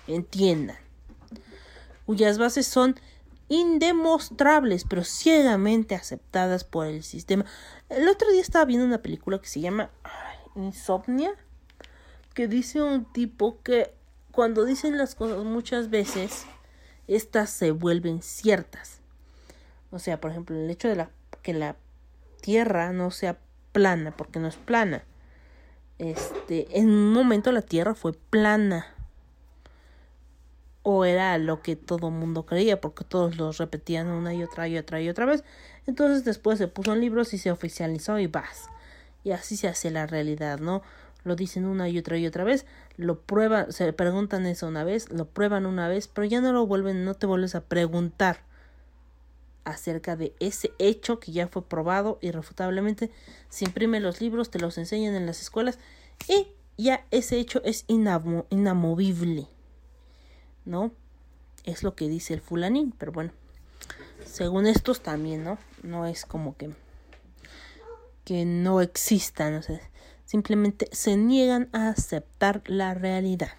entiendan 0.08 0.85
cuyas 2.06 2.38
bases 2.38 2.68
son 2.68 2.96
indemostrables, 3.48 4.86
pero 4.86 5.04
ciegamente 5.04 5.96
aceptadas 5.96 6.64
por 6.64 6.88
el 6.88 7.04
sistema. 7.04 7.46
El 7.90 8.08
otro 8.08 8.32
día 8.32 8.42
estaba 8.42 8.66
viendo 8.66 8.86
una 8.86 9.02
película 9.02 9.40
que 9.40 9.48
se 9.48 9.62
llama 9.62 9.90
Insomnia, 10.56 11.34
que 12.34 12.48
dice 12.48 12.82
un 12.82 13.06
tipo 13.06 13.62
que 13.62 13.94
cuando 14.32 14.66
dicen 14.66 14.98
las 14.98 15.16
cosas 15.16 15.44
muchas 15.44 15.90
veces, 15.90 16.46
estas 17.08 17.50
se 17.50 17.72
vuelven 17.72 18.22
ciertas. 18.22 19.00
O 19.92 20.00
sea, 20.00 20.20
por 20.20 20.32
ejemplo, 20.32 20.58
el 20.58 20.70
hecho 20.70 20.90
de 20.90 20.96
la, 20.96 21.10
que 21.42 21.54
la 21.54 21.76
Tierra 22.42 22.92
no 22.92 23.12
sea 23.12 23.40
plana, 23.72 24.16
porque 24.16 24.40
no 24.40 24.48
es 24.48 24.58
plana. 24.58 25.04
Este, 25.98 26.80
en 26.80 26.90
un 26.90 27.14
momento 27.14 27.52
la 27.52 27.62
Tierra 27.62 27.96
fue 27.96 28.14
plana 28.14 28.95
o 30.88 31.04
era 31.04 31.40
lo 31.40 31.64
que 31.64 31.76
todo 31.76 32.12
mundo 32.12 32.46
creía, 32.46 32.80
porque 32.80 33.04
todos 33.04 33.38
los 33.38 33.58
repetían 33.58 34.08
una 34.08 34.36
y 34.36 34.44
otra 34.44 34.68
y 34.68 34.78
otra 34.78 35.02
y 35.02 35.10
otra 35.10 35.26
vez. 35.26 35.44
Entonces 35.88 36.24
después 36.26 36.60
se 36.60 36.68
puso 36.68 36.94
en 36.94 37.02
libros 37.02 37.34
y 37.34 37.40
se 37.40 37.50
oficializó 37.50 38.20
y 38.20 38.28
vas. 38.28 38.70
Y 39.24 39.32
así 39.32 39.58
se 39.58 39.68
hace 39.68 39.90
la 39.90 40.06
realidad, 40.06 40.60
¿no? 40.60 40.84
Lo 41.24 41.36
dicen 41.36 41.66
una 41.66 41.90
y 41.90 41.98
otra 41.98 42.20
y 42.20 42.28
otra 42.28 42.44
vez, 42.44 42.68
lo 42.98 43.20
prueban, 43.20 43.72
se 43.72 43.92
preguntan 43.94 44.46
eso 44.46 44.68
una 44.68 44.84
vez, 44.84 45.10
lo 45.10 45.26
prueban 45.26 45.66
una 45.66 45.88
vez, 45.88 46.08
pero 46.08 46.26
ya 46.26 46.40
no 46.40 46.54
lo 46.54 46.68
vuelven, 46.68 47.04
no 47.04 47.16
te 47.16 47.26
vuelves 47.26 47.56
a 47.56 47.62
preguntar 47.62 48.42
acerca 49.64 50.16
de 50.16 50.36
ese 50.40 50.72
hecho 50.78 51.20
que 51.20 51.32
ya 51.32 51.48
fue 51.48 51.68
probado 51.68 52.20
irrefutablemente. 52.22 53.10
Se 53.50 53.66
imprimen 53.66 54.04
los 54.04 54.22
libros, 54.22 54.52
te 54.52 54.60
los 54.60 54.78
enseñan 54.78 55.16
en 55.16 55.26
las 55.26 55.42
escuelas 55.42 55.80
y 56.28 56.50
ya 56.78 57.08
ese 57.10 57.40
hecho 57.40 57.64
es 57.64 57.86
inamovible. 57.88 59.48
¿No? 60.66 60.92
Es 61.64 61.84
lo 61.84 61.96
que 61.96 62.10
dice 62.10 62.34
el 62.34 62.42
fulanín, 62.42 62.94
pero 62.98 63.12
bueno, 63.12 63.32
según 64.26 64.68
estos 64.68 65.02
también, 65.02 65.44
¿no? 65.44 65.58
No 65.84 66.06
es 66.06 66.26
como 66.26 66.56
que 66.58 66.72
que 68.26 68.44
no 68.44 68.82
existan, 68.82 69.54
o 69.54 69.62
sea, 69.62 69.80
simplemente 70.26 70.90
se 70.92 71.16
niegan 71.16 71.70
a 71.72 71.90
aceptar 71.90 72.64
la 72.66 72.94
realidad. 72.94 73.52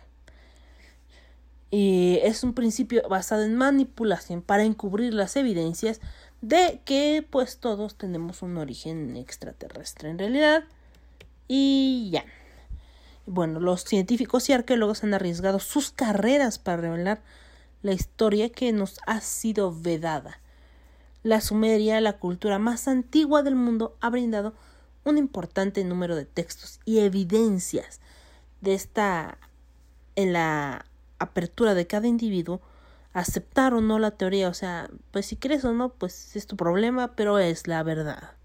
Y 1.71 2.19
es 2.23 2.43
un 2.43 2.53
principio 2.53 3.09
basado 3.09 3.43
en 3.45 3.55
manipulación 3.57 4.43
para 4.43 4.65
encubrir 4.65 5.15
las 5.15 5.37
evidencias 5.37 6.01
de 6.41 6.81
que 6.85 7.27
pues 7.29 7.59
todos 7.59 7.97
tenemos 7.97 8.43
un 8.43 8.57
origen 8.57 9.17
extraterrestre 9.17 10.11
en 10.11 10.19
realidad. 10.19 10.65
Y 11.49 12.11
ya. 12.13 12.25
Bueno, 13.27 13.59
los 13.59 13.85
científicos 13.85 14.49
y 14.49 14.53
arqueólogos 14.53 15.03
han 15.03 15.13
arriesgado 15.13 15.59
sus 15.59 15.91
carreras 15.91 16.59
para 16.59 16.77
revelar 16.79 17.23
la 17.83 17.93
historia 17.93 18.51
que 18.51 18.73
nos 18.73 19.01
ha 19.07 19.21
sido 19.21 19.75
vedada. 19.75 20.41
La 21.25 21.41
Sumeria, 21.41 22.01
la 22.01 22.19
cultura 22.19 22.59
más 22.61 22.87
antigua 22.87 23.43
del 23.43 23.57
mundo, 23.57 23.97
ha 24.01 24.11
brindado 24.11 24.55
un 25.05 25.19
importante 25.19 25.83
número 25.83 26.15
de 26.15 26.25
textos 26.25 26.81
y 26.85 27.01
evidencias 27.01 28.01
de 28.61 28.75
esta 28.75 29.39
en 30.15 30.33
la 30.33 30.87
apertura 31.19 31.75
de 31.75 31.87
cada 31.87 32.07
individuo 32.07 32.61
aceptar 33.13 33.75
o 33.75 33.81
no 33.81 33.99
la 33.99 34.13
teoría, 34.13 34.49
o 34.49 34.55
sea, 34.55 34.89
pues 35.11 35.27
si 35.27 35.37
crees 35.37 35.65
o 35.65 35.73
no, 35.73 35.89
pues 35.89 36.37
es 36.37 36.47
tu 36.47 36.57
problema, 36.57 37.17
pero 37.17 37.39
es 37.39 37.67
la 37.67 37.83
verdad 37.83 38.37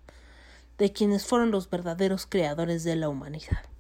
de 0.77 0.91
quienes 0.91 1.25
fueron 1.25 1.51
los 1.51 1.69
verdaderos 1.69 2.25
creadores 2.25 2.83
de 2.83 2.95
la 2.95 3.09
humanidad. 3.09 3.70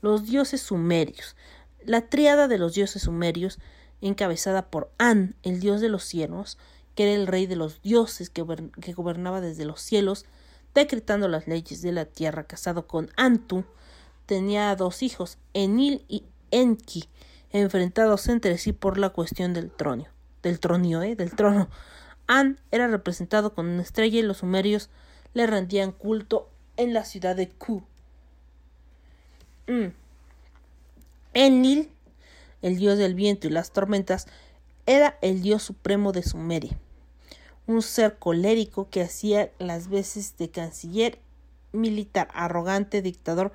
Los 0.00 0.26
dioses 0.26 0.60
sumerios. 0.60 1.36
La 1.84 2.08
tríada 2.08 2.48
de 2.48 2.58
los 2.58 2.74
dioses 2.74 3.02
sumerios, 3.02 3.58
encabezada 4.00 4.70
por 4.70 4.90
An, 4.98 5.34
el 5.42 5.60
dios 5.60 5.80
de 5.80 5.88
los 5.88 6.04
cielos, 6.04 6.58
que 6.94 7.04
era 7.04 7.14
el 7.14 7.26
rey 7.26 7.46
de 7.46 7.56
los 7.56 7.82
dioses 7.82 8.30
que, 8.30 8.42
gobernaba 8.92 9.40
desde 9.40 9.64
los 9.64 9.80
cielos, 9.80 10.24
decretando 10.74 11.28
las 11.28 11.46
leyes 11.46 11.82
de 11.82 11.92
la 11.92 12.04
tierra, 12.04 12.44
casado 12.44 12.86
con 12.86 13.10
Antu, 13.16 13.64
tenía 14.26 14.74
dos 14.76 15.02
hijos, 15.02 15.38
Enil 15.52 16.04
y 16.08 16.24
Enki, 16.50 17.08
enfrentados 17.50 18.28
entre 18.28 18.58
sí 18.58 18.72
por 18.72 18.98
la 18.98 19.10
cuestión 19.10 19.54
del 19.54 19.70
trono, 19.70 20.06
del 20.42 20.60
tronio, 20.60 21.02
¿eh? 21.02 21.16
del 21.16 21.34
trono. 21.34 21.68
An 22.26 22.58
era 22.70 22.88
representado 22.88 23.54
con 23.54 23.66
una 23.66 23.82
estrella 23.82 24.18
y 24.18 24.22
los 24.22 24.38
sumerios 24.38 24.88
le 25.34 25.46
rendían 25.46 25.92
culto 25.92 26.50
en 26.76 26.94
la 26.94 27.04
ciudad 27.04 27.36
de 27.36 27.48
Ku. 27.48 27.82
Mm. 29.66 29.92
Enlil, 31.32 31.90
el 32.62 32.76
dios 32.76 32.98
del 32.98 33.14
viento 33.14 33.46
y 33.46 33.50
las 33.50 33.72
tormentas, 33.72 34.26
era 34.86 35.18
el 35.22 35.42
dios 35.42 35.62
supremo 35.62 36.12
de 36.12 36.22
Sumeria, 36.22 36.78
un 37.66 37.80
ser 37.80 38.18
colérico 38.18 38.90
que 38.90 39.02
hacía 39.02 39.50
las 39.58 39.88
veces 39.88 40.36
de 40.36 40.50
canciller 40.50 41.18
militar, 41.72 42.28
arrogante, 42.34 43.02
dictador, 43.02 43.52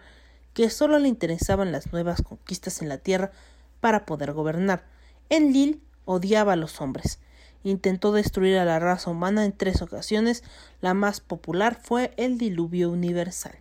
que 0.53 0.70
solo 0.70 0.99
le 0.99 1.07
interesaban 1.07 1.72
las 1.72 1.93
nuevas 1.93 2.22
conquistas 2.22 2.82
en 2.82 2.89
la 2.89 2.97
tierra 2.97 3.32
para 3.80 4.05
poder 4.05 4.34
gobernar. 4.34 4.84
Enlil 5.30 5.82
odiaba 6.05 6.53
a 6.53 6.57
los 6.57 6.82
hombres, 6.82 7.20
intentó 7.64 8.12
destruir 8.12 8.57
a 8.57 8.66
la 8.66 8.80
raza 8.80 9.12
humana 9.12 9.45
en 9.45 9.51
tres 9.51 9.82
ocasiones, 9.84 10.43
la 10.82 10.95
más 10.95 11.22
popular 11.22 11.80
fue 11.82 12.14
el 12.18 12.38
diluvio 12.38 12.89
universal. 12.89 13.57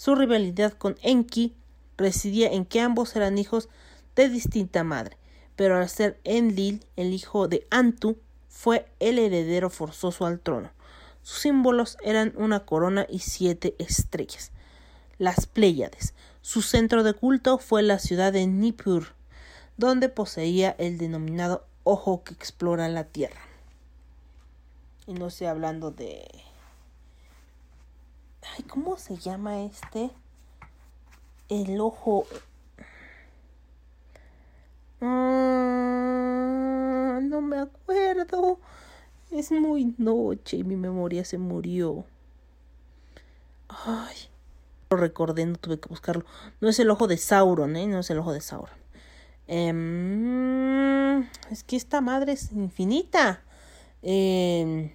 Su 0.00 0.14
rivalidad 0.14 0.72
con 0.72 0.96
Enki 1.02 1.54
residía 1.98 2.50
en 2.50 2.64
que 2.64 2.80
ambos 2.80 3.14
eran 3.16 3.36
hijos 3.36 3.68
de 4.16 4.30
distinta 4.30 4.82
madre, 4.82 5.18
pero 5.56 5.76
al 5.76 5.90
ser 5.90 6.18
Enlil 6.24 6.82
el 6.96 7.12
hijo 7.12 7.48
de 7.48 7.66
Antu, 7.68 8.16
fue 8.48 8.90
el 8.98 9.18
heredero 9.18 9.68
forzoso 9.68 10.24
al 10.24 10.40
trono. 10.40 10.70
Sus 11.22 11.40
símbolos 11.40 11.98
eran 12.02 12.32
una 12.36 12.60
corona 12.60 13.04
y 13.10 13.18
siete 13.18 13.74
estrellas. 13.78 14.52
Las 15.18 15.44
Pléyades. 15.44 16.14
Su 16.40 16.62
centro 16.62 17.02
de 17.02 17.12
culto 17.12 17.58
fue 17.58 17.82
la 17.82 17.98
ciudad 17.98 18.32
de 18.32 18.46
Nippur, 18.46 19.08
donde 19.76 20.08
poseía 20.08 20.74
el 20.78 20.96
denominado 20.96 21.66
ojo 21.84 22.24
que 22.24 22.32
explora 22.32 22.88
la 22.88 23.04
tierra. 23.04 23.42
Y 25.06 25.12
no 25.12 25.26
estoy 25.26 25.48
hablando 25.48 25.90
de... 25.90 26.26
Ay, 28.42 28.64
¿cómo 28.64 28.96
se 28.96 29.16
llama 29.16 29.62
este? 29.62 30.10
El 31.48 31.80
ojo... 31.80 32.26
Ah, 35.02 36.40
no 37.22 37.40
me 37.40 37.58
acuerdo. 37.58 38.58
Es 39.30 39.50
muy 39.52 39.94
noche 39.98 40.58
y 40.58 40.64
mi 40.64 40.76
memoria 40.76 41.24
se 41.24 41.38
murió. 41.38 42.04
Ay, 43.68 44.16
lo 44.90 44.96
recordé, 44.96 45.46
no 45.46 45.56
tuve 45.56 45.78
que 45.78 45.88
buscarlo. 45.88 46.24
No 46.60 46.68
es 46.68 46.78
el 46.80 46.90
ojo 46.90 47.06
de 47.06 47.16
Sauron, 47.16 47.76
¿eh? 47.76 47.86
No 47.86 48.00
es 48.00 48.10
el 48.10 48.18
ojo 48.18 48.32
de 48.32 48.40
Sauron. 48.40 48.74
Em, 49.46 51.20
es 51.50 51.62
que 51.66 51.76
esta 51.76 52.00
madre 52.00 52.32
es 52.32 52.52
infinita. 52.52 53.42
Eh, 54.02 54.92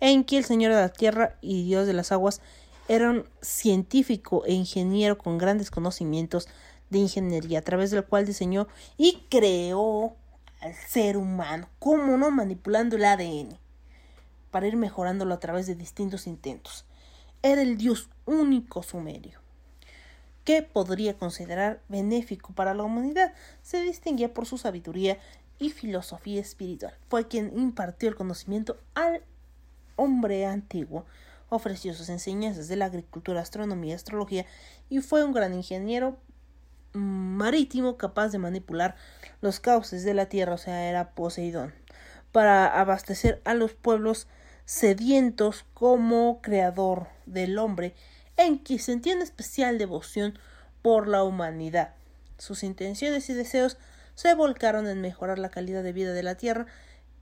Enki, 0.00 0.36
el 0.36 0.44
señor 0.44 0.72
de 0.72 0.80
la 0.80 0.88
tierra 0.88 1.36
y 1.40 1.64
dios 1.64 1.86
de 1.86 1.92
las 1.92 2.10
aguas, 2.10 2.40
era 2.88 3.10
un 3.10 3.24
científico 3.42 4.44
e 4.46 4.52
ingeniero 4.52 5.18
con 5.18 5.38
grandes 5.38 5.70
conocimientos 5.70 6.48
de 6.88 6.98
ingeniería, 6.98 7.60
a 7.60 7.62
través 7.62 7.90
del 7.90 8.04
cual 8.04 8.26
diseñó 8.26 8.66
y 8.96 9.24
creó 9.28 10.16
al 10.60 10.74
ser 10.74 11.16
humano, 11.16 11.68
cómo 11.78 12.16
no 12.16 12.30
manipulando 12.30 12.96
el 12.96 13.04
ADN, 13.04 13.58
para 14.50 14.66
ir 14.66 14.76
mejorándolo 14.76 15.34
a 15.34 15.40
través 15.40 15.66
de 15.66 15.74
distintos 15.74 16.26
intentos. 16.26 16.84
Era 17.42 17.62
el 17.62 17.76
dios 17.76 18.08
único 18.26 18.82
sumerio 18.82 19.40
que 20.44 20.62
podría 20.62 21.16
considerar 21.16 21.80
benéfico 21.88 22.52
para 22.54 22.74
la 22.74 22.82
humanidad. 22.82 23.34
Se 23.62 23.82
distinguía 23.82 24.34
por 24.34 24.46
su 24.46 24.58
sabiduría 24.58 25.18
y 25.58 25.70
filosofía 25.70 26.40
espiritual. 26.40 26.94
Fue 27.08 27.28
quien 27.28 27.56
impartió 27.56 28.08
el 28.08 28.16
conocimiento 28.16 28.78
al 28.94 29.22
hombre 30.00 30.46
antiguo, 30.46 31.04
ofreció 31.48 31.94
sus 31.94 32.08
enseñanzas 32.08 32.68
de 32.68 32.76
la 32.76 32.86
agricultura, 32.86 33.40
astronomía, 33.40 33.94
astrología 33.94 34.46
y 34.88 35.00
fue 35.00 35.24
un 35.24 35.32
gran 35.32 35.52
ingeniero 35.52 36.18
marítimo 36.92 37.96
capaz 37.96 38.28
de 38.28 38.38
manipular 38.38 38.96
los 39.40 39.60
cauces 39.60 40.04
de 40.04 40.14
la 40.14 40.26
tierra, 40.26 40.54
o 40.54 40.58
sea, 40.58 40.88
era 40.88 41.10
Poseidón, 41.10 41.74
para 42.32 42.66
abastecer 42.80 43.42
a 43.44 43.54
los 43.54 43.74
pueblos 43.74 44.26
sedientos 44.64 45.66
como 45.74 46.40
creador 46.40 47.08
del 47.26 47.58
hombre 47.58 47.94
en 48.36 48.58
quien 48.58 48.78
sentía 48.78 49.14
una 49.14 49.24
especial 49.24 49.78
devoción 49.78 50.38
por 50.82 51.08
la 51.08 51.24
humanidad. 51.24 51.94
Sus 52.38 52.62
intenciones 52.62 53.28
y 53.28 53.34
deseos 53.34 53.76
se 54.14 54.34
volcaron 54.34 54.86
en 54.86 55.00
mejorar 55.00 55.38
la 55.38 55.50
calidad 55.50 55.82
de 55.82 55.92
vida 55.92 56.12
de 56.12 56.22
la 56.22 56.36
Tierra. 56.36 56.66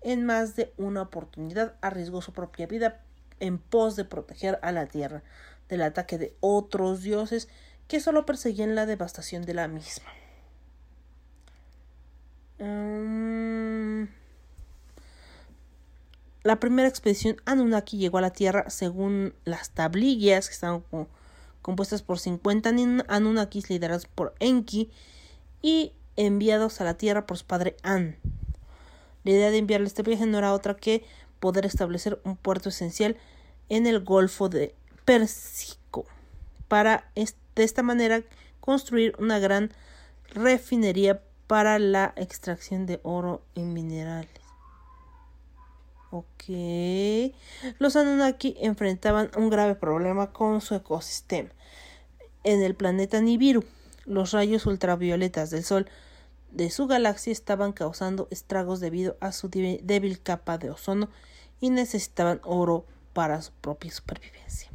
En 0.01 0.25
más 0.25 0.57
de 0.57 0.73
una 0.77 1.03
oportunidad 1.03 1.75
arriesgó 1.81 2.23
su 2.23 2.33
propia 2.33 2.67
vida 2.67 3.01
en 3.41 3.59
pos 3.59 3.97
de 3.97 4.05
proteger 4.05 4.59
a 4.63 4.73
la 4.73 4.87
Tierra 4.87 5.23
del 5.69 5.83
ataque 5.83 6.19
de 6.19 6.35
otros 6.41 7.03
dioses 7.03 7.49
que 7.89 8.01
solo 8.01 8.27
perseguían 8.27 8.75
la 8.75 8.87
devastación 8.87 9.43
de 9.43 9.55
la 9.55 9.69
misma. 9.69 10.13
Mm. 12.59 14.09
La 16.45 16.61
primera 16.61 16.89
expedición 16.89 17.37
Anunnaki 17.45 17.99
llegó 17.99 18.19
a 18.19 18.23
la 18.23 18.31
Tierra 18.31 18.71
según 18.71 19.35
las 19.45 19.71
tablillas 19.71 20.49
que 20.49 20.55
estaban 20.55 20.83
compuestas 21.63 22.03
por 22.03 22.19
50 22.19 22.71
Anunnakis 23.09 23.69
liderados 23.69 24.07
por 24.07 24.35
Enki 24.39 24.91
y 25.61 25.93
enviados 26.17 26.81
a 26.81 26.85
la 26.85 26.95
Tierra 26.95 27.27
por 27.27 27.39
su 27.39 27.45
padre 27.45 27.77
An. 27.83 28.17
La 29.29 29.35
idea 29.35 29.51
de 29.51 29.59
enviarle 29.59 29.89
este 29.89 30.03
viaje 30.03 30.25
no 30.25 30.39
era 30.39 30.55
otra 30.55 30.75
que 30.75 31.05
poder 31.39 31.67
establecer 31.67 32.19
un 32.25 32.35
puerto 32.35 32.71
esencial 32.71 33.19
en 33.69 33.87
el 33.87 34.03
Golfo 34.03 34.49
de 34.49 34.75
Pérsico 35.05 36.07
para 36.67 37.11
de 37.15 37.63
esta 37.63 37.83
manera 37.83 38.23
construir 38.61 39.15
una 39.19 39.39
gran 39.39 39.71
refinería 40.31 41.21
para 41.47 41.79
la 41.79 42.15
extracción 42.17 42.87
de 42.87 43.01
oro 43.03 43.43
y 43.53 43.65
minerales. 43.65 44.41
Ok. 46.11 46.45
Los 47.79 47.97
Anunnaki 47.97 48.57
enfrentaban 48.63 49.31
un 49.37 49.51
grave 49.51 49.75
problema 49.75 50.33
con 50.33 50.63
su 50.63 50.75
ecosistema. 50.75 51.51
En 52.45 52.63
el 52.63 52.75
planeta 52.75 53.21
Nibiru, 53.21 53.63
los 54.07 54.33
rayos 54.33 54.65
ultravioletas 54.65 55.51
del 55.51 55.65
Sol 55.65 55.87
de 56.51 56.71
su 56.71 56.87
galaxia 56.87 57.33
estaban 57.33 57.73
causando 57.73 58.29
estragos 58.31 58.81
debido 58.81 59.17
a 59.21 59.33
su 59.33 59.49
débil 59.49 60.21
capa 60.21 60.59
de 60.59 60.71
ozono 60.71 61.09
y 61.61 61.71
necesitaban 61.71 62.41
oro 62.45 62.85
para 63.13 63.43
su 63.43 63.53
propia 63.53 63.91
supervivencia. 63.91 64.71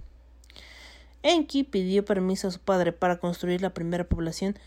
Enki 1.23 1.63
pidió 1.63 2.03
permiso 2.03 2.49
a 2.49 2.51
su 2.51 2.59
padre 2.59 2.91
para 2.91 3.17
construir 3.17 3.61
la 3.61 3.73
primera 3.73 4.03
población 4.03 4.57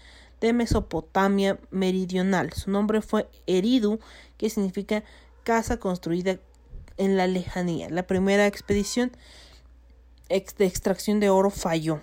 de 0.40 0.52
Mesopotamia 0.52 1.58
meridional. 1.70 2.52
Su 2.52 2.70
nombre 2.70 3.02
fue 3.02 3.28
Eridu, 3.46 4.00
que 4.38 4.50
significa 4.50 5.04
casa 5.44 5.78
construida 5.78 6.38
en 6.96 7.16
la 7.16 7.26
lejanía. 7.26 7.90
La 7.90 8.06
primera 8.06 8.46
expedición 8.46 9.12
de 10.28 10.66
extracción 10.66 11.20
de 11.20 11.30
oro 11.30 11.50
falló. 11.50 12.00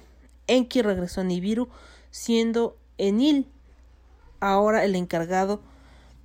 Enki 0.47 0.81
regresó 0.81 1.21
a 1.21 1.23
Nibiru, 1.23 1.69
siendo 2.11 2.77
Enil 2.97 3.47
ahora 4.51 4.83
el 4.83 4.95
encargado 4.95 5.61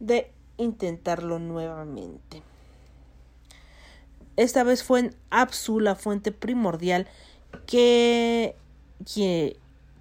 de 0.01 0.33
intentarlo 0.57 1.39
nuevamente. 1.39 2.43
Esta 4.37 4.62
vez 4.62 4.83
fue 4.83 5.01
en 5.01 5.16
Apsu, 5.31 5.81
la 5.81 5.95
fuente 5.95 6.33
primordial, 6.33 7.09
que, 7.66 8.57
que 9.12 9.57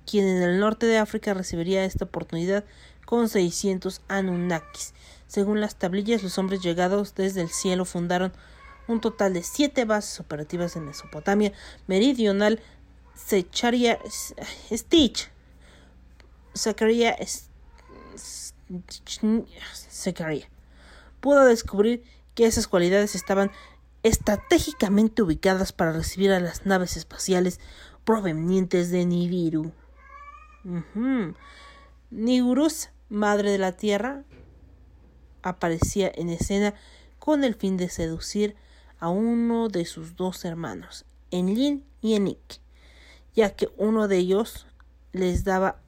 quien 0.05 0.27
en 0.27 0.43
el 0.43 0.59
norte 0.59 0.85
de 0.85 0.97
África 0.97 1.33
recibiría 1.33 1.85
esta 1.85 2.05
oportunidad 2.05 2.63
con 3.05 3.29
600 3.29 4.01
Anunnakis. 4.07 4.93
Según 5.27 5.61
las 5.61 5.75
tablillas, 5.75 6.23
los 6.23 6.37
hombres 6.37 6.61
llegados 6.61 7.15
desde 7.15 7.41
el 7.41 7.49
cielo 7.49 7.85
fundaron 7.85 8.31
un 8.87 9.01
total 9.01 9.33
de 9.33 9.43
siete 9.43 9.85
bases 9.85 10.19
operativas 10.19 10.75
en 10.75 10.85
Mesopotamia 10.85 11.51
meridional, 11.87 12.61
Secharia 13.15 13.99
Stitch, 14.71 15.29
Zachariah 16.55 17.17
Zachariah 19.89 20.49
pudo 21.19 21.45
descubrir 21.45 22.03
que 22.35 22.45
esas 22.45 22.67
cualidades 22.67 23.15
estaban 23.15 23.51
estratégicamente 24.03 25.21
ubicadas 25.21 25.73
para 25.73 25.91
recibir 25.91 26.31
a 26.31 26.39
las 26.39 26.65
naves 26.65 26.97
espaciales 26.97 27.59
provenientes 28.05 28.91
de 28.91 29.05
Nibiru. 29.05 29.71
Nigurus, 32.11 32.89
madre 33.09 33.51
de 33.51 33.57
la 33.57 33.73
Tierra, 33.73 34.23
aparecía 35.41 36.11
en 36.13 36.29
escena 36.29 36.73
con 37.19 37.43
el 37.43 37.55
fin 37.55 37.77
de 37.77 37.89
seducir 37.89 38.55
a 38.99 39.09
uno 39.09 39.67
de 39.67 39.85
sus 39.85 40.15
dos 40.15 40.45
hermanos, 40.45 41.05
Enlil 41.31 41.83
y 42.01 42.15
Enik, 42.15 42.61
ya 43.35 43.55
que 43.55 43.69
uno 43.77 44.07
de 44.07 44.17
ellos 44.17 44.67
les 45.11 45.43
daba 45.43 45.81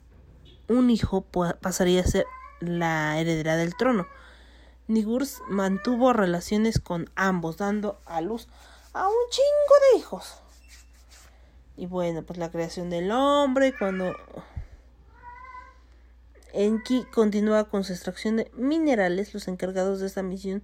un 0.70 0.90
hijo, 0.90 1.22
pasaría 1.22 2.02
a 2.02 2.06
ser 2.06 2.26
la 2.60 3.20
heredera 3.20 3.58
del 3.58 3.76
trono. 3.76 4.08
Nigurs 4.88 5.42
mantuvo 5.50 6.14
relaciones 6.14 6.80
con 6.80 7.10
ambos, 7.16 7.58
dando 7.58 8.00
a 8.06 8.22
luz 8.22 8.48
a 8.94 9.08
un 9.08 9.16
chingo 9.30 9.76
de 9.92 10.00
hijos. 10.00 10.42
Y 11.76 11.86
bueno, 11.86 12.24
pues 12.24 12.40
la 12.40 12.52
creación 12.52 12.90
del 12.90 13.12
hombre, 13.12 13.74
cuando 13.78 14.16
Enki 16.54 17.06
continúa 17.14 17.70
con 17.70 17.84
su 17.84 17.94
extracción 17.94 18.38
de 18.38 18.52
minerales, 18.56 19.34
los 19.34 19.48
encargados 19.48 20.00
de 20.00 20.08
esta 20.08 20.24
misión 20.24 20.64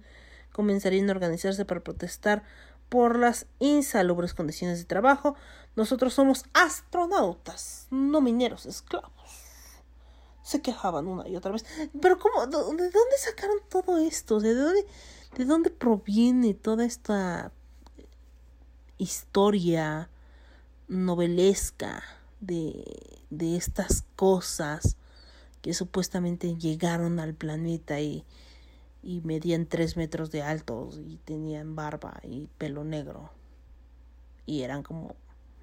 comenzarían 0.52 1.08
a 1.08 1.12
organizarse 1.12 1.64
para 1.64 1.80
protestar 1.80 2.42
por 2.88 3.18
las 3.18 3.46
insalubres 3.58 4.34
condiciones 4.34 4.78
de 4.78 4.84
trabajo. 4.84 5.36
Nosotros 5.74 6.14
somos 6.14 6.44
astronautas, 6.54 7.86
no 7.90 8.20
mineros 8.20 8.66
esclavos. 8.66 9.15
Se 10.46 10.62
quejaban 10.62 11.08
una 11.08 11.28
y 11.28 11.34
otra 11.34 11.50
vez. 11.50 11.64
Pero 12.00 12.20
¿cómo? 12.20 12.46
¿De 12.46 12.56
dónde 12.56 13.18
sacaron 13.18 13.58
todo 13.68 13.98
esto? 13.98 14.38
¿De 14.38 14.54
dónde, 14.54 14.86
de 15.36 15.44
dónde 15.44 15.70
proviene 15.70 16.54
toda 16.54 16.84
esta 16.84 17.50
historia 18.96 20.08
novelesca 20.86 22.04
de, 22.38 23.18
de 23.30 23.56
estas 23.56 24.04
cosas 24.14 24.96
que 25.62 25.74
supuestamente 25.74 26.56
llegaron 26.56 27.18
al 27.18 27.34
planeta 27.34 27.98
y, 28.00 28.24
y 29.02 29.20
medían 29.22 29.66
tres 29.66 29.96
metros 29.96 30.30
de 30.30 30.42
altos 30.42 31.00
y 31.04 31.16
tenían 31.24 31.74
barba 31.74 32.20
y 32.22 32.48
pelo 32.56 32.84
negro 32.84 33.30
y 34.46 34.62
eran 34.62 34.84
como 34.84 35.16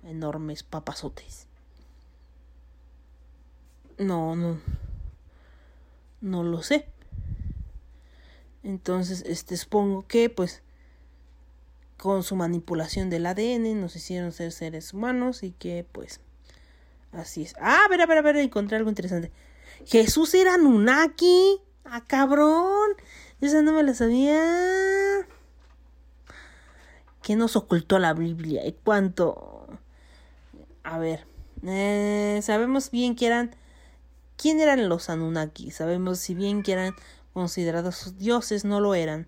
enormes 0.04 0.64
papazotes. 0.64 1.48
No, 3.98 4.36
no. 4.36 4.60
No 6.22 6.44
lo 6.44 6.64
sé. 6.64 6.88
Entonces, 8.64 9.24
este 9.28 9.58
supongo 9.58 10.08
que 10.08 10.30
pues 10.30 10.64
con 11.98 12.24
su 12.24 12.36
manipulación 12.36 13.10
del 13.10 13.26
ADN 13.26 13.80
nos 13.80 13.96
hicieron 13.96 14.32
ser 14.32 14.52
seres 14.52 14.94
humanos 14.94 15.44
y 15.44 15.52
que 15.52 15.86
pues 15.92 16.22
así 17.12 17.44
es. 17.44 17.56
Ah, 17.60 17.84
a 17.86 17.90
ver, 17.90 18.02
a 18.02 18.06
ver, 18.06 18.18
a 18.18 18.22
ver, 18.22 18.38
encontré 18.38 18.78
algo 18.78 18.90
interesante. 18.90 19.32
Jesús 19.86 20.34
era 20.34 20.58
Nunaki. 20.58 21.62
Ah, 21.86 22.04
cabrón. 22.06 22.92
Esa 23.42 23.62
no 23.62 23.74
me 23.74 23.84
la 23.84 23.94
sabía. 23.94 25.28
¿Qué 27.22 27.36
nos 27.36 27.56
ocultó 27.56 28.00
la 28.00 28.14
Biblia? 28.14 28.66
¿Y 28.66 28.74
cuánto? 28.74 29.68
A 30.84 30.98
ver. 30.98 31.26
Eh, 31.66 32.40
sabemos 32.44 32.92
bien 32.92 33.16
que 33.16 33.28
eran. 33.28 33.56
¿Quién 34.44 34.60
eran 34.60 34.90
los 34.90 35.10
Anunnaki? 35.10 35.72
Sabemos 35.72 36.20
si 36.20 36.34
bien 36.34 36.64
que 36.64 36.74
eran 36.74 36.94
considerados 37.32 38.18
dioses, 38.18 38.66
no 38.66 38.82
lo 38.82 38.94
eran. 38.94 39.26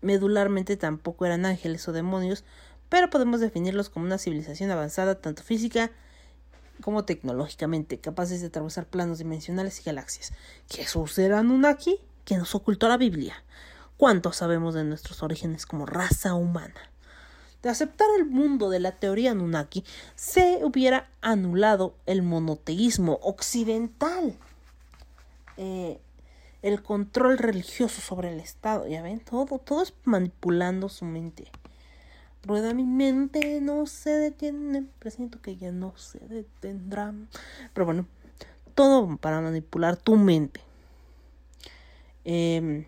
Medularmente 0.00 0.76
tampoco 0.76 1.26
eran 1.26 1.46
ángeles 1.46 1.86
o 1.86 1.92
demonios, 1.92 2.42
pero 2.88 3.08
podemos 3.08 3.38
definirlos 3.38 3.88
como 3.88 4.04
una 4.04 4.18
civilización 4.18 4.72
avanzada, 4.72 5.20
tanto 5.20 5.44
física 5.44 5.92
como 6.80 7.04
tecnológicamente, 7.04 8.00
capaces 8.00 8.40
de 8.40 8.48
atravesar 8.48 8.86
planos 8.86 9.18
dimensionales 9.18 9.78
y 9.78 9.84
galaxias. 9.84 10.32
¿Jesús 10.68 11.16
era 11.20 11.38
Anunnaki? 11.38 12.00
que 12.24 12.36
nos 12.36 12.56
ocultó 12.56 12.88
la 12.88 12.96
Biblia. 12.96 13.44
¿Cuánto 13.96 14.32
sabemos 14.32 14.74
de 14.74 14.82
nuestros 14.82 15.22
orígenes 15.22 15.66
como 15.66 15.86
raza 15.86 16.34
humana? 16.34 16.91
De 17.62 17.70
aceptar 17.70 18.08
el 18.18 18.26
mundo 18.26 18.70
de 18.70 18.80
la 18.80 18.92
teoría 18.92 19.30
Anunnaki, 19.30 19.84
se 20.16 20.60
hubiera 20.64 21.08
anulado 21.20 21.94
el 22.06 22.22
monoteísmo 22.22 23.20
occidental. 23.22 24.36
Eh, 25.56 26.00
el 26.62 26.82
control 26.82 27.38
religioso 27.38 28.00
sobre 28.00 28.32
el 28.32 28.40
Estado, 28.40 28.86
ya 28.86 29.02
ven, 29.02 29.20
todo, 29.20 29.58
todo 29.58 29.82
es 29.82 29.94
manipulando 30.04 30.88
su 30.88 31.04
mente. 31.04 31.50
Rueda 32.44 32.74
mi 32.74 32.84
mente, 32.84 33.60
no 33.60 33.86
se 33.86 34.10
detiene. 34.10 34.84
Presiento 34.98 35.40
que 35.40 35.56
ya 35.56 35.70
no 35.70 35.96
se 35.96 36.18
detendrá. 36.18 37.14
Pero 37.72 37.84
bueno, 37.84 38.06
todo 38.74 39.16
para 39.18 39.40
manipular 39.40 39.96
tu 39.96 40.16
mente. 40.16 40.60
Eh, 42.24 42.86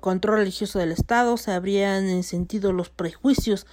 control 0.00 0.38
religioso 0.38 0.78
del 0.78 0.92
Estado, 0.92 1.36
se 1.36 1.52
habrían 1.52 2.08
en 2.08 2.22
sentido 2.22 2.72
los 2.72 2.90
prejuicios 2.90 3.66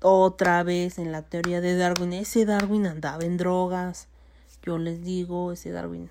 otra 0.00 0.62
vez 0.62 0.98
en 0.98 1.12
la 1.12 1.22
teoría 1.22 1.60
de 1.60 1.76
Darwin. 1.76 2.12
Ese 2.12 2.44
Darwin 2.44 2.86
andaba 2.86 3.24
en 3.24 3.36
drogas. 3.36 4.08
Yo 4.62 4.78
les 4.78 5.02
digo, 5.02 5.52
ese 5.52 5.70
Darwin. 5.70 6.10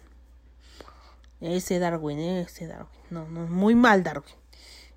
Ese 1.42 1.80
Darwin, 1.80 2.20
ese 2.20 2.68
Darwin. 2.68 3.00
No, 3.10 3.28
no, 3.28 3.48
muy 3.48 3.76
mal 3.76 4.04
Darwin 4.04 4.36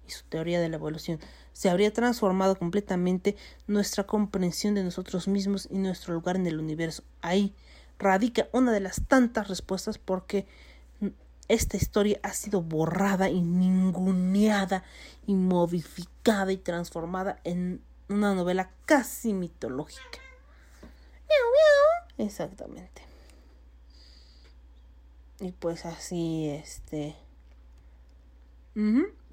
y 0.06 0.10
su 0.10 0.24
teoría 0.24 0.60
de 0.60 0.68
la 0.68 0.76
evolución, 0.76 1.18
se 1.52 1.68
habría 1.68 1.92
transformado 1.92 2.56
completamente 2.56 3.36
nuestra 3.66 4.04
comprensión 4.04 4.74
de 4.74 4.84
nosotros 4.84 5.28
mismos 5.28 5.68
y 5.70 5.78
nuestro 5.78 6.14
lugar 6.14 6.36
en 6.36 6.46
el 6.46 6.58
universo. 6.58 7.02
Ahí 7.22 7.54
radica 7.98 8.48
una 8.52 8.72
de 8.72 8.80
las 8.80 9.02
tantas 9.06 9.48
respuestas 9.48 9.98
porque 9.98 10.46
esta 11.48 11.76
historia 11.76 12.18
ha 12.22 12.32
sido 12.32 12.62
borrada 12.62 13.28
y 13.28 13.40
ninguneada 13.40 14.84
y 15.26 15.34
modificada 15.34 16.52
y 16.52 16.56
transformada 16.56 17.40
en 17.44 17.82
una 18.08 18.34
novela 18.34 18.70
casi 18.84 19.32
mitológica. 19.32 20.18
Exactamente. 22.18 23.02
Y 25.40 25.52
pues 25.52 25.84
así, 25.84 26.48
este... 26.48 27.16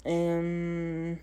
Em, 0.04 1.18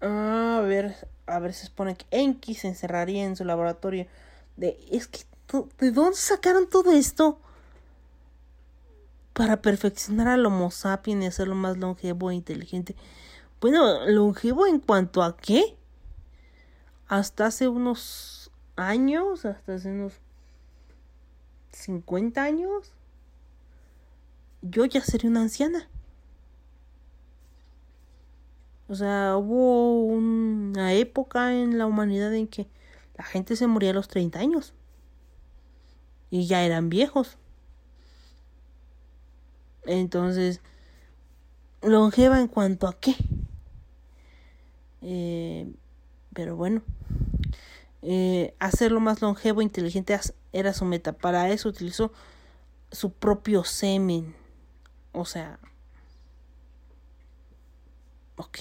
a 0.00 0.60
ver, 0.62 1.08
a 1.26 1.38
ver, 1.38 1.54
se 1.54 1.66
supone 1.66 1.96
que 1.96 2.06
Enki 2.10 2.54
se 2.54 2.68
encerraría 2.68 3.24
en 3.24 3.36
su 3.36 3.44
laboratorio. 3.44 4.06
De, 4.56 4.78
es 4.90 5.06
que, 5.06 5.20
¿de 5.78 5.90
dónde 5.90 6.16
sacaron 6.16 6.68
todo 6.68 6.92
esto? 6.92 7.40
Para 9.34 9.60
perfeccionar 9.60 10.28
al 10.28 10.46
Homo 10.46 10.70
sapiens 10.70 11.24
y 11.24 11.26
hacerlo 11.26 11.54
más 11.54 11.76
longevo 11.76 12.30
e 12.30 12.34
inteligente. 12.34 12.96
Bueno, 13.60 14.06
longevo 14.06 14.66
en 14.66 14.78
cuanto 14.78 15.22
a 15.22 15.36
qué? 15.36 15.76
Hasta 17.08 17.46
hace 17.46 17.68
unos 17.68 18.50
años, 18.76 19.44
hasta 19.44 19.74
hace 19.74 19.90
unos 19.90 20.14
50 21.72 22.42
años, 22.42 22.92
yo 24.62 24.84
ya 24.86 25.02
sería 25.02 25.30
una 25.30 25.42
anciana. 25.42 25.88
O 28.88 28.94
sea, 28.94 29.36
hubo 29.36 30.04
una 30.04 30.92
época 30.92 31.54
en 31.54 31.78
la 31.78 31.86
humanidad 31.86 32.34
en 32.34 32.46
que 32.46 32.68
la 33.16 33.24
gente 33.24 33.56
se 33.56 33.66
moría 33.66 33.90
a 33.90 33.94
los 33.94 34.08
30 34.08 34.38
años. 34.38 34.74
Y 36.30 36.46
ya 36.46 36.62
eran 36.62 36.88
viejos. 36.88 37.38
Entonces, 39.86 40.60
longeva 41.82 42.40
en 42.40 42.48
cuanto 42.48 42.86
a 42.86 42.98
qué. 42.98 43.16
Eh, 45.02 45.70
pero 46.32 46.56
bueno, 46.56 46.82
eh, 48.02 48.54
hacerlo 48.58 49.00
más 49.00 49.22
longevo 49.22 49.60
e 49.60 49.64
inteligente 49.64 50.18
era 50.52 50.72
su 50.72 50.84
meta. 50.84 51.12
Para 51.12 51.50
eso 51.50 51.68
utilizó 51.68 52.12
su 52.90 53.12
propio 53.12 53.64
semen. 53.64 54.34
O 55.12 55.24
sea, 55.24 55.58
ok. 58.36 58.58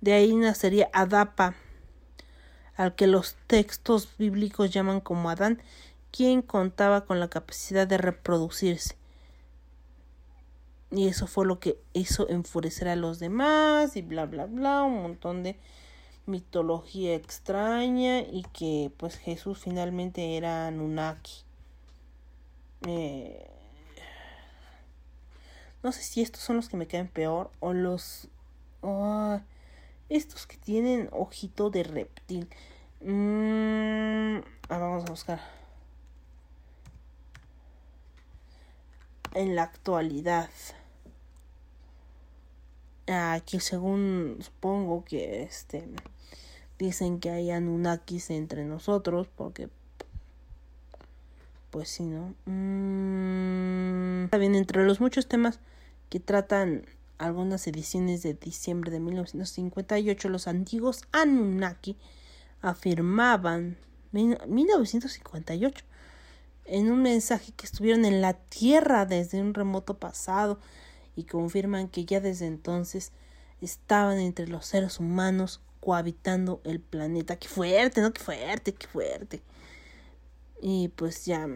De 0.00 0.12
ahí 0.12 0.34
nacería 0.34 0.90
Adapa, 0.92 1.54
al 2.76 2.94
que 2.94 3.06
los 3.06 3.36
textos 3.46 4.16
bíblicos 4.18 4.70
llaman 4.70 5.00
como 5.00 5.30
Adán, 5.30 5.62
quien 6.10 6.42
contaba 6.42 7.04
con 7.04 7.20
la 7.20 7.28
capacidad 7.28 7.86
de 7.86 7.98
reproducirse. 7.98 8.96
Y 10.92 11.08
eso 11.08 11.26
fue 11.26 11.46
lo 11.46 11.58
que 11.58 11.78
hizo 11.94 12.28
enfurecer 12.28 12.86
a 12.88 12.96
los 12.96 13.18
demás 13.18 13.96
y 13.96 14.02
bla, 14.02 14.26
bla, 14.26 14.44
bla, 14.44 14.82
un 14.82 15.02
montón 15.02 15.42
de 15.42 15.58
mitología 16.26 17.14
extraña 17.14 18.20
y 18.20 18.44
que 18.52 18.92
pues 18.98 19.16
Jesús 19.16 19.58
finalmente 19.58 20.36
era 20.36 20.70
Nunaki. 20.70 21.44
Eh, 22.86 23.50
no 25.82 25.92
sé 25.92 26.02
si 26.02 26.22
estos 26.22 26.42
son 26.42 26.56
los 26.56 26.68
que 26.68 26.76
me 26.76 26.86
quedan 26.86 27.08
peor 27.08 27.50
o 27.60 27.72
los... 27.72 28.28
Oh, 28.82 29.40
estos 30.08 30.46
que 30.46 30.56
tienen 30.58 31.08
ojito 31.10 31.70
de 31.70 31.84
reptil. 31.84 32.48
Mm, 33.00 34.38
ah, 34.68 34.78
vamos 34.78 35.04
a 35.06 35.10
buscar. 35.10 35.40
En 39.34 39.56
la 39.56 39.62
actualidad. 39.62 40.50
Aquí 43.06 43.58
según 43.60 44.38
supongo 44.40 45.04
que 45.04 45.42
este 45.42 45.88
dicen 46.78 47.20
que 47.20 47.30
hay 47.30 47.50
Anunnakis 47.50 48.30
entre 48.30 48.64
nosotros 48.64 49.28
porque 49.36 49.68
pues 51.70 51.88
sí, 51.88 52.04
¿no? 52.04 52.34
Mm, 52.44 54.24
está 54.24 54.36
bien, 54.36 54.54
entre 54.54 54.84
los 54.84 55.00
muchos 55.00 55.26
temas 55.26 55.58
que 56.10 56.20
tratan 56.20 56.84
algunas 57.16 57.66
ediciones 57.66 58.22
de 58.22 58.34
diciembre 58.34 58.90
de 58.90 59.00
1958, 59.00 60.28
los 60.28 60.48
antiguos 60.48 61.02
Anunnaki 61.12 61.96
afirmaban 62.60 63.78
1958 64.12 65.84
en 66.66 66.90
un 66.90 67.02
mensaje 67.02 67.52
que 67.56 67.64
estuvieron 67.64 68.04
en 68.04 68.20
la 68.20 68.34
Tierra 68.34 69.06
desde 69.06 69.40
un 69.40 69.54
remoto 69.54 69.94
pasado 69.94 70.60
y 71.16 71.24
confirman 71.24 71.88
que 71.88 72.04
ya 72.04 72.20
desde 72.20 72.46
entonces 72.46 73.12
estaban 73.60 74.18
entre 74.18 74.48
los 74.48 74.66
seres 74.66 74.98
humanos 74.98 75.60
cohabitando 75.80 76.60
el 76.64 76.80
planeta. 76.80 77.36
Qué 77.36 77.48
fuerte, 77.48 78.00
¿no? 78.00 78.12
Qué 78.12 78.20
fuerte, 78.20 78.72
qué 78.74 78.86
fuerte. 78.86 79.42
Y 80.60 80.88
pues 80.88 81.24
ya. 81.26 81.48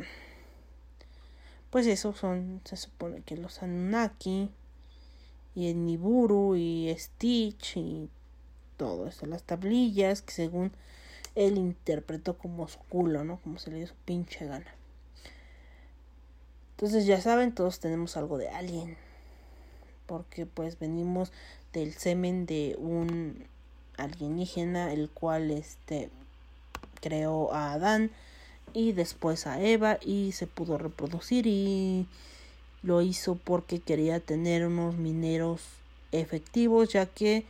Pues 1.70 1.86
eso 1.86 2.12
son, 2.14 2.60
se 2.64 2.76
supone 2.76 3.22
que 3.22 3.36
los 3.36 3.62
Anunnaki 3.62 4.50
y 5.54 5.70
el 5.70 5.84
Niburu 5.84 6.56
y 6.56 6.94
Stitch 6.98 7.76
y 7.76 8.08
todo 8.76 9.06
eso, 9.06 9.26
las 9.26 9.42
tablillas 9.42 10.22
que 10.22 10.32
según 10.32 10.72
él 11.34 11.58
interpretó 11.58 12.36
como 12.36 12.68
su 12.68 12.78
culo, 12.88 13.24
¿no? 13.24 13.38
Como 13.42 13.58
se 13.58 13.70
le 13.70 13.78
dio 13.78 13.86
su 13.86 13.94
pinche 14.04 14.46
gana. 14.46 14.74
Entonces 16.72 17.06
ya 17.06 17.20
saben, 17.20 17.54
todos 17.54 17.80
tenemos 17.80 18.16
algo 18.16 18.38
de 18.38 18.48
alien. 18.48 18.96
Porque 20.06 20.46
pues 20.46 20.78
venimos 20.78 21.32
del 21.72 21.92
semen 21.92 22.46
de 22.46 22.76
un 22.78 23.44
alienígena, 23.96 24.92
el 24.92 25.10
cual 25.10 25.50
este 25.50 26.10
creó 27.00 27.52
a 27.52 27.72
Adán 27.72 28.10
y 28.72 28.92
después 28.92 29.46
a 29.46 29.60
Eva 29.60 29.98
y 30.04 30.32
se 30.32 30.46
pudo 30.46 30.78
reproducir 30.78 31.46
y 31.46 32.06
lo 32.82 33.02
hizo 33.02 33.36
porque 33.36 33.80
quería 33.80 34.20
tener 34.20 34.66
unos 34.66 34.96
mineros 34.96 35.62
efectivos 36.12 36.90
ya 36.90 37.06
que 37.06 37.44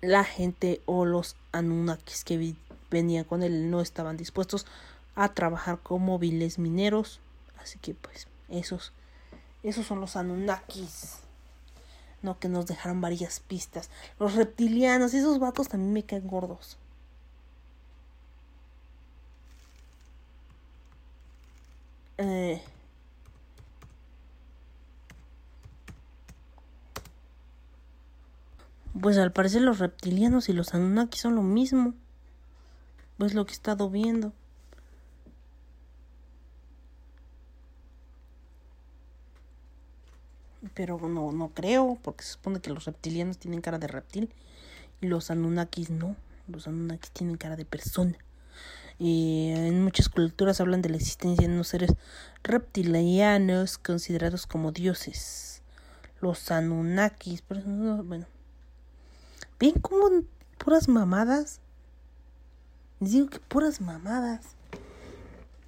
la 0.00 0.24
gente 0.24 0.80
o 0.86 1.04
los 1.04 1.36
Anunnakis 1.52 2.24
que 2.24 2.54
venían 2.90 3.24
con 3.24 3.42
él 3.42 3.70
no 3.70 3.80
estaban 3.80 4.16
dispuestos 4.16 4.66
a 5.14 5.34
trabajar 5.34 5.78
como 5.82 6.18
viles 6.18 6.58
mineros. 6.58 7.20
Así 7.58 7.78
que 7.78 7.94
pues 7.94 8.26
esos 8.48 8.92
esos 9.62 9.86
son 9.86 10.00
los 10.00 10.16
Anunnakis 10.16 11.18
no 12.22 12.38
que 12.38 12.48
nos 12.48 12.66
dejaron 12.66 13.00
varias 13.00 13.40
pistas 13.40 13.90
los 14.18 14.34
reptilianos 14.34 15.14
esos 15.14 15.38
vatos 15.38 15.68
también 15.68 15.92
me 15.92 16.02
caen 16.04 16.26
gordos 16.26 16.76
eh 22.18 22.62
Pues 29.00 29.16
al 29.18 29.32
parecer 29.32 29.62
los 29.62 29.78
reptilianos 29.78 30.48
y 30.48 30.52
los 30.52 30.74
Anunnaki 30.74 31.18
son 31.18 31.34
lo 31.34 31.42
mismo. 31.42 31.94
Pues 33.18 33.34
lo 33.34 33.46
que 33.46 33.52
he 33.52 33.54
estado 33.54 33.88
viendo. 33.88 34.32
Pero 40.80 40.98
no, 40.98 41.30
no 41.30 41.50
creo, 41.50 41.98
porque 42.00 42.24
se 42.24 42.32
supone 42.32 42.60
que 42.60 42.70
los 42.70 42.86
reptilianos 42.86 43.36
tienen 43.36 43.60
cara 43.60 43.78
de 43.78 43.86
reptil 43.86 44.32
y 45.02 45.08
los 45.08 45.30
Anunnakis 45.30 45.90
no. 45.90 46.16
Los 46.48 46.68
Anunnakis 46.68 47.10
tienen 47.10 47.36
cara 47.36 47.54
de 47.54 47.66
persona. 47.66 48.16
Y 48.98 49.50
en 49.54 49.84
muchas 49.84 50.08
culturas 50.08 50.58
hablan 50.58 50.80
de 50.80 50.88
la 50.88 50.96
existencia 50.96 51.46
de 51.46 51.52
unos 51.52 51.68
seres 51.68 51.92
reptilianos 52.42 53.76
considerados 53.76 54.46
como 54.46 54.72
dioses. 54.72 55.60
Los 56.22 56.50
Anunnakis, 56.50 57.42
pero 57.42 57.60
bueno. 58.02 58.24
¿Ven 59.58 59.72
cómo 59.82 60.22
puras 60.56 60.88
mamadas? 60.88 61.60
Les 63.00 63.12
digo 63.12 63.28
que 63.28 63.38
puras 63.38 63.82
mamadas. 63.82 64.56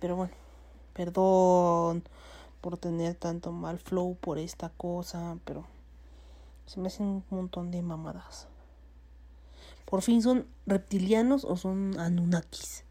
Pero 0.00 0.16
bueno, 0.16 0.32
perdón 0.94 2.02
por 2.62 2.78
tener 2.78 3.16
tanto 3.16 3.52
mal 3.52 3.78
flow 3.78 4.14
por 4.14 4.38
esta 4.38 4.70
cosa, 4.70 5.36
pero 5.44 5.66
se 6.64 6.80
me 6.80 6.86
hacen 6.86 7.06
un 7.06 7.24
montón 7.28 7.70
de 7.70 7.82
mamadas. 7.82 8.48
Por 9.84 10.00
fin 10.00 10.22
son 10.22 10.46
reptilianos 10.64 11.44
o 11.44 11.56
son 11.56 11.98
anunnakis. 11.98 12.84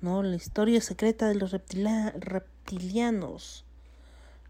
¿No? 0.00 0.22
La 0.22 0.36
historia 0.36 0.80
secreta 0.80 1.28
de 1.28 1.34
los 1.34 1.52
reptilianos. 1.52 3.64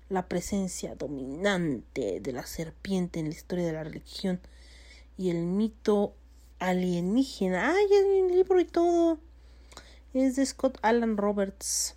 La 0.09 0.28
presencia 0.28 0.94
dominante 0.94 2.20
de 2.20 2.32
la 2.32 2.47
serpiente 2.47 3.18
en 3.18 3.26
la 3.26 3.34
historia 3.34 3.66
de 3.66 3.72
la 3.72 3.82
religión 3.82 4.38
y 5.16 5.30
el 5.30 5.47
mito 5.47 6.14
alienígena. 6.59 7.74
¡Ay, 7.74 7.86
hay 7.92 8.20
un 8.20 8.30
libro 8.30 8.61
y 8.61 8.66
todo! 8.66 9.18
Es 10.14 10.36
de 10.36 10.47
Scott 10.47 10.78
Alan 10.82 11.16
Roberts. 11.16 11.95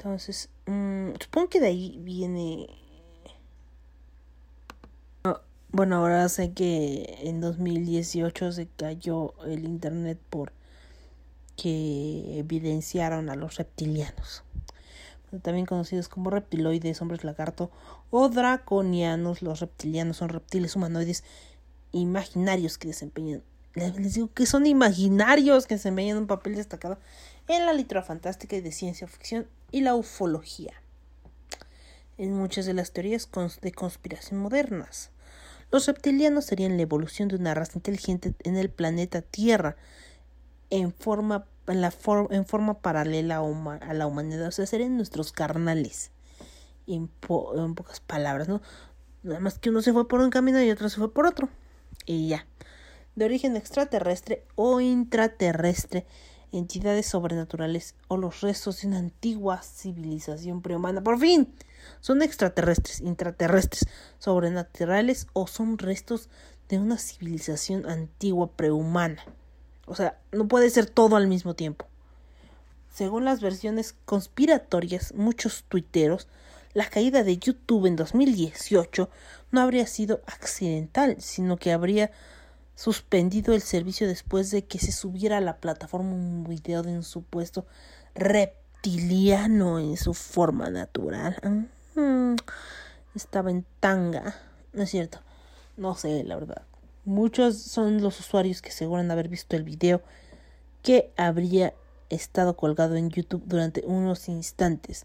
Entonces, 0.00 0.48
mmm, 0.64 1.10
supongo 1.20 1.50
que 1.50 1.60
de 1.60 1.66
ahí 1.66 1.98
viene. 2.00 2.68
Bueno, 5.72 5.96
ahora 5.96 6.26
sé 6.30 6.52
que 6.52 7.18
en 7.22 7.42
2018 7.42 8.52
se 8.52 8.66
cayó 8.66 9.34
el 9.44 9.64
internet 9.66 10.18
por 10.30 10.54
que 11.54 12.38
evidenciaron 12.38 13.28
a 13.28 13.36
los 13.36 13.56
reptilianos 13.56 14.42
también 15.42 15.66
conocidos 15.66 16.08
como 16.08 16.30
reptiloides, 16.30 17.00
hombres 17.02 17.22
lagarto 17.22 17.70
o 18.10 18.28
draconianos. 18.30 19.42
Los 19.42 19.60
reptilianos 19.60 20.16
son 20.16 20.30
reptiles 20.30 20.74
humanoides 20.74 21.22
imaginarios 21.92 22.78
que 22.78 22.88
desempeñan, 22.88 23.44
les 23.74 24.14
digo 24.14 24.32
que 24.32 24.46
son 24.46 24.66
imaginarios 24.66 25.66
que 25.66 25.76
desempeñan 25.76 26.18
un 26.18 26.26
papel 26.26 26.56
destacado 26.56 26.98
en 27.46 27.66
la 27.66 27.72
literatura 27.72 28.02
fantástica 28.02 28.56
y 28.56 28.60
de 28.60 28.72
ciencia 28.72 29.06
ficción 29.06 29.46
y 29.70 29.80
la 29.80 29.94
ufología. 29.94 30.74
En 32.18 32.34
muchas 32.34 32.66
de 32.66 32.74
las 32.74 32.92
teorías 32.92 33.28
de 33.62 33.72
conspiración 33.72 34.40
modernas, 34.40 35.10
los 35.70 35.86
reptilianos 35.86 36.44
serían 36.44 36.76
la 36.76 36.82
evolución 36.82 37.28
de 37.28 37.36
una 37.36 37.54
raza 37.54 37.72
inteligente 37.76 38.34
en 38.40 38.56
el 38.56 38.70
planeta 38.70 39.22
Tierra 39.22 39.76
en 40.68 40.92
forma 40.92 41.46
en, 41.66 41.80
la 41.80 41.92
en 42.30 42.46
forma 42.46 42.80
paralela 42.80 43.38
a, 43.38 43.94
la 43.94 44.06
humanidad, 44.06 44.48
o 44.48 44.52
sea, 44.52 44.66
serían 44.66 44.96
nuestros 44.96 45.32
carnales, 45.32 46.10
en, 46.86 47.10
en 47.56 47.74
pocas 47.74 48.00
palabras, 48.00 48.48
¿no? 48.48 48.60
Nada 49.22 49.40
más 49.40 49.58
que 49.58 49.70
uno 49.70 49.82
se 49.82 49.92
fue 49.92 50.08
por 50.08 50.20
un 50.20 50.30
camino 50.30 50.62
y 50.62 50.70
otro 50.70 50.88
se 50.88 50.96
fue 50.96 51.12
por 51.12 51.26
otro, 51.26 51.48
y 52.06 52.28
ya. 52.28 52.46
De 53.14 53.24
origen 53.24 53.56
extraterrestre 53.56 54.44
o 54.54 54.80
intraterrestre, 54.80 56.06
entidades 56.52 57.06
sobrenaturales 57.06 57.94
o 58.08 58.16
los 58.16 58.40
restos 58.40 58.80
de 58.80 58.88
una 58.88 58.98
antigua 58.98 59.62
civilización 59.62 60.62
prehumana. 60.62 61.02
Por 61.02 61.18
fin, 61.18 61.52
son 62.00 62.22
extraterrestres, 62.22 63.00
intraterrestres, 63.00 63.86
sobrenaturales 64.18 65.26
o 65.32 65.46
son 65.46 65.78
restos 65.78 66.28
de 66.68 66.78
una 66.78 66.98
civilización 66.98 67.88
antigua 67.88 68.50
prehumana. 68.52 69.24
O 69.86 69.94
sea, 69.94 70.18
no 70.32 70.46
puede 70.46 70.70
ser 70.70 70.86
todo 70.86 71.16
al 71.16 71.26
mismo 71.26 71.54
tiempo. 71.54 71.86
Según 72.92 73.24
las 73.24 73.40
versiones 73.40 73.94
conspiratorias, 74.04 75.14
muchos 75.14 75.64
tuiteros, 75.68 76.28
la 76.72 76.88
caída 76.88 77.24
de 77.24 77.38
YouTube 77.38 77.86
en 77.86 77.96
2018 77.96 79.10
no 79.50 79.60
habría 79.60 79.86
sido 79.86 80.22
accidental, 80.26 81.16
sino 81.18 81.56
que 81.56 81.72
habría 81.72 82.12
suspendido 82.80 83.54
el 83.54 83.60
servicio 83.60 84.08
después 84.08 84.50
de 84.50 84.64
que 84.64 84.78
se 84.78 84.92
subiera 84.92 85.36
a 85.38 85.40
la 85.40 85.58
plataforma 85.58 86.12
un 86.12 86.44
video 86.44 86.82
de 86.82 86.92
un 86.92 87.02
supuesto 87.02 87.66
reptil 88.14 88.60
reptiliano 88.82 89.78
en 89.78 89.96
su 89.98 90.14
forma 90.14 90.70
natural. 90.70 91.68
Estaba 93.14 93.50
en 93.50 93.66
tanga. 93.78 94.34
No 94.72 94.84
es 94.84 94.90
cierto. 94.90 95.18
No 95.76 95.94
sé, 95.94 96.24
la 96.24 96.36
verdad. 96.36 96.62
Muchos 97.04 97.58
son 97.58 98.00
los 98.00 98.20
usuarios 98.20 98.62
que 98.62 98.70
aseguran 98.70 99.10
haber 99.10 99.28
visto 99.28 99.56
el 99.56 99.64
video 99.64 100.00
que 100.82 101.12
habría 101.18 101.74
estado 102.08 102.56
colgado 102.56 102.96
en 102.96 103.10
YouTube 103.10 103.42
durante 103.44 103.84
unos 103.84 104.28
instantes. 104.28 105.04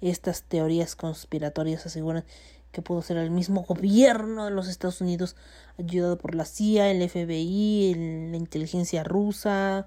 Estas 0.00 0.44
teorías 0.44 0.96
conspiratorias 0.96 1.84
aseguran 1.84 2.24
que 2.72 2.82
pudo 2.82 3.02
ser 3.02 3.16
el 3.16 3.30
mismo 3.30 3.62
gobierno 3.62 4.44
de 4.44 4.50
los 4.50 4.68
Estados 4.68 5.00
Unidos, 5.00 5.36
ayudado 5.78 6.18
por 6.18 6.34
la 6.34 6.44
CIA, 6.44 6.90
el 6.90 7.08
FBI, 7.08 8.28
la 8.30 8.36
inteligencia 8.36 9.02
rusa, 9.04 9.86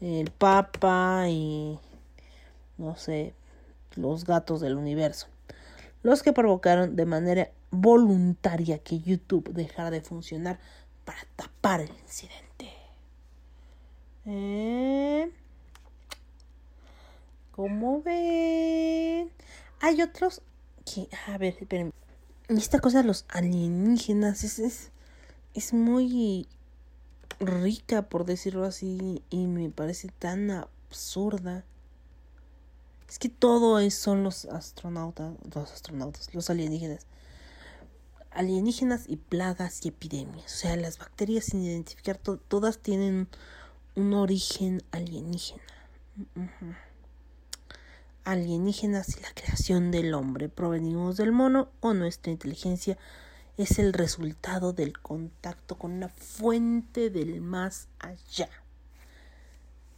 el 0.00 0.30
Papa 0.30 1.26
y 1.28 1.78
no 2.78 2.96
sé, 2.96 3.34
los 3.96 4.24
gatos 4.24 4.60
del 4.60 4.76
universo, 4.76 5.26
los 6.02 6.22
que 6.22 6.32
provocaron 6.32 6.96
de 6.96 7.06
manera 7.06 7.50
voluntaria 7.70 8.78
que 8.78 9.00
YouTube 9.00 9.52
dejara 9.52 9.90
de 9.90 10.00
funcionar 10.00 10.58
para 11.04 11.20
tapar 11.36 11.80
el 11.80 11.90
incidente. 11.90 12.70
¿Eh? 14.26 15.30
¿Cómo 17.52 18.00
ven? 18.02 19.30
Hay 19.80 20.02
otros 20.02 20.40
que, 20.84 21.08
a 21.26 21.36
ver, 21.36 21.56
espérenme. 21.60 21.92
Esta 22.58 22.80
cosa 22.80 22.98
de 22.98 23.04
los 23.04 23.26
alienígenas 23.28 24.42
es, 24.42 24.90
es, 25.54 25.72
muy 25.72 26.48
rica, 27.38 28.08
por 28.08 28.24
decirlo 28.24 28.64
así, 28.64 29.22
y 29.30 29.46
me 29.46 29.70
parece 29.70 30.08
tan 30.18 30.50
absurda. 30.50 31.64
Es 33.08 33.20
que 33.20 33.28
todo 33.28 33.78
es, 33.78 33.94
son 33.94 34.24
los 34.24 34.46
astronautas, 34.46 35.34
los 35.54 35.70
astronautas, 35.70 36.34
los 36.34 36.50
alienígenas. 36.50 37.06
Alienígenas 38.32 39.04
y 39.06 39.16
plagas 39.16 39.84
y 39.84 39.88
epidemias. 39.90 40.46
O 40.46 40.56
sea, 40.56 40.74
las 40.74 40.98
bacterias 40.98 41.44
sin 41.44 41.62
identificar, 41.62 42.18
todas 42.18 42.78
tienen 42.78 43.28
un 43.94 44.12
origen 44.12 44.82
alienígena 44.90 45.62
alienígenas 48.30 49.16
y 49.16 49.20
la 49.20 49.32
creación 49.34 49.90
del 49.90 50.14
hombre 50.14 50.48
provenimos 50.48 51.16
del 51.16 51.32
mono 51.32 51.68
o 51.80 51.94
nuestra 51.94 52.30
inteligencia 52.30 52.96
es 53.56 53.78
el 53.78 53.92
resultado 53.92 54.72
del 54.72 54.98
contacto 54.98 55.76
con 55.76 55.92
una 55.92 56.08
fuente 56.08 57.10
del 57.10 57.40
más 57.40 57.88
allá. 57.98 58.48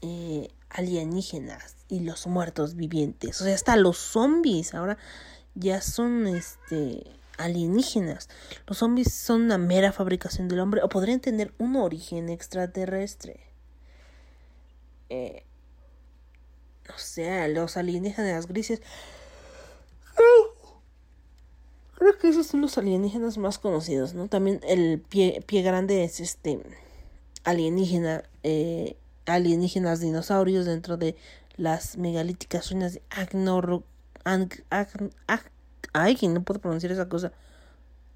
Eh, 0.01 0.49
alienígenas 0.71 1.77
y 1.89 2.01
los 2.01 2.27
muertos 2.27 2.75
vivientes, 2.75 3.41
o 3.41 3.45
sea, 3.45 3.55
hasta 3.55 3.77
los 3.77 3.99
zombies 3.99 4.75
ahora 4.75 4.99
ya 5.55 5.81
son 5.81 6.27
este 6.27 7.05
alienígenas. 7.37 8.29
Los 8.67 8.79
zombies 8.79 9.13
son 9.13 9.43
una 9.43 9.59
mera 9.59 9.93
fabricación 9.93 10.49
del 10.49 10.61
hombre 10.61 10.83
o 10.83 10.89
podrían 10.89 11.21
tener 11.21 11.53
un 11.59 11.77
origen 11.77 12.31
extraterrestre. 12.31 13.41
Eh, 15.11 15.45
o 16.89 16.99
sea, 16.99 17.49
los 17.49 17.77
alienígenas 17.77 18.47
grises. 18.47 18.83
Creo, 21.95 22.19
que 22.19 22.29
esos 22.29 22.47
son 22.47 22.61
los 22.61 22.79
alienígenas 22.79 23.39
más 23.39 23.59
conocidos, 23.59 24.15
¿no? 24.15 24.29
También 24.29 24.61
el 24.65 25.01
pie, 25.01 25.43
pie 25.47 25.63
grande 25.63 26.05
es 26.05 26.21
este 26.21 26.61
alienígena, 27.45 28.25
eh, 28.43 28.97
alienígenas 29.27 30.01
dinosaurios 30.01 30.67
dentro 30.67 30.97
de 30.97 31.17
las 31.57 31.97
megalíticas 31.97 32.71
ruinas 32.71 32.95
de 32.95 33.03
Agnor, 33.11 33.85
ay, 35.93 36.19
no 36.29 36.43
puedo 36.43 36.61
pronunciar 36.61 36.93
esa 36.93 37.09
cosa. 37.09 37.33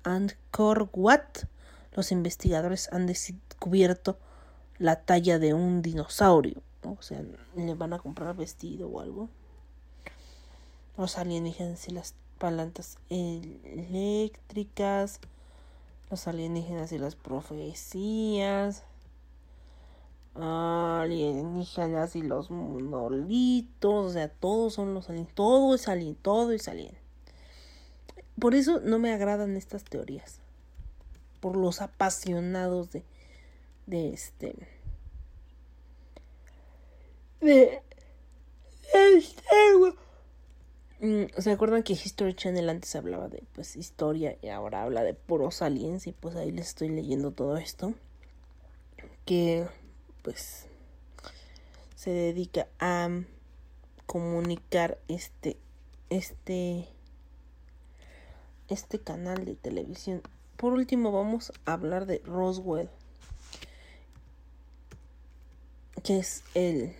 Angkor 0.04 0.88
Wat. 0.92 1.44
Los 1.92 2.12
investigadores 2.12 2.88
han 2.92 3.06
descubierto 3.06 4.18
la 4.78 5.00
talla 5.00 5.38
de 5.38 5.54
un 5.54 5.82
dinosaurio. 5.82 6.62
O 6.92 7.02
sea, 7.02 7.22
le 7.54 7.74
van 7.74 7.92
a 7.92 7.98
comprar 7.98 8.36
vestido 8.36 8.88
o 8.88 9.00
algo. 9.00 9.28
Los 10.96 11.18
alienígenas 11.18 11.88
y 11.88 11.92
las 11.92 12.14
palantas 12.38 12.98
eléctricas. 13.10 15.20
Los 16.10 16.28
alienígenas 16.28 16.92
y 16.92 16.98
las 16.98 17.16
profecías. 17.16 18.84
Alienígenas 20.34 22.16
y 22.16 22.22
los 22.22 22.50
monolitos. 22.50 24.06
O 24.06 24.10
sea, 24.10 24.28
todos 24.28 24.74
son 24.74 24.94
los 24.94 25.08
alienígenas. 25.08 25.34
Todo 25.34 25.74
es 25.74 25.88
alien, 25.88 26.14
todo 26.14 26.52
es 26.52 26.68
alien. 26.68 26.94
Por 28.38 28.54
eso 28.54 28.80
no 28.80 28.98
me 28.98 29.12
agradan 29.12 29.56
estas 29.56 29.84
teorías. 29.84 30.40
Por 31.40 31.56
los 31.56 31.80
apasionados 31.80 32.92
de, 32.92 33.02
de 33.86 34.12
este 34.12 34.68
de 37.40 37.82
mm, 41.00 41.24
¿Se 41.38 41.50
acuerdan 41.50 41.82
que 41.82 41.92
History 41.92 42.34
Channel 42.34 42.68
antes 42.68 42.94
hablaba 42.96 43.28
de 43.28 43.42
pues 43.52 43.76
historia 43.76 44.36
y 44.42 44.48
ahora 44.48 44.82
habla 44.82 45.02
de 45.02 45.14
puros 45.14 45.62
aliens 45.62 46.06
y 46.06 46.12
pues 46.12 46.36
ahí 46.36 46.50
les 46.50 46.68
estoy 46.68 46.88
leyendo 46.88 47.32
todo 47.32 47.56
esto. 47.56 47.94
Que 49.24 49.66
pues 50.22 50.66
se 51.94 52.10
dedica 52.10 52.68
a 52.78 53.08
comunicar 54.06 54.98
este 55.08 55.56
este 56.10 56.88
este 58.68 58.98
canal 58.98 59.44
de 59.44 59.54
televisión. 59.54 60.22
Por 60.56 60.72
último 60.72 61.12
vamos 61.12 61.52
a 61.64 61.74
hablar 61.74 62.06
de 62.06 62.22
Roswell 62.24 62.88
que 66.06 66.18
es 66.18 66.44
el 66.54 66.94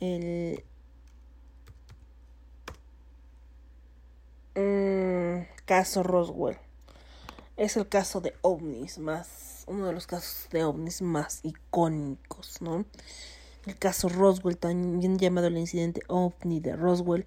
el 0.00 0.64
mm, 4.54 5.46
caso 5.64 6.02
Roswell. 6.02 6.58
Es 7.56 7.76
el 7.76 7.88
caso 7.88 8.20
de 8.20 8.34
ovnis 8.42 8.98
más, 8.98 9.64
uno 9.66 9.86
de 9.86 9.92
los 9.92 10.06
casos 10.06 10.48
de 10.50 10.64
ovnis 10.64 11.00
más 11.00 11.40
icónicos, 11.42 12.60
¿no? 12.60 12.84
El 13.66 13.76
caso 13.78 14.08
Roswell, 14.08 14.58
también 14.58 15.18
llamado 15.18 15.48
el 15.48 15.58
incidente 15.58 16.02
ovni 16.06 16.60
de 16.60 16.76
Roswell 16.76 17.24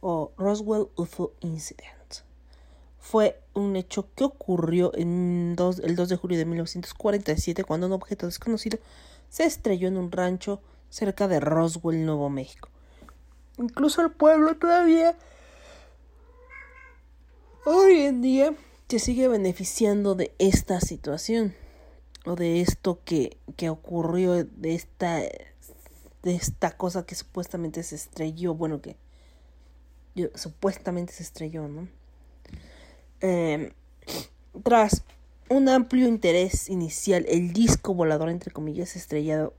o 0.00 0.32
Roswell 0.38 0.88
UFO 0.96 1.32
Incident. 1.40 1.94
Fue 2.98 3.38
un 3.52 3.76
hecho 3.76 4.08
que 4.14 4.24
ocurrió 4.24 4.92
en 4.94 5.56
el 5.58 5.96
2 5.96 6.08
de 6.08 6.16
julio 6.16 6.38
de 6.38 6.46
1947 6.46 7.64
cuando 7.64 7.86
un 7.86 7.92
objeto 7.92 8.24
desconocido 8.24 8.78
se 9.28 9.44
estrelló 9.44 9.88
en 9.88 9.98
un 9.98 10.10
rancho 10.10 10.62
cerca 10.94 11.26
de 11.26 11.40
Roswell, 11.40 12.06
Nuevo 12.06 12.30
México. 12.30 12.68
Incluso 13.58 14.00
el 14.00 14.12
pueblo 14.12 14.56
todavía 14.56 15.16
hoy 17.66 18.02
en 18.02 18.22
día 18.22 18.54
se 18.88 19.00
sigue 19.00 19.26
beneficiando 19.26 20.14
de 20.14 20.32
esta 20.38 20.80
situación 20.80 21.52
o 22.24 22.36
de 22.36 22.60
esto 22.60 23.00
que, 23.04 23.38
que 23.56 23.70
ocurrió, 23.70 24.44
de 24.44 24.74
esta, 24.76 25.18
de 25.18 26.34
esta 26.34 26.76
cosa 26.76 27.04
que 27.04 27.16
supuestamente 27.16 27.82
se 27.82 27.96
estrelló, 27.96 28.54
bueno, 28.54 28.80
que 28.80 28.96
supuestamente 30.36 31.12
se 31.12 31.24
estrelló, 31.24 31.66
¿no? 31.66 31.88
Em, 33.20 33.72
tras 34.62 35.02
un 35.48 35.68
amplio 35.68 36.06
interés 36.06 36.70
inicial, 36.70 37.26
el 37.28 37.52
disco 37.52 37.94
volador, 37.94 38.28
entre 38.28 38.52
comillas, 38.52 38.94
estrellado 38.94 39.54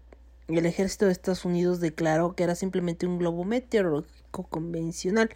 el 0.47 0.65
ejército 0.65 1.05
de 1.05 1.11
Estados 1.11 1.45
Unidos 1.45 1.79
declaró 1.79 2.35
que 2.35 2.43
era 2.43 2.55
simplemente 2.55 3.07
un 3.07 3.17
globo 3.17 3.43
meteorológico 3.43 4.43
convencional. 4.43 5.29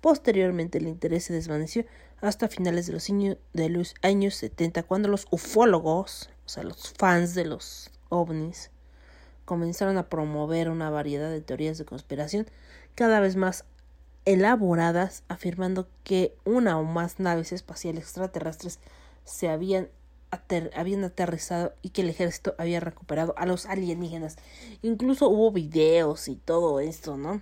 Posteriormente 0.00 0.78
el 0.78 0.88
interés 0.88 1.24
se 1.24 1.34
desvaneció 1.34 1.84
hasta 2.20 2.48
finales 2.48 2.86
de 2.86 3.68
los, 3.68 3.94
años 4.02 4.34
70 4.34 4.82
cuando 4.84 5.08
los 5.08 5.26
ufólogos, 5.30 6.30
o 6.46 6.48
sea, 6.48 6.62
los 6.62 6.92
fans 6.98 7.34
de 7.34 7.44
los 7.44 7.90
ovnis, 8.08 8.70
comenzaron 9.44 9.98
a 9.98 10.08
promover 10.08 10.70
una 10.70 10.90
variedad 10.90 11.30
de 11.30 11.40
teorías 11.40 11.76
de 11.76 11.84
conspiración 11.84 12.46
cada 12.94 13.20
vez 13.20 13.36
más 13.36 13.64
elaboradas 14.24 15.24
afirmando 15.28 15.88
que 16.04 16.36
una 16.44 16.78
o 16.78 16.84
más 16.84 17.18
naves 17.18 17.52
espaciales 17.52 18.04
extraterrestres 18.04 18.78
se 19.24 19.48
habían 19.48 19.88
habían 20.74 21.04
aterrizado 21.04 21.74
y 21.82 21.90
que 21.90 22.02
el 22.02 22.10
ejército 22.10 22.54
había 22.58 22.80
recuperado 22.80 23.34
a 23.36 23.46
los 23.46 23.66
alienígenas. 23.66 24.36
Incluso 24.82 25.28
hubo 25.28 25.50
videos 25.50 26.28
y 26.28 26.36
todo 26.36 26.80
esto, 26.80 27.16
¿no? 27.16 27.40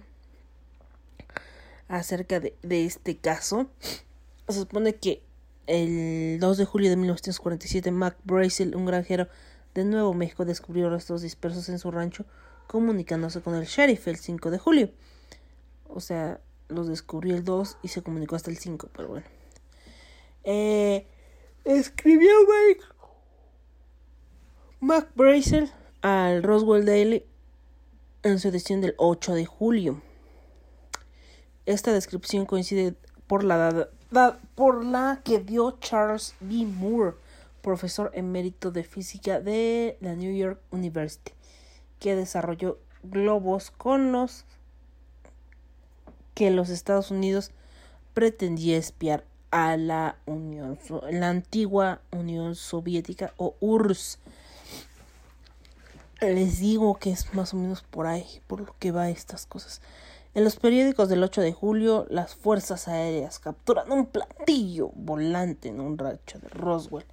Acerca 1.88 2.40
de, 2.40 2.56
de 2.62 2.84
este 2.84 3.16
caso. 3.16 3.68
Se 4.48 4.60
supone 4.60 4.94
que 4.96 5.22
el 5.66 6.38
2 6.40 6.56
de 6.56 6.64
julio 6.64 6.90
de 6.90 6.96
1947 6.96 7.90
Mac 7.90 8.16
Brazel, 8.24 8.74
un 8.74 8.86
granjero 8.86 9.28
de 9.74 9.84
Nuevo 9.84 10.14
México, 10.14 10.44
descubrió 10.44 10.88
restos 10.88 11.22
dispersos 11.22 11.68
en 11.68 11.78
su 11.78 11.90
rancho 11.90 12.24
comunicándose 12.68 13.40
con 13.40 13.54
el 13.54 13.64
sheriff 13.64 14.06
el 14.08 14.16
5 14.16 14.50
de 14.50 14.58
julio. 14.58 14.90
O 15.88 16.00
sea, 16.00 16.40
los 16.68 16.86
descubrió 16.86 17.34
el 17.34 17.42
2 17.42 17.78
y 17.82 17.88
se 17.88 18.02
comunicó 18.02 18.36
hasta 18.36 18.50
el 18.50 18.58
5, 18.58 18.90
pero 18.94 19.08
bueno. 19.08 19.26
Eh, 20.44 21.06
escribió 21.68 22.30
Mac 24.80 25.10
Brazel 25.14 25.70
al 26.00 26.42
Roswell 26.42 26.86
Daily 26.86 27.26
en 28.22 28.38
su 28.38 28.48
edición 28.48 28.80
del 28.80 28.94
8 28.96 29.34
de 29.34 29.44
julio. 29.44 30.00
Esta 31.66 31.92
descripción 31.92 32.46
coincide 32.46 32.94
por 33.26 33.44
la, 33.44 33.90
por 34.54 34.82
la 34.82 35.20
que 35.22 35.40
dio 35.40 35.72
Charles 35.72 36.34
B. 36.40 36.64
Moore, 36.64 37.16
profesor 37.60 38.12
emérito 38.14 38.70
de 38.70 38.84
física 38.84 39.38
de 39.40 39.98
la 40.00 40.14
New 40.14 40.34
York 40.34 40.62
University, 40.70 41.32
que 42.00 42.16
desarrolló 42.16 42.78
globos 43.02 43.70
con 43.70 44.10
los 44.10 44.46
que 46.34 46.50
los 46.50 46.70
Estados 46.70 47.10
Unidos 47.10 47.50
pretendía 48.14 48.78
espiar 48.78 49.26
a 49.50 49.76
la 49.76 50.16
Unión, 50.26 50.78
la 51.10 51.30
antigua 51.30 52.00
Unión 52.10 52.54
Soviética 52.54 53.32
o 53.36 53.54
URSS. 53.60 54.18
Les 56.20 56.58
digo 56.58 56.96
que 56.96 57.10
es 57.10 57.32
más 57.34 57.54
o 57.54 57.56
menos 57.56 57.82
por 57.82 58.06
ahí, 58.06 58.42
por 58.46 58.60
lo 58.60 58.74
que 58.78 58.90
va 58.90 59.08
estas 59.08 59.46
cosas. 59.46 59.80
En 60.34 60.44
los 60.44 60.56
periódicos 60.56 61.08
del 61.08 61.22
8 61.22 61.40
de 61.40 61.52
julio, 61.52 62.06
las 62.10 62.34
fuerzas 62.34 62.88
aéreas 62.88 63.38
capturan 63.38 63.90
un 63.90 64.06
platillo 64.06 64.90
volante 64.94 65.68
en 65.68 65.80
un 65.80 65.96
rancho 65.96 66.38
de 66.38 66.48
Roswell. 66.48 67.06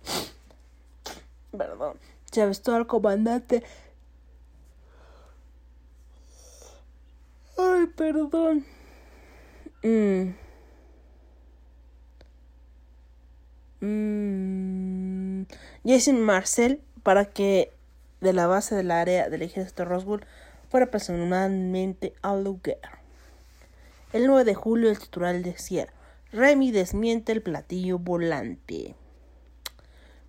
Perdón. 1.56 1.98
Se 2.32 2.42
avistó 2.42 2.76
al 2.76 2.88
comandante. 2.88 3.64
Ay, 7.58 7.88
perdón. 7.96 8.66
Mm. 9.84 10.45
Mm. 13.82 15.44
Jason 15.86 16.22
Marcel 16.22 16.82
para 17.04 17.26
que 17.26 17.72
de 18.22 18.34
la 18.34 18.48
base 18.48 18.76
del 18.76 18.92
área 18.92 19.30
del 19.30 19.42
ejército 19.42 19.86
Roswell 19.86 20.26
fuera 20.70 20.90
personalmente 20.90 22.14
al 22.22 22.44
lugar. 22.44 22.80
El 24.14 24.28
9 24.28 24.46
de 24.46 24.56
julio 24.56 24.90
el 24.90 25.00
titular 25.00 25.36
decía, 25.42 25.88
Remy 26.32 26.72
desmiente 26.72 27.32
el 27.32 27.42
platillo 27.42 28.00
volante. 28.00 28.96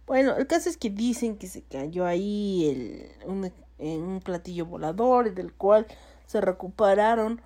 Bueno, 0.06 0.36
el 0.36 0.46
caso 0.46 0.68
es 0.68 0.76
que 0.76 0.90
dicen 0.90 1.36
que 1.36 1.46
se 1.48 1.62
cayó 1.62 2.06
ahí 2.06 2.68
el, 2.68 3.28
un, 3.28 3.52
en 3.78 4.02
un 4.02 4.20
platillo 4.20 4.66
volador 4.66 5.34
del 5.34 5.52
cual 5.52 5.86
se 6.26 6.40
recuperaron 6.40 7.40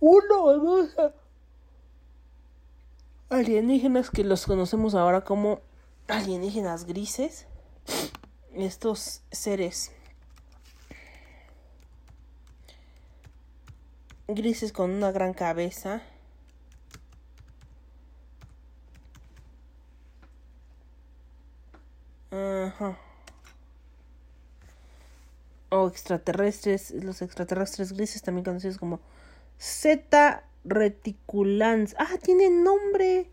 uno 0.00 0.42
o 0.42 0.58
dos 0.58 0.94
alienígenas 3.28 4.10
que 4.10 4.24
los 4.24 4.46
conocemos 4.46 4.94
ahora 4.94 5.22
como 5.22 5.60
alienígenas 6.08 6.84
grises. 6.84 7.46
Estos 8.54 9.22
seres 9.30 9.92
grises 14.28 14.72
con 14.72 14.90
una 14.90 15.12
gran 15.12 15.34
cabeza. 15.34 16.02
Ajá. 22.30 22.98
O 25.70 25.88
extraterrestres, 25.88 26.90
los 26.92 27.22
extraterrestres 27.22 27.92
grises 27.92 28.22
también 28.22 28.44
conocidos 28.44 28.78
como 28.78 29.00
Z 29.58 30.42
reticulans. 30.66 31.94
Ah, 31.98 32.18
tienen 32.22 32.64
nombre. 32.64 33.30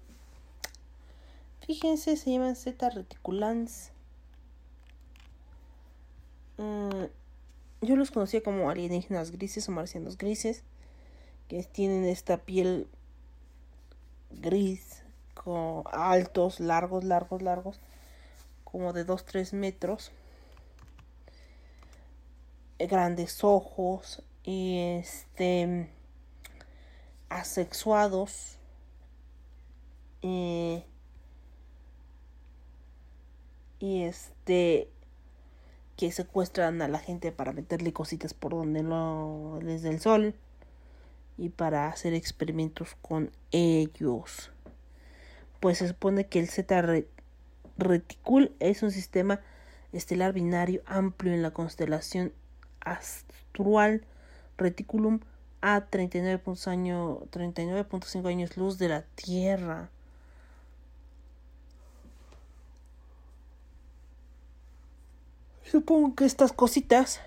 Fíjense, 1.65 2.17
se 2.17 2.31
llaman 2.31 2.55
Z 2.55 2.89
reticulans. 2.89 3.91
Mm, 6.57 7.05
yo 7.81 7.95
los 7.95 8.11
conocía 8.11 8.43
como 8.43 8.69
alienígenas 8.69 9.31
grises 9.31 9.67
o 9.67 9.71
marcianos 9.71 10.17
grises 10.17 10.63
que 11.47 11.63
tienen 11.63 12.05
esta 12.05 12.37
piel 12.37 12.87
gris, 14.31 15.03
con 15.33 15.83
altos, 15.91 16.59
largos, 16.59 17.03
largos, 17.03 17.41
largos, 17.41 17.79
como 18.63 18.93
de 18.93 19.05
2-3 19.05 19.53
metros, 19.53 20.11
eh, 22.79 22.87
grandes 22.87 23.43
ojos 23.43 24.21
y 24.43 24.79
este 24.99 25.89
asexuados. 27.39 28.57
Eh, 30.21 30.85
y 33.79 34.03
este 34.03 34.89
que 35.97 36.11
secuestran 36.11 36.81
a 36.81 36.87
la 36.87 36.99
gente 36.99 37.31
para 37.31 37.53
meterle 37.53 37.93
cositas 37.93 38.33
por 38.33 38.51
donde 38.51 38.81
no 38.81 39.59
les 39.61 39.83
dé 39.83 39.89
el 39.89 39.99
sol 39.99 40.33
y 41.37 41.49
para 41.49 41.87
hacer 41.87 42.13
experimentos 42.13 42.95
con 43.01 43.31
ellos. 43.51 44.51
Pues 45.59 45.79
se 45.79 45.87
supone 45.87 46.27
que 46.27 46.39
el 46.39 46.49
Z 46.49 47.03
Reticul 47.77 48.55
es 48.59 48.83
un 48.83 48.91
sistema 48.91 49.41
estelar 49.91 50.33
binario 50.33 50.81
amplio 50.85 51.33
en 51.33 51.41
la 51.41 51.51
constelación 51.51 52.33
astral 52.79 54.05
Reticulum 54.57 55.19
a 55.63 55.89
39.5 55.89 56.67
años, 56.67 57.19
39 57.29 57.87
años 58.27 58.57
luz 58.57 58.77
de 58.77 58.89
la 58.89 59.01
Tierra. 59.01 59.89
Supongo 65.63 66.15
que 66.15 66.25
estas 66.25 66.51
cositas, 66.51 67.21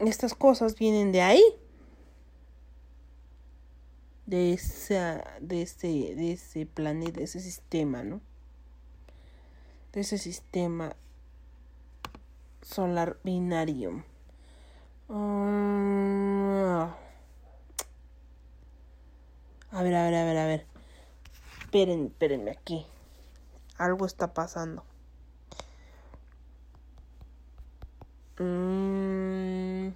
estas 0.00 0.34
cosas 0.34 0.74
vienen 0.74 1.12
de 1.12 1.22
ahí. 1.22 1.42
De 4.26 4.52
esa 4.52 5.22
de 5.40 5.62
ese 5.62 5.86
de 5.86 6.32
ese 6.32 6.66
planeta 6.66 7.18
de 7.18 7.22
ese 7.22 7.38
sistema 7.38 8.02
no 8.02 8.20
de 9.92 10.00
ese 10.00 10.18
sistema 10.18 10.96
solar 12.60 13.18
binario 13.22 14.02
a 15.08 16.96
ver 19.82 19.94
a 19.94 20.04
ver 20.04 20.14
a 20.14 20.24
ver 20.24 20.36
a 20.36 20.46
ver. 20.46 20.66
Esperen 21.60 22.06
espérenme 22.06 22.50
aquí. 22.50 22.84
Algo 23.78 24.06
está 24.06 24.34
pasando. 24.34 24.84
Mm. 28.38 29.92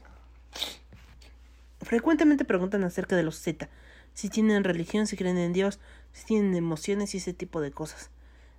frecuentemente 1.82 2.46
preguntan 2.46 2.84
acerca 2.84 3.14
de 3.14 3.22
los 3.22 3.36
Z 3.36 3.68
si 4.14 4.30
tienen 4.30 4.64
religión, 4.64 5.06
si 5.06 5.16
creen 5.16 5.36
en 5.36 5.52
Dios, 5.52 5.78
si 6.12 6.24
tienen 6.24 6.54
emociones 6.54 7.14
y 7.14 7.18
ese 7.18 7.34
tipo 7.34 7.60
de 7.60 7.70
cosas. 7.70 8.10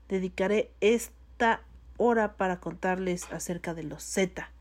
Dedicaré 0.07 0.71
esta 0.81 1.63
hora 1.97 2.37
para 2.37 2.59
contarles 2.59 3.31
acerca 3.31 3.73
de 3.73 3.83
los 3.83 4.03
Z 4.03 4.51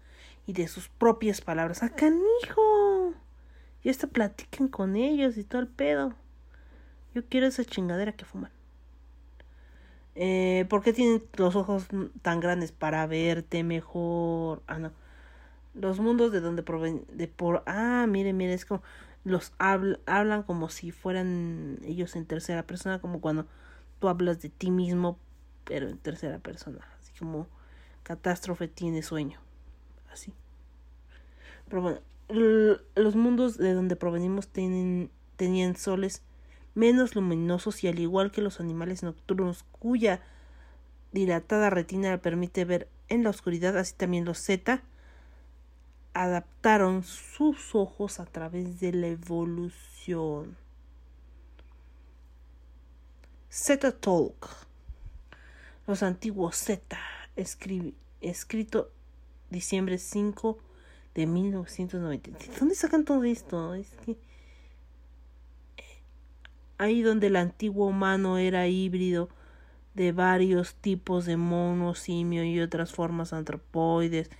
y 0.47 0.53
de 0.53 0.69
sus 0.69 0.89
propias 0.89 1.41
palabras. 1.41 1.83
¡Ah, 1.83 1.91
canijo! 1.91 3.15
Y 3.83 3.89
esto 3.89 4.09
platiquen 4.09 4.69
con 4.69 4.97
ellos 4.97 5.37
y 5.37 5.45
todo 5.45 5.61
el 5.61 5.69
pedo. 5.69 6.15
Yo 7.15 7.25
quiero 7.27 7.47
esa 7.47 7.65
chingadera 7.65 8.12
que 8.12 8.25
fuman. 8.25 8.51
Eh, 10.15 10.67
¿Por 10.69 10.83
qué 10.83 10.93
tienen 10.93 11.23
los 11.37 11.57
ojos 11.57 11.87
tan 12.23 12.41
grandes? 12.41 12.73
Para 12.73 13.07
verte 13.07 13.65
mejor. 13.65 14.62
Ah, 14.67 14.79
no. 14.79 14.93
Los 15.75 16.01
mundos 16.01 16.33
de 16.33 16.41
donde 16.41 16.62
proven. 16.62 17.05
De 17.12 17.29
por. 17.29 17.62
Ah, 17.67 18.07
mire, 18.09 18.33
mire, 18.33 18.55
es 18.55 18.65
como 18.65 18.83
los 19.25 19.53
hablan 19.59 20.43
como 20.45 20.69
si 20.69 20.93
fueran 20.93 21.79
ellos 21.85 22.17
en 22.17 22.27
tercera 22.27 22.67
persona, 22.67 23.01
como 23.01 23.21
cuando 23.21 23.47
tú 23.99 24.09
hablas 24.09 24.41
de 24.41 24.49
ti 24.49 24.71
mismo, 24.71 25.19
pero 25.65 25.89
en 25.89 25.99
tercera 25.99 26.39
persona, 26.39 26.81
así 26.99 27.12
como 27.19 27.47
catástrofe 28.03 28.69
tiene 28.69 29.03
sueño, 29.03 29.39
así. 30.12 30.32
Pero 31.69 31.82
bueno, 31.82 32.01
los 32.95 33.16
mundos 33.16 33.59
de 33.59 33.74
donde 33.74 33.97
provenimos 33.97 34.49
tenían 34.49 35.77
soles 35.77 36.23
menos 36.74 37.15
luminosos 37.15 37.82
y 37.85 37.89
al 37.89 37.99
igual 37.99 38.31
que 38.31 38.43
los 38.43 38.61
animales 38.61 39.03
nocturnos 39.03 39.65
cuya 39.73 40.23
dilatada 41.12 41.70
retina 41.70 42.16
permite 42.19 42.65
ver 42.65 42.89
en 43.09 43.24
la 43.24 43.31
oscuridad, 43.31 43.77
así 43.77 43.95
también 43.95 44.24
los 44.24 44.39
Z 44.39 44.82
adaptaron 46.15 47.03
sus 47.03 47.74
ojos 47.74 48.20
a 48.20 48.27
través 48.27 48.81
de 48.81 48.93
la 48.93 49.09
evolución. 49.09 50.57
Z 53.49 53.91
Talk. 53.93 54.49
Los 55.87 56.03
antiguos 56.03 56.57
Z. 56.57 56.99
escrito 58.20 58.93
diciembre 59.51 59.98
5 59.98 60.59
de 61.14 61.27
1997. 61.27 62.59
¿Dónde 62.59 62.74
sacan 62.74 63.05
todo 63.05 63.24
esto? 63.24 63.74
Es 63.74 63.89
que 64.05 64.16
ahí 66.78 67.02
donde 67.02 67.27
el 67.27 67.36
antiguo 67.36 67.86
humano 67.86 68.39
era 68.39 68.66
híbrido 68.66 69.28
de 69.94 70.12
varios 70.12 70.74
tipos 70.74 71.27
de 71.27 71.36
mono, 71.36 71.94
simio 71.94 72.44
y 72.44 72.60
otras 72.60 72.93
formas 72.93 73.32
antropoides, 73.32 74.31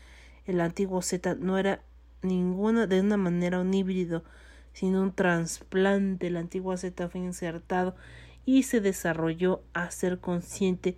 el 0.47 0.61
antiguo 0.61 1.03
Z 1.03 1.35
no 1.35 1.59
era 1.59 1.83
ninguna 2.23 2.87
de 2.87 3.01
una 3.01 3.17
manera 3.17 3.61
un 3.61 3.73
híbrido, 3.75 4.25
sino 4.73 5.03
un 5.03 5.13
trasplante. 5.13 6.29
El 6.29 6.37
antiguo 6.37 6.77
Z 6.77 7.09
fue 7.09 7.21
insertado 7.21 7.95
y 8.47 8.63
se 8.63 8.81
desarrolló 8.81 9.63
a 9.73 9.91
ser 9.91 10.19
consciente 10.19 10.97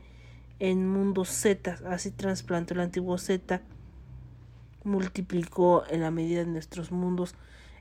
en 0.58 0.88
mundo 0.88 1.24
Z. 1.24 1.78
Así 1.86 2.10
trasplantó 2.10 2.74
el 2.74 2.80
antiguo 2.80 3.18
Z, 3.18 3.62
multiplicó 4.84 5.84
en 5.88 6.00
la 6.00 6.10
medida 6.10 6.40
de 6.40 6.50
nuestros 6.50 6.92
mundos 6.92 7.34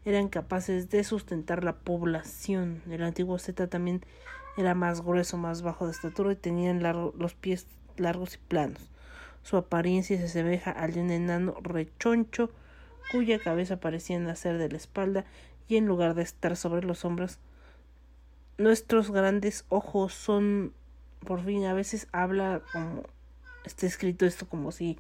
eran 0.06 0.30
capaces 0.30 0.90
de 0.90 1.04
sustentar 1.04 1.64
la 1.64 1.76
población. 1.76 2.82
El 2.90 3.04
antiguo 3.04 3.38
Z 3.38 3.68
también 3.68 4.02
era 4.58 4.74
más 4.74 5.02
grueso, 5.02 5.38
más 5.38 5.62
bajo 5.62 5.86
de 5.86 5.92
estatura 5.92 6.32
y 6.32 6.36
tenían 6.36 6.82
los 6.82 7.34
pies 7.36 7.68
largos 7.98 8.36
y 8.36 8.38
planos. 8.40 8.90
Su 9.44 9.58
apariencia 9.58 10.18
se 10.18 10.26
asemeja 10.26 10.72
al 10.72 10.94
de 10.94 11.02
un 11.02 11.12
enano 11.12 11.56
rechoncho 11.62 12.52
cuya 13.12 13.40
cabeza 13.40 13.80
parecía 13.80 14.20
nacer 14.20 14.58
de 14.58 14.70
la 14.70 14.78
espalda 14.78 15.26
y 15.68 15.78
en 15.78 15.86
lugar 15.86 16.16
de 16.16 16.24
estar 16.24 16.56
sobre 16.56 16.86
los 16.86 17.06
hombros 17.06 17.40
nuestros 18.58 19.12
grandes 19.12 19.66
ojos 19.70 20.14
son 20.14 20.74
por 21.26 21.44
fin 21.44 21.66
a 21.66 21.74
veces 21.74 22.08
habla 22.12 22.62
como 22.72 23.04
está 23.66 23.86
escrito 23.86 24.26
esto 24.26 24.48
como 24.48 24.72
si 24.72 25.00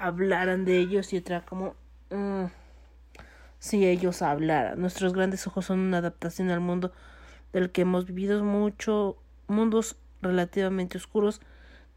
hablaran 0.00 0.64
de 0.64 0.78
ellos 0.78 1.12
y 1.12 1.18
otra 1.18 1.44
como 1.44 1.74
mm, 2.10 2.46
si 3.58 3.86
ellos 3.86 4.22
hablaran. 4.22 4.80
Nuestros 4.80 5.12
grandes 5.12 5.46
ojos 5.46 5.66
son 5.66 5.78
una 5.80 5.98
adaptación 5.98 6.50
al 6.50 6.60
mundo 6.60 6.92
del 7.52 7.70
que 7.70 7.82
hemos 7.82 8.06
vivido 8.06 8.42
mucho 8.42 9.16
mundos 9.46 9.96
relativamente 10.22 10.96
oscuros 10.96 11.40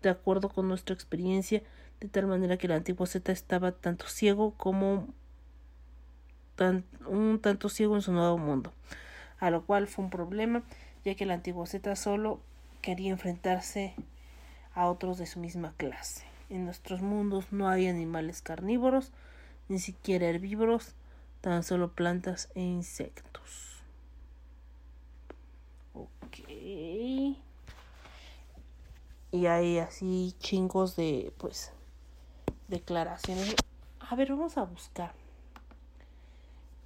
de 0.01 0.09
acuerdo 0.09 0.49
con 0.49 0.67
nuestra 0.67 0.93
experiencia 0.93 1.63
de 2.01 2.09
tal 2.09 2.27
manera 2.27 2.57
que 2.57 2.67
el 2.67 2.73
antiguo 2.73 3.05
Z 3.05 3.31
estaba 3.31 3.71
tanto 3.71 4.07
ciego 4.07 4.53
como 4.57 5.07
un 7.07 7.39
tanto 7.41 7.69
ciego 7.69 7.95
en 7.95 8.01
su 8.01 8.11
nuevo 8.11 8.38
mundo 8.38 8.73
a 9.39 9.49
lo 9.49 9.65
cual 9.65 9.88
fue 9.88 10.05
un 10.05 10.11
problema 10.11 10.63
ya 11.05 11.15
que 11.15 11.23
el 11.23 11.31
antiguo 11.31 11.65
Z 11.65 11.95
solo 11.95 12.39
quería 12.81 13.11
enfrentarse 13.11 13.93
a 14.73 14.88
otros 14.88 15.17
de 15.17 15.25
su 15.25 15.39
misma 15.39 15.73
clase. 15.77 16.32
En 16.53 16.65
nuestros 16.65 17.01
mundos 17.01 17.51
no 17.51 17.67
hay 17.67 17.88
animales 17.88 18.43
carnívoros, 18.43 19.11
ni 19.69 19.80
siquiera 19.80 20.27
herbívoros, 20.27 20.93
tan 21.41 21.63
solo 21.63 21.93
plantas 21.93 22.51
e 22.53 22.61
insectos. 22.61 23.81
Ok. 25.95 26.47
Y 26.47 27.38
hay 29.31 29.80
así 29.80 30.35
chingos 30.38 30.95
de, 30.95 31.34
pues, 31.39 31.71
declaraciones. 32.67 33.55
A 33.99 34.15
ver, 34.15 34.30
vamos 34.30 34.55
a 34.59 34.63
buscar. 34.65 35.15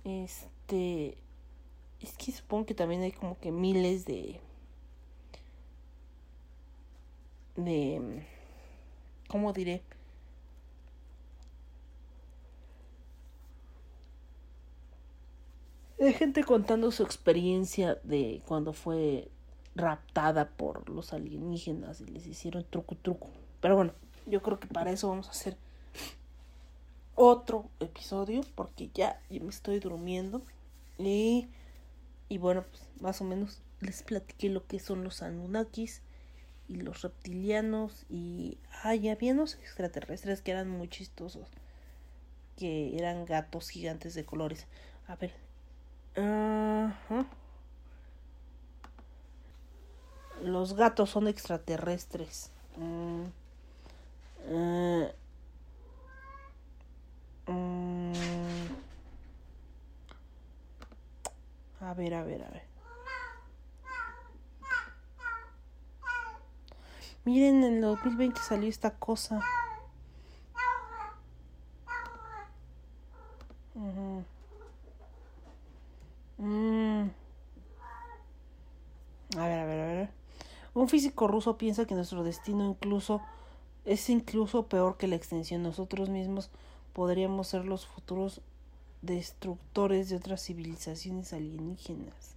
Este. 0.05 1.17
Es 1.99 2.13
que 2.13 2.31
supongo 2.31 2.67
que 2.67 2.73
también 2.73 3.01
hay 3.01 3.11
como 3.11 3.37
que 3.37 3.51
miles 3.51 4.05
de 4.05 4.39
de, 7.57 8.25
¿cómo 9.27 9.53
diré? 9.53 9.83
De 15.97 16.13
gente 16.13 16.43
contando 16.43 16.91
su 16.91 17.03
experiencia 17.03 17.95
de 18.03 18.41
cuando 18.47 18.73
fue 18.73 19.29
raptada 19.75 20.49
por 20.49 20.89
los 20.89 21.13
alienígenas 21.13 22.01
y 22.01 22.05
les 22.05 22.27
hicieron 22.27 22.65
truco 22.69 22.95
truco. 22.95 23.29
Pero 23.61 23.75
bueno, 23.75 23.93
yo 24.25 24.41
creo 24.41 24.59
que 24.59 24.67
para 24.67 24.91
eso 24.91 25.09
vamos 25.09 25.27
a 25.27 25.31
hacer 25.31 25.57
otro 27.15 27.69
episodio 27.79 28.41
porque 28.55 28.91
ya, 28.93 29.19
me 29.29 29.49
estoy 29.49 29.79
durmiendo 29.79 30.43
y, 30.99 31.47
y 32.29 32.37
bueno, 32.37 32.63
pues 32.69 32.83
más 33.01 33.21
o 33.21 33.23
menos 33.23 33.61
les 33.79 34.03
platiqué 34.03 34.49
lo 34.49 34.65
que 34.67 34.79
son 34.79 35.03
los 35.03 35.23
Anunnakis 35.23 36.01
y 36.67 36.81
los 36.81 37.01
reptilianos 37.01 38.05
y 38.09 38.57
ay 38.83 39.09
había 39.09 39.33
unos 39.33 39.55
extraterrestres 39.55 40.41
que 40.41 40.51
eran 40.51 40.69
muy 40.69 40.89
chistosos 40.89 41.47
que 42.57 42.97
eran 42.97 43.25
gatos 43.25 43.69
gigantes 43.69 44.15
de 44.15 44.25
colores. 44.25 44.65
A 45.07 45.15
ver 45.15 45.31
los 50.41 50.73
gatos 50.73 51.09
son 51.11 51.27
extraterrestres. 51.27 52.51
Mm, 52.75 53.23
eh, 54.49 55.13
mm. 57.47 58.13
a 61.81 61.93
ver 61.93 62.13
a 62.13 62.23
ver 62.23 62.43
a 62.43 62.49
ver 62.49 62.66
Miren, 67.27 67.61
en 67.65 67.73
el 67.73 67.81
2020 67.81 68.39
salió 68.39 68.69
esta 68.69 68.91
cosa. 68.91 69.41
Mm. 76.37 77.09
A 79.37 79.45
ver, 79.45 79.59
a 79.59 79.65
ver, 79.65 79.79
a 79.81 79.85
ver. 79.87 80.09
Un 80.73 80.87
físico 80.87 81.27
ruso 81.27 81.57
piensa 81.57 81.85
que 81.85 81.95
nuestro 81.95 82.23
destino 82.23 82.65
incluso 82.65 83.19
es 83.83 84.09
incluso 84.09 84.67
peor 84.67 84.95
que 84.95 85.07
la 85.07 85.17
extensión. 85.17 85.63
Nosotros 85.63 86.07
mismos 86.07 86.49
podríamos 86.93 87.49
ser 87.49 87.65
los 87.65 87.85
futuros 87.87 88.39
destructores 89.01 90.07
de 90.07 90.15
otras 90.15 90.45
civilizaciones 90.45 91.33
alienígenas. 91.33 92.36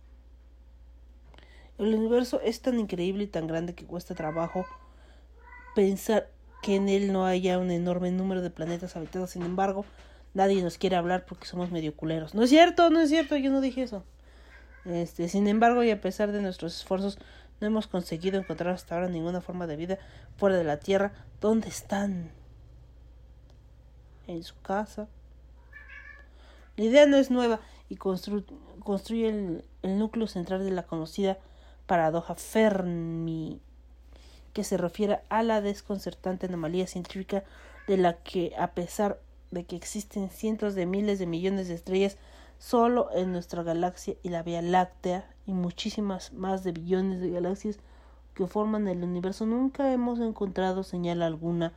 El 1.81 1.95
universo 1.95 2.43
es 2.43 2.61
tan 2.61 2.79
increíble 2.79 3.25
y 3.25 3.27
tan 3.27 3.47
grande 3.47 3.75
que 3.75 3.87
cuesta 3.87 4.15
trabajo 4.15 4.67
pensar 5.75 6.29
que 6.63 6.77
en 6.77 6.91
él 6.91 7.11
no 7.11 7.25
haya 7.25 7.59
un 7.59 7.71
enorme 7.71 8.11
número 8.11 8.43
de 8.43 8.51
planetas 8.51 8.97
habitados. 8.97 9.31
Sin 9.31 9.43
embargo, 9.43 9.87
nadie 10.35 10.63
nos 10.63 10.77
quiere 10.77 10.97
hablar 10.97 11.25
porque 11.25 11.47
somos 11.47 11.71
medio 11.71 11.97
culeros. 11.97 12.35
No 12.35 12.43
es 12.43 12.51
cierto, 12.51 12.91
no 12.91 13.01
es 13.01 13.09
cierto, 13.09 13.35
yo 13.39 13.51
no 13.51 13.63
dije 13.63 13.83
eso. 13.83 14.05
Este, 14.85 15.27
sin 15.31 15.49
embargo, 15.49 15.83
y 15.83 15.91
a 15.91 16.03
pesar 16.03 16.33
de 16.33 16.43
nuestros 16.43 16.77
esfuerzos, 16.77 17.19
no 17.63 17.67
hemos 17.67 17.87
conseguido 17.87 18.39
encontrar 18.39 18.75
hasta 18.75 18.95
ahora 18.95 19.09
ninguna 19.09 19.41
forma 19.41 19.67
de 19.67 19.77
vida 19.77 19.99
fuera 20.37 20.59
de 20.59 20.65
la 20.65 20.81
Tierra. 20.81 21.13
¿Dónde 21.41 21.69
están? 21.69 22.31
En 24.27 24.43
su 24.43 24.61
casa. 24.61 25.09
La 26.77 26.85
idea 26.85 27.07
no 27.07 27.17
es 27.17 27.31
nueva 27.31 27.61
y 27.89 27.97
construye 27.97 29.29
el, 29.31 29.65
el 29.83 29.99
núcleo 29.99 30.27
central 30.27 30.63
de 30.63 30.73
la 30.73 30.83
conocida 30.83 31.39
paradoja 31.91 32.37
Fermi 32.37 33.61
que 34.53 34.63
se 34.63 34.77
refiere 34.77 35.19
a 35.29 35.43
la 35.43 35.61
desconcertante 35.61 36.47
anomalía 36.47 36.87
científica 36.87 37.43
de 37.89 37.97
la 37.97 38.15
que, 38.19 38.53
a 38.57 38.69
pesar 38.69 39.19
de 39.51 39.65
que 39.65 39.75
existen 39.75 40.31
cientos 40.31 40.77
de 40.77 40.87
miles 40.87 41.19
de 41.19 41.27
millones 41.27 41.67
de 41.67 41.75
estrellas 41.75 42.17
solo 42.61 43.09
en 43.13 43.33
nuestra 43.33 43.65
galaxia 43.65 44.15
y 44.23 44.29
la 44.29 44.45
Vía 44.45 44.63
Láctea 44.63 45.29
y 45.47 45.53
muchísimas 45.53 46.33
más 46.33 46.63
de 46.63 46.71
billones 46.71 47.21
de 47.21 47.31
galaxias 47.31 47.81
que 48.35 48.47
forman 48.47 48.87
el 48.87 49.03
universo, 49.03 49.45
nunca 49.45 49.93
hemos 49.93 50.21
encontrado 50.21 50.85
señal 50.85 51.23
alguna 51.23 51.73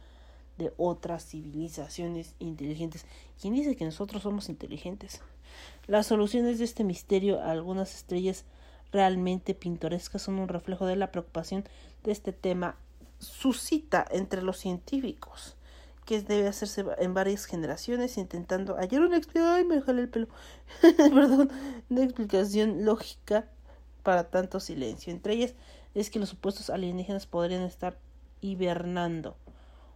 de 0.60 0.74
otras 0.78 1.26
civilizaciones 1.26 2.36
inteligentes. 2.38 3.08
¿Quién 3.42 3.56
dice 3.56 3.76
que 3.76 3.86
nosotros 3.86 4.22
somos 4.22 4.48
inteligentes? 4.50 5.22
Las 5.88 6.06
soluciones 6.06 6.60
de 6.60 6.66
este 6.66 6.84
misterio 6.84 7.42
a 7.42 7.50
algunas 7.50 7.96
estrellas 7.96 8.46
realmente 8.94 9.56
pintorescas 9.56 10.22
son 10.22 10.40
un 10.40 10.48
reflejo 10.48 10.86
de 10.86 10.96
la 10.96 11.12
preocupación 11.12 11.66
de 12.04 12.14
este 12.14 12.32
tema. 12.32 12.78
Suscita 13.20 14.06
entre 14.12 14.42
los 14.42 14.58
científicos 14.58 15.58
que 16.06 16.22
debe 16.22 16.48
hacerse 16.48 16.86
en 16.98 17.14
varias 17.14 17.46
generaciones 17.46 18.18
intentando 18.18 18.76
hallar 18.76 19.02
una 19.02 19.18
explicación 19.18 19.54
ay 19.54 19.66
me 19.66 20.02
el 20.02 20.10
pelo. 20.10 20.28
Perdón 20.82 21.50
una 21.90 22.04
explicación 22.04 22.86
lógica 22.86 23.48
para 24.04 24.30
tanto 24.30 24.60
silencio. 24.60 25.12
Entre 25.12 25.34
ellas 25.34 25.56
es 25.96 26.10
que 26.10 26.20
los 26.20 26.30
supuestos 26.30 26.70
alienígenas 26.70 27.26
podrían 27.26 27.64
estar 27.64 27.98
hibernando 28.42 29.38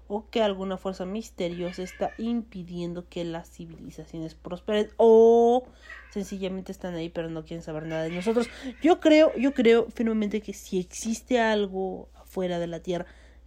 o 0.07 0.29
que 0.29 0.41
alguna 0.41 0.77
fuerza 0.77 1.05
misteriosa 1.05 1.84
está 1.84 2.11
impidiendo 2.17 3.07
que 3.09 3.23
las 3.23 3.49
civilizaciones 3.49 4.35
prosperen 4.35 4.89
o 4.97 5.67
sencillamente 6.11 6.71
están 6.71 6.95
ahí 6.95 7.09
pero 7.09 7.29
no 7.29 7.43
quieren 7.43 7.63
saber 7.63 7.85
nada 7.85 8.03
de 8.03 8.11
nosotros. 8.11 8.49
Yo 8.81 8.99
creo, 8.99 9.35
yo 9.35 9.53
creo 9.53 9.88
firmemente 9.89 10.41
que 10.41 10.53
si 10.53 10.79
existe 10.79 11.39
algo 11.39 12.09
afuera 12.15 12.59
de 12.59 12.67
la 12.67 12.79
Tierra, 12.79 13.05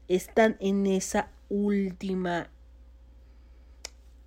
están 0.09 0.57
en 0.61 0.87
esa 0.87 1.31
última 1.49 2.51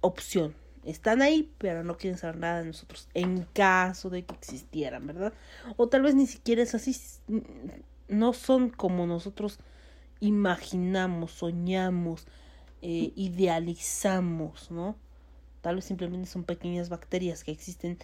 opción. 0.02 0.56
Están 0.86 1.22
ahí, 1.22 1.50
pero 1.58 1.84
no 1.84 1.98
quieren 1.98 2.20
saber 2.20 2.38
nada 2.38 2.60
de 2.60 2.68
nosotros, 2.68 3.08
en 3.14 3.44
caso 3.54 4.10
de 4.10 4.26
que 4.26 4.36
existieran, 4.36 5.08
¿verdad? 5.08 5.34
O 5.78 5.88
tal 5.88 6.02
vez 6.02 6.14
ni 6.14 6.28
siquiera 6.28 6.62
es 6.62 6.76
así, 6.76 6.96
no 8.10 8.34
son 8.34 8.70
como 8.70 9.08
nosotros 9.08 9.60
imaginamos, 10.24 11.32
soñamos, 11.32 12.28
eh, 12.82 13.12
idealizamos, 13.16 14.72
¿no? 14.72 14.96
Tal 15.62 15.76
vez 15.76 15.86
simplemente 15.86 16.28
son 16.28 16.44
pequeñas 16.44 16.90
bacterias 16.90 17.44
que 17.44 17.52
existen 17.52 17.98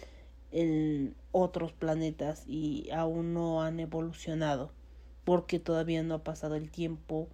en 0.52 1.14
otros 1.32 1.72
planetas 1.72 2.44
y 2.46 2.90
aún 2.90 3.32
no 3.32 3.62
han 3.62 3.80
evolucionado 3.80 4.70
porque 5.24 5.58
todavía 5.58 6.02
no 6.02 6.14
ha 6.14 6.24
pasado 6.24 6.56
el 6.56 6.70
tiempo 6.70 7.28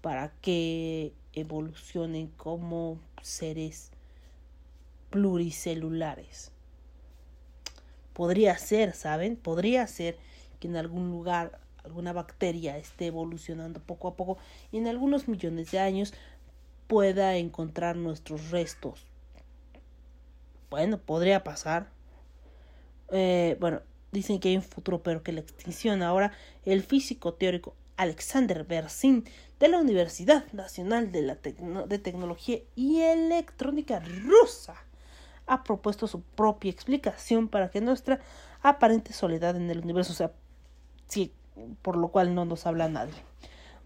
para 0.00 0.32
que 0.40 1.12
evolucionen 1.34 2.28
como 2.28 2.98
seres 3.22 3.90
pluricelulares. 5.10 6.52
Podría 8.14 8.56
ser, 8.56 8.94
¿saben? 8.94 9.36
Podría 9.36 9.86
ser 9.86 10.18
que 10.60 10.68
en 10.68 10.76
algún 10.76 11.10
lugar 11.10 11.60
alguna 11.88 12.12
bacteria 12.12 12.78
esté 12.78 13.06
evolucionando 13.06 13.80
poco 13.80 14.08
a 14.08 14.16
poco 14.16 14.38
y 14.70 14.78
en 14.78 14.86
algunos 14.86 15.28
millones 15.28 15.70
de 15.70 15.80
años 15.80 16.14
pueda 16.86 17.36
encontrar 17.36 17.96
nuestros 17.96 18.50
restos. 18.50 19.06
Bueno, 20.70 20.98
podría 20.98 21.44
pasar. 21.44 21.88
Eh, 23.10 23.56
bueno, 23.60 23.80
dicen 24.12 24.38
que 24.38 24.50
hay 24.50 24.56
un 24.56 24.62
futuro 24.62 25.02
pero 25.02 25.22
que 25.22 25.32
la 25.32 25.40
extinción. 25.40 26.02
Ahora, 26.02 26.32
el 26.64 26.82
físico 26.82 27.34
teórico 27.34 27.74
Alexander 27.96 28.64
Bersin 28.64 29.24
de 29.58 29.68
la 29.68 29.78
Universidad 29.78 30.50
Nacional 30.52 31.10
de, 31.10 31.22
la 31.22 31.34
de 31.34 31.98
Tecnología 31.98 32.60
y 32.76 33.00
Electrónica 33.00 34.00
rusa 34.00 34.76
ha 35.46 35.64
propuesto 35.64 36.06
su 36.06 36.20
propia 36.20 36.70
explicación 36.70 37.48
para 37.48 37.70
que 37.70 37.80
nuestra 37.80 38.20
aparente 38.62 39.12
soledad 39.12 39.56
en 39.56 39.70
el 39.70 39.80
universo 39.80 40.12
sea, 40.12 40.32
sí, 41.08 41.32
por 41.82 41.96
lo 41.96 42.08
cual 42.08 42.34
no 42.34 42.44
nos 42.44 42.66
habla 42.66 42.88
nadie. 42.88 43.14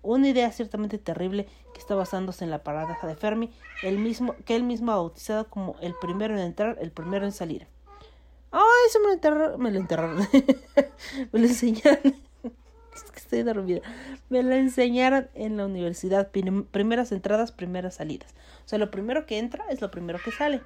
Una 0.02 0.28
idea 0.28 0.50
ciertamente 0.50 0.98
terrible 0.98 1.46
que 1.72 1.80
está 1.80 1.94
basándose 1.94 2.44
en 2.44 2.50
la 2.50 2.64
paradoja 2.64 3.06
de 3.06 3.14
Fermi, 3.14 3.52
el 3.82 3.98
mismo, 3.98 4.34
que 4.44 4.56
él 4.56 4.64
mismo 4.64 4.90
ha 4.92 4.96
bautizado 4.96 5.48
como 5.48 5.76
el 5.80 5.94
primero 6.00 6.34
en 6.34 6.40
entrar, 6.40 6.76
el 6.80 6.90
primero 6.90 7.24
en 7.24 7.32
salir. 7.32 7.68
¡Ay, 8.50 8.60
eso 8.88 9.00
me 9.00 9.06
lo 9.06 9.12
enterraron! 9.12 9.62
Me 9.62 9.70
lo 9.70 9.78
enterraron. 9.78 10.28
me 11.32 11.38
lo 11.40 11.46
enseñaron. 11.46 12.00
es 12.94 13.02
que 13.04 13.18
estoy 13.18 13.42
dormida. 13.42 13.80
Me 14.28 14.42
lo 14.42 14.54
enseñaron 14.54 15.28
en 15.34 15.56
la 15.56 15.66
universidad. 15.66 16.30
Primeras 16.30 17.12
entradas, 17.12 17.52
primeras 17.52 17.94
salidas. 17.94 18.34
O 18.64 18.68
sea, 18.68 18.78
lo 18.78 18.90
primero 18.90 19.24
que 19.24 19.38
entra 19.38 19.64
es 19.70 19.80
lo 19.80 19.90
primero 19.90 20.18
que 20.22 20.32
sale. 20.32 20.62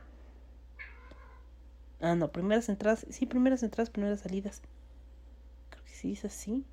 Ah, 2.01 2.15
no, 2.15 2.33
primeras 2.33 2.69
entradas. 2.69 3.07
Sí, 3.11 3.27
primeras 3.27 3.63
entradas, 3.63 3.91
primeras 3.91 4.21
salidas. 4.21 4.63
Creo 5.71 5.85
que 5.85 5.93
sí 5.93 6.13
es 6.13 6.25
así. 6.25 6.65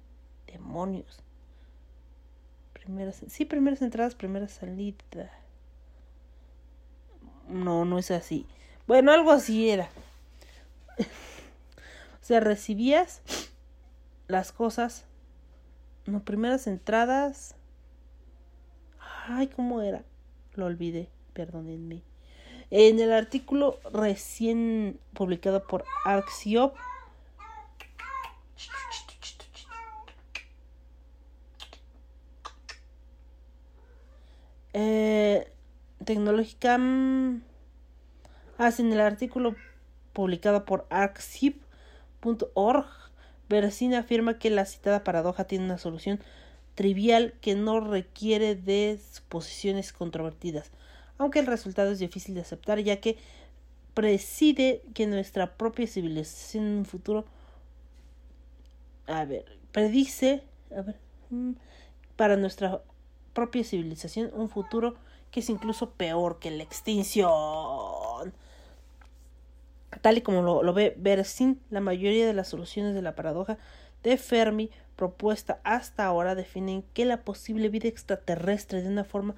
Demonios. 0.53 1.19
Primeras. 2.73 3.23
Sí, 3.27 3.43
primeras 3.43 3.81
entradas, 3.81 4.13
primeras 4.13 4.51
salidas. 4.51 5.31
No, 7.47 7.85
no 7.85 7.97
es 7.97 8.11
así. 8.11 8.45
Bueno, 8.85 9.11
algo 9.11 9.31
así 9.31 9.69
era. 9.69 9.89
o 10.97 12.23
sea, 12.23 12.39
recibías 12.39 13.21
las 14.27 14.51
cosas. 14.51 15.05
No, 16.05 16.23
primeras 16.23 16.67
entradas. 16.67 17.55
Ay, 19.27 19.47
¿cómo 19.47 19.81
era? 19.81 20.03
Lo 20.53 20.65
olvidé, 20.65 21.09
perdónenme. 21.33 22.03
En 22.69 22.99
el 22.99 23.11
artículo 23.11 23.79
recién 23.91 24.99
publicado 25.13 25.65
por 25.65 25.83
Arxiop. 26.05 26.75
Eh, 34.73 35.47
tecnológica. 36.03 36.79
Hacen 38.57 38.91
el 38.91 38.99
artículo 38.99 39.55
publicada 40.13 40.65
por 40.65 40.85
arxiv.org, 40.89 42.85
Bersina 43.49 43.99
afirma 43.99 44.39
que 44.39 44.49
la 44.49 44.65
citada 44.65 45.03
paradoja 45.03 45.43
tiene 45.45 45.65
una 45.65 45.77
solución 45.77 46.19
trivial 46.75 47.33
que 47.41 47.55
no 47.55 47.79
requiere 47.79 48.55
de 48.55 48.99
suposiciones 49.11 49.93
controvertidas, 49.93 50.71
aunque 51.17 51.39
el 51.39 51.45
resultado 51.45 51.91
es 51.91 51.99
difícil 51.99 52.35
de 52.35 52.41
aceptar 52.41 52.79
ya 52.79 52.99
que 52.99 53.17
preside 53.93 54.81
que 54.93 55.05
nuestra 55.07 55.55
propia 55.55 55.87
civilización 55.87 56.65
en 56.65 56.77
un 56.79 56.85
futuro 56.85 57.25
a 59.05 59.25
ver, 59.25 59.45
predice 59.71 60.43
mm, 61.29 61.51
para 62.15 62.37
nuestra 62.37 62.81
propia 63.33 63.63
civilización 63.63 64.31
un 64.33 64.49
futuro 64.49 64.95
que 65.31 65.39
es 65.39 65.49
incluso 65.49 65.91
peor 65.91 66.39
que 66.39 66.51
la 66.51 66.63
extinción. 66.63 68.33
Tal 70.01 70.17
y 70.17 70.21
como 70.21 70.63
lo, 70.63 70.73
ve 70.73 70.95
Bersin, 70.97 71.59
la 71.69 71.81
mayoría 71.81 72.25
de 72.27 72.33
las 72.33 72.47
soluciones 72.47 72.93
de 72.93 73.01
la 73.01 73.15
paradoja 73.15 73.57
de 74.03 74.17
Fermi 74.17 74.69
propuesta 74.95 75.59
hasta 75.63 76.05
ahora 76.05 76.35
definen 76.35 76.83
que 76.93 77.05
la 77.05 77.21
posible 77.21 77.69
vida 77.69 77.87
extraterrestre 77.87 78.81
de 78.81 78.89
una 78.89 79.03
forma 79.03 79.35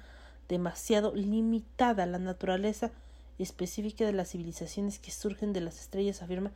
demasiado 0.48 1.14
limitada 1.14 2.02
a 2.02 2.06
la 2.06 2.18
naturaleza 2.18 2.90
específica 3.38 4.04
de 4.04 4.12
las 4.12 4.30
civilizaciones 4.30 4.98
que 4.98 5.10
surgen 5.10 5.52
de 5.52 5.60
las 5.60 5.80
estrellas 5.80 6.22
afirma 6.22 6.52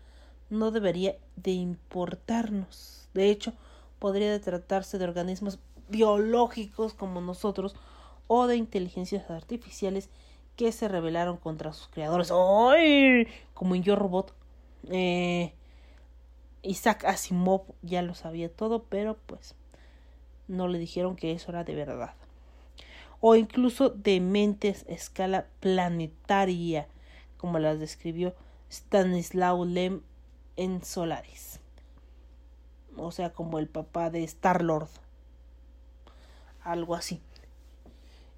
no 0.51 0.71
debería 0.71 1.17
de 1.37 1.53
importarnos. 1.53 3.09
De 3.15 3.31
hecho, 3.31 3.53
podría 3.99 4.39
tratarse 4.41 4.99
de 4.99 5.05
organismos 5.05 5.59
biológicos 5.91 6.95
como 6.95 7.21
nosotros 7.21 7.75
o 8.27 8.47
de 8.47 8.57
inteligencias 8.57 9.31
artificiales 9.31 10.09
que 10.57 10.73
se 10.73 10.89
rebelaron 10.89 11.37
contra 11.37 11.73
sus 11.73 11.89
creadores. 11.89 12.31
¡Ay! 12.31 13.27
Como 13.55 13.75
en 13.75 13.83
Yo 13.83 13.97
Robot. 13.97 14.35
Eh, 14.91 15.53
Isaac 16.62 17.05
Asimov 17.05 17.62
ya 17.83 18.03
lo 18.03 18.15
sabía 18.15 18.53
todo, 18.53 18.85
pero 18.85 19.17
pues 19.27 19.55
no 20.49 20.69
le 20.69 20.79
dijeron 20.79 21.17
que 21.17 21.33
eso 21.33 21.51
era 21.51 21.65
de 21.65 21.75
verdad. 21.75 22.15
O 23.21 23.37
incluso 23.37 23.91
de 23.91 24.21
mentes 24.21 24.85
a 24.89 24.93
escala 24.93 25.47
planetaria, 25.61 26.89
como 27.37 27.59
las 27.59 27.79
describió 27.79 28.35
Stanislaw 28.71 29.65
Lem 29.65 30.03
en 30.57 30.85
Solaris. 30.85 31.61
O 32.97 33.12
sea, 33.12 33.33
como 33.33 33.59
el 33.59 33.69
papá 33.69 34.11
de 34.11 34.25
Star 34.25 34.62
Lord. 34.62 34.89
Algo 36.70 36.94
así. 36.94 37.20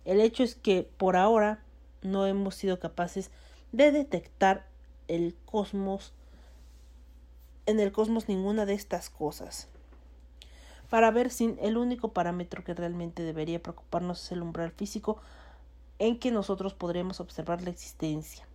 El 0.06 0.18
hecho 0.22 0.42
es 0.42 0.54
que 0.54 0.88
por 0.96 1.16
ahora 1.16 1.62
no 2.00 2.26
hemos 2.26 2.54
sido 2.54 2.80
capaces 2.80 3.30
de 3.72 3.92
detectar 3.92 4.66
el 5.06 5.36
cosmos 5.44 6.14
en 7.66 7.78
el 7.78 7.92
cosmos 7.92 8.30
ninguna 8.30 8.64
de 8.64 8.72
estas 8.72 9.10
cosas. 9.10 9.68
Para 10.88 11.10
ver 11.10 11.30
si 11.30 11.54
el 11.60 11.76
único 11.76 12.14
parámetro 12.14 12.64
que 12.64 12.72
realmente 12.72 13.22
debería 13.22 13.62
preocuparnos 13.62 14.24
es 14.24 14.32
el 14.32 14.40
umbral 14.40 14.70
físico 14.70 15.20
en 15.98 16.18
que 16.18 16.30
nosotros 16.30 16.72
podremos 16.72 17.20
observar 17.20 17.60
la 17.60 17.68
existencia. 17.68 18.48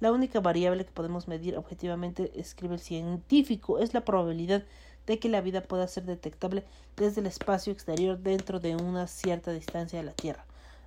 La 0.00 0.12
única 0.12 0.40
variable 0.40 0.86
que 0.86 0.92
podemos 0.92 1.28
medir 1.28 1.58
objetivamente, 1.58 2.32
escribe 2.40 2.76
el 2.76 2.80
científico, 2.80 3.80
es 3.80 3.92
la 3.92 4.02
probabilidad 4.06 4.60
de 4.60 4.66
que 5.06 5.28
la 5.28 5.40
vida 5.40 5.62
pueda 5.62 5.88
ser 5.88 6.04
detectable 6.04 6.64
desde 6.96 7.20
el 7.20 7.26
espacio 7.26 7.72
exterior 7.72 8.18
dentro 8.18 8.60
de 8.60 8.76
una 8.76 9.06
cierta 9.06 9.52
distancia 9.52 9.98
de 9.98 10.04
la 10.04 10.12
Tierra. 10.12 10.44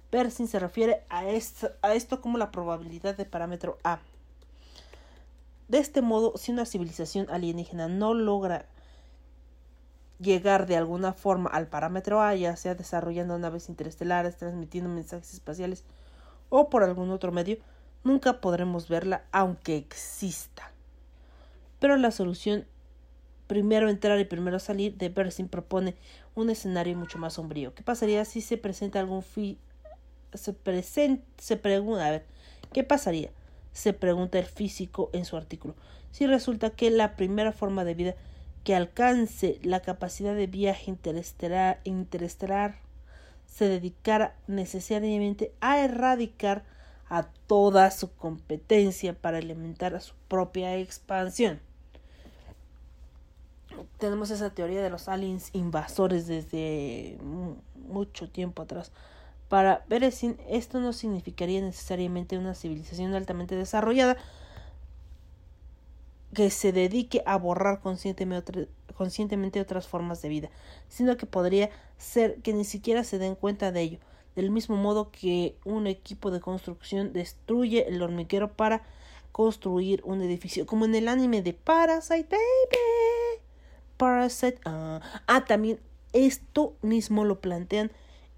Persin 0.09 0.47
se 0.47 0.59
refiere 0.59 1.03
a 1.09 1.27
esto, 1.27 1.71
a 1.81 1.93
esto 1.93 2.21
como 2.21 2.37
la 2.37 2.51
probabilidad 2.51 3.17
de 3.17 3.25
parámetro 3.25 3.77
A. 3.83 3.99
De 5.67 5.79
este 5.79 6.01
modo, 6.01 6.37
si 6.37 6.51
una 6.51 6.65
civilización 6.65 7.29
alienígena 7.29 7.87
no 7.87 8.13
logra 8.13 8.67
llegar 10.19 10.67
de 10.67 10.77
alguna 10.77 11.13
forma 11.13 11.49
al 11.49 11.67
parámetro 11.67 12.21
A, 12.21 12.35
ya 12.35 12.55
sea 12.55 12.75
desarrollando 12.75 13.37
naves 13.39 13.69
interestelares, 13.69 14.37
transmitiendo 14.37 14.89
mensajes 14.89 15.33
espaciales 15.33 15.83
o 16.49 16.69
por 16.69 16.83
algún 16.83 17.09
otro 17.09 17.31
medio, 17.31 17.57
nunca 18.03 18.39
podremos 18.39 18.87
verla 18.87 19.23
aunque 19.31 19.75
exista. 19.75 20.71
Pero 21.79 21.97
la 21.97 22.11
solución 22.11 22.65
primero 23.53 23.87
entrar 23.87 24.19
y 24.19 24.25
primero 24.25 24.57
salir 24.57 24.97
de 24.97 25.11
Persin 25.11 25.47
propone 25.47 25.93
un 26.33 26.49
escenario 26.49 26.97
mucho 26.97 27.19
más 27.19 27.33
sombrío. 27.33 27.75
¿Qué 27.75 27.83
pasaría 27.83 28.25
si 28.25 28.41
se 28.41 28.57
presenta 28.57 28.99
algún 28.99 29.21
fi 29.21 29.59
se, 30.33 30.53
presenta, 30.53 31.23
se 31.37 31.55
pregunta, 31.55 32.07
a 32.07 32.09
ver, 32.09 32.25
¿qué 32.73 32.83
pasaría? 32.83 33.29
Se 33.71 33.93
pregunta 33.93 34.39
el 34.39 34.45
físico 34.45 35.11
en 35.13 35.25
su 35.25 35.37
artículo. 35.37 35.75
Si 36.09 36.25
resulta 36.25 36.71
que 36.71 36.89
la 36.89 37.15
primera 37.15 37.51
forma 37.51 37.83
de 37.83 37.93
vida 37.93 38.15
que 38.63 38.73
alcance 38.73 39.59
la 39.61 39.81
capacidad 39.81 40.33
de 40.33 40.47
viaje 40.47 40.89
interestelar, 40.89 41.79
interestelar 41.83 42.79
se 43.45 43.69
dedicara 43.69 44.35
necesariamente 44.47 45.53
a 45.61 45.79
erradicar 45.79 46.63
a 47.07 47.27
toda 47.45 47.91
su 47.91 48.15
competencia 48.15 49.13
para 49.13 49.37
alimentar 49.37 49.93
a 49.93 49.99
su 49.99 50.15
propia 50.27 50.75
expansión. 50.75 51.61
Tenemos 53.97 54.31
esa 54.31 54.49
teoría 54.49 54.81
de 54.81 54.89
los 54.89 55.07
aliens 55.07 55.49
invasores 55.53 56.27
desde 56.27 57.17
mucho 57.75 58.29
tiempo 58.29 58.61
atrás. 58.61 58.91
Para 59.49 59.85
Beresin, 59.87 60.37
esto 60.49 60.79
no 60.79 60.93
significaría 60.93 61.61
necesariamente 61.61 62.37
una 62.37 62.55
civilización 62.55 63.13
altamente 63.13 63.55
desarrollada 63.55 64.17
que 66.33 66.49
se 66.49 66.71
dedique 66.71 67.21
a 67.25 67.37
borrar 67.37 67.79
conscientemente, 67.79 68.67
conscientemente 68.95 69.61
otras 69.61 69.87
formas 69.87 70.21
de 70.21 70.29
vida, 70.29 70.49
sino 70.89 71.17
que 71.17 71.25
podría 71.25 71.69
ser 71.97 72.41
que 72.41 72.53
ni 72.53 72.65
siquiera 72.65 73.03
se 73.03 73.19
den 73.19 73.35
cuenta 73.35 73.71
de 73.71 73.81
ello, 73.81 73.99
del 74.35 74.49
mismo 74.49 74.75
modo 74.75 75.11
que 75.11 75.55
un 75.63 75.85
equipo 75.85 76.31
de 76.31 76.39
construcción 76.39 77.13
destruye 77.13 77.87
el 77.87 78.01
hormiguero 78.01 78.53
para 78.53 78.81
construir 79.31 80.01
un 80.05 80.21
edificio, 80.21 80.65
como 80.65 80.85
en 80.85 80.95
el 80.95 81.07
anime 81.07 81.41
de 81.41 81.53
Parasite 81.53 82.29
Baby. 82.29 83.42
Ah, 84.65 85.01
ah 85.27 85.45
también 85.45 85.79
esto 86.13 86.75
mismo 86.81 87.25
lo 87.25 87.41
plantean 87.41 87.91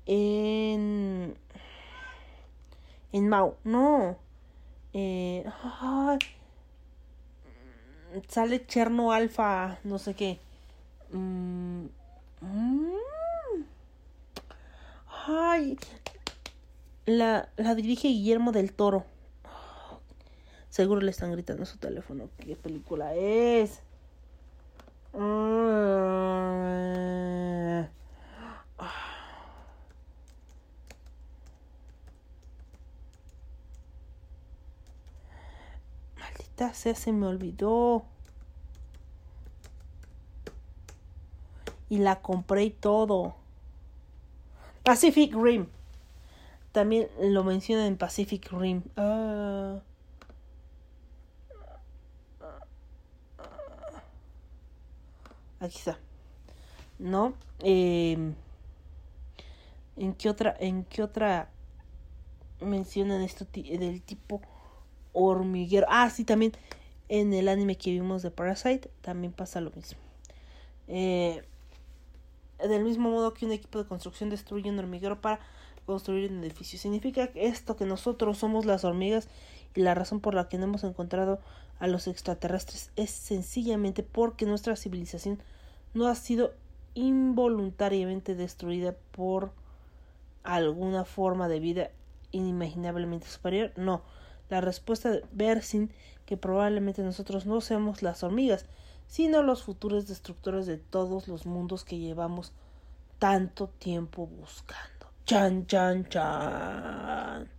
en. 0.05 1.35
En 3.11 3.29
Mao. 3.29 3.57
No. 3.63 4.17
Eh, 4.93 5.45
sale 8.27 8.65
Cherno 8.65 9.11
Alpha, 9.11 9.79
no 9.83 9.99
sé 9.99 10.13
qué. 10.13 10.39
Mm, 11.11 11.85
mm. 12.41 12.91
Ay, 15.27 15.77
la, 17.05 17.49
la 17.57 17.75
dirige 17.75 18.07
Guillermo 18.07 18.51
del 18.51 18.73
Toro. 18.73 19.05
Seguro 20.69 21.01
le 21.01 21.11
están 21.11 21.31
gritando 21.31 21.65
su 21.65 21.77
teléfono. 21.77 22.29
¿Qué 22.37 22.55
película 22.55 23.15
es? 23.15 23.79
Ah. 25.13 25.44
Maldita 36.55 36.73
sea, 36.73 36.95
se 36.95 37.11
me 37.11 37.27
olvidó. 37.27 38.05
Y 41.89 41.97
la 41.97 42.21
compré 42.21 42.63
y 42.63 42.69
todo. 42.71 43.35
Pacific 44.83 45.33
Rim. 45.35 45.67
También 46.71 47.09
lo 47.19 47.43
menciona 47.43 47.85
en 47.87 47.97
Pacific 47.97 48.49
Rim. 48.51 48.83
Ah. 48.95 49.81
Aquí 55.59 55.77
está. 55.77 55.99
¿No? 56.99 57.33
Em, 57.59 58.33
¿En 59.97 60.13
qué 60.13 60.29
otra, 60.29 60.55
en 60.59 60.85
qué 60.85 61.03
otra 61.03 61.49
mencionan 62.61 63.21
esto 63.21 63.45
del 63.53 64.01
tipo 64.01 64.41
hormiguero? 65.15 65.87
Ah, 65.89 66.09
sí, 66.09 66.23
también 66.23 66.51
en 67.09 67.33
el 67.33 67.47
anime 67.47 67.77
que 67.77 67.91
vimos 67.91 68.21
de 68.21 68.31
Parasite 68.31 68.89
también 69.01 69.33
pasa 69.33 69.61
lo 69.61 69.71
mismo. 69.71 69.99
Eh, 70.87 71.43
del 72.59 72.83
mismo 72.83 73.09
modo 73.09 73.33
que 73.33 73.45
un 73.45 73.51
equipo 73.51 73.79
de 73.79 73.87
construcción 73.87 74.29
destruye 74.29 74.69
un 74.69 74.79
hormiguero 74.79 75.21
para 75.21 75.39
construir 75.85 76.31
un 76.31 76.43
edificio. 76.43 76.79
Significa 76.79 77.29
esto 77.35 77.75
que 77.75 77.85
nosotros 77.85 78.37
somos 78.37 78.65
las 78.65 78.83
hormigas 78.83 79.27
y 79.75 79.81
la 79.81 79.93
razón 79.93 80.19
por 80.19 80.33
la 80.33 80.47
que 80.47 80.57
no 80.57 80.65
hemos 80.65 80.83
encontrado 80.83 81.39
a 81.79 81.87
los 81.87 82.07
extraterrestres 82.07 82.91
es 82.95 83.11
sencillamente 83.11 84.03
porque 84.03 84.45
nuestra 84.45 84.75
civilización 84.75 85.39
no 85.93 86.07
ha 86.07 86.15
sido 86.15 86.53
involuntariamente 86.93 88.35
destruida 88.35 88.95
por 89.11 89.51
alguna 90.43 91.03
forma 91.03 91.49
de 91.49 91.59
vida 91.59 91.91
inimaginablemente 92.31 93.27
superior. 93.27 93.71
No, 93.75 94.01
la 94.49 94.61
respuesta 94.61 95.11
de 95.11 95.23
Bersin 95.31 95.91
que 96.25 96.37
probablemente 96.37 97.03
nosotros 97.03 97.45
no 97.45 97.61
seamos 97.61 98.01
las 98.01 98.23
hormigas, 98.23 98.65
sino 99.07 99.43
los 99.43 99.63
futuros 99.63 100.07
destructores 100.07 100.65
de 100.65 100.77
todos 100.77 101.27
los 101.27 101.45
mundos 101.45 101.83
que 101.83 101.99
llevamos 101.99 102.51
tanto 103.19 103.67
tiempo 103.67 104.27
buscando. 104.27 105.07
Chan, 105.25 105.67
chan, 105.67 106.07
chan. 106.09 107.49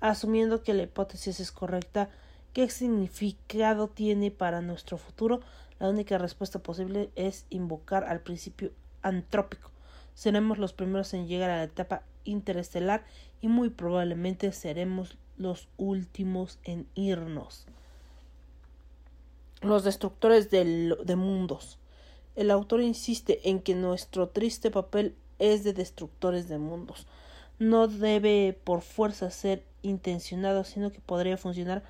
Asumiendo 0.00 0.62
que 0.62 0.74
la 0.74 0.84
hipótesis 0.84 1.40
es 1.40 1.52
correcta, 1.52 2.10
¿qué 2.52 2.68
significado 2.68 3.88
tiene 3.88 4.30
para 4.30 4.60
nuestro 4.60 4.98
futuro? 4.98 5.40
La 5.78 5.88
única 5.88 6.18
respuesta 6.18 6.58
posible 6.58 7.10
es 7.16 7.46
invocar 7.50 8.04
al 8.04 8.20
principio 8.20 8.72
antrópico. 9.02 9.70
Seremos 10.14 10.58
los 10.58 10.72
primeros 10.72 11.12
en 11.12 11.26
llegar 11.26 11.50
a 11.50 11.56
la 11.56 11.64
etapa 11.64 12.02
interestelar 12.24 13.04
y 13.40 13.48
muy 13.48 13.68
probablemente 13.70 14.52
seremos 14.52 15.18
los 15.38 15.68
últimos 15.76 16.58
en 16.64 16.86
irnos 16.94 17.66
los 19.66 19.84
destructores 19.84 20.50
de 20.50 21.16
mundos. 21.16 21.78
El 22.34 22.50
autor 22.50 22.82
insiste 22.82 23.48
en 23.48 23.60
que 23.60 23.74
nuestro 23.74 24.28
triste 24.28 24.70
papel 24.70 25.14
es 25.38 25.64
de 25.64 25.72
destructores 25.72 26.48
de 26.48 26.58
mundos. 26.58 27.06
No 27.58 27.88
debe 27.88 28.58
por 28.64 28.82
fuerza 28.82 29.30
ser 29.30 29.64
intencionado, 29.82 30.64
sino 30.64 30.90
que 30.92 31.00
podría 31.00 31.38
funcionar 31.38 31.82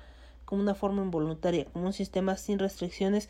como 0.45 0.61
una 0.61 0.75
forma 0.75 1.03
involuntaria, 1.03 1.65
como 1.65 1.87
un 1.87 1.93
sistema 1.93 2.37
sin 2.37 2.59
restricciones 2.59 3.29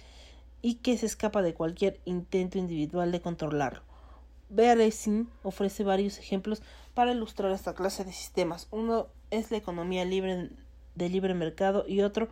y 0.61 0.75
que 0.75 0.97
se 0.97 1.07
escapa 1.07 1.41
de 1.41 1.55
cualquier 1.55 1.99
intento 2.05 2.59
individual 2.59 3.11
de 3.11 3.21
controlarlo. 3.21 3.81
Beresin 4.49 5.29
ofrece 5.43 5.83
varios 5.83 6.19
ejemplos 6.19 6.61
para 6.93 7.11
ilustrar 7.11 7.51
esta 7.51 7.73
clase 7.73 8.05
de 8.05 8.13
sistemas. 8.13 8.67
Uno 8.71 9.07
es 9.31 9.51
la 9.51 9.57
economía 9.57 10.05
libre 10.05 10.49
de 10.95 11.09
libre 11.09 11.33
mercado 11.33 11.85
y 11.87 12.01
otro 12.01 12.29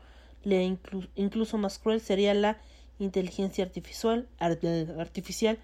incluso 1.15 1.57
más 1.57 1.79
cruel 1.79 2.01
sería 2.01 2.33
la 2.33 2.57
inteligencia 2.99 3.65
artificial, 3.65 4.27
artificial 4.39 5.57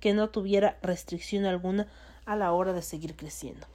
que 0.00 0.14
no 0.14 0.30
tuviera 0.30 0.78
restricción 0.82 1.44
alguna 1.44 1.86
a 2.24 2.36
la 2.36 2.52
hora 2.52 2.72
de 2.72 2.82
seguir 2.82 3.14
creciendo. 3.14 3.66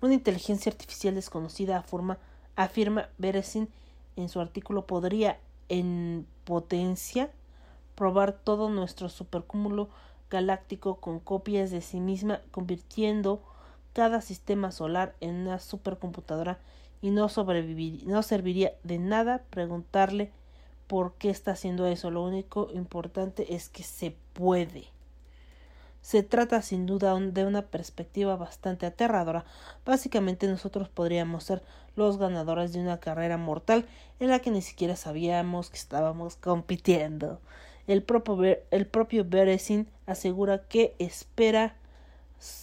Una 0.00 0.14
inteligencia 0.14 0.70
artificial 0.70 1.14
desconocida 1.14 1.84
afirma, 2.56 3.08
Beresin 3.18 3.68
en 4.16 4.28
su 4.28 4.40
artículo 4.40 4.86
podría 4.86 5.38
en 5.68 6.26
potencia 6.44 7.30
probar 7.94 8.32
todo 8.32 8.70
nuestro 8.70 9.08
supercúmulo 9.08 9.88
galáctico 10.30 10.96
con 11.00 11.18
copias 11.18 11.70
de 11.70 11.80
sí 11.80 11.98
misma, 11.98 12.40
convirtiendo 12.50 13.42
cada 13.96 14.20
sistema 14.20 14.72
solar 14.72 15.14
en 15.22 15.36
una 15.36 15.58
supercomputadora 15.58 16.58
y 17.00 17.08
no 17.08 17.30
sobrevivir, 17.30 18.06
no 18.06 18.22
serviría 18.22 18.74
de 18.82 18.98
nada 18.98 19.40
preguntarle 19.48 20.32
por 20.86 21.14
qué 21.14 21.30
está 21.30 21.52
haciendo 21.52 21.86
eso. 21.86 22.10
Lo 22.10 22.22
único 22.22 22.68
importante 22.74 23.54
es 23.54 23.70
que 23.70 23.84
se 23.84 24.14
puede. 24.34 24.84
Se 26.02 26.22
trata 26.22 26.60
sin 26.60 26.84
duda 26.84 27.18
de 27.18 27.46
una 27.46 27.62
perspectiva 27.62 28.36
bastante 28.36 28.84
aterradora. 28.84 29.46
Básicamente 29.86 30.46
nosotros 30.46 30.90
podríamos 30.90 31.44
ser 31.44 31.62
los 31.94 32.18
ganadores 32.18 32.74
de 32.74 32.80
una 32.80 33.00
carrera 33.00 33.38
mortal 33.38 33.86
en 34.20 34.28
la 34.28 34.40
que 34.40 34.50
ni 34.50 34.60
siquiera 34.60 34.96
sabíamos 34.96 35.70
que 35.70 35.78
estábamos 35.78 36.36
compitiendo. 36.36 37.40
El 37.86 38.02
propio, 38.02 38.58
el 38.70 38.86
propio 38.86 39.24
Beresin 39.26 39.88
asegura 40.04 40.68
que 40.68 40.94
espera 40.98 41.76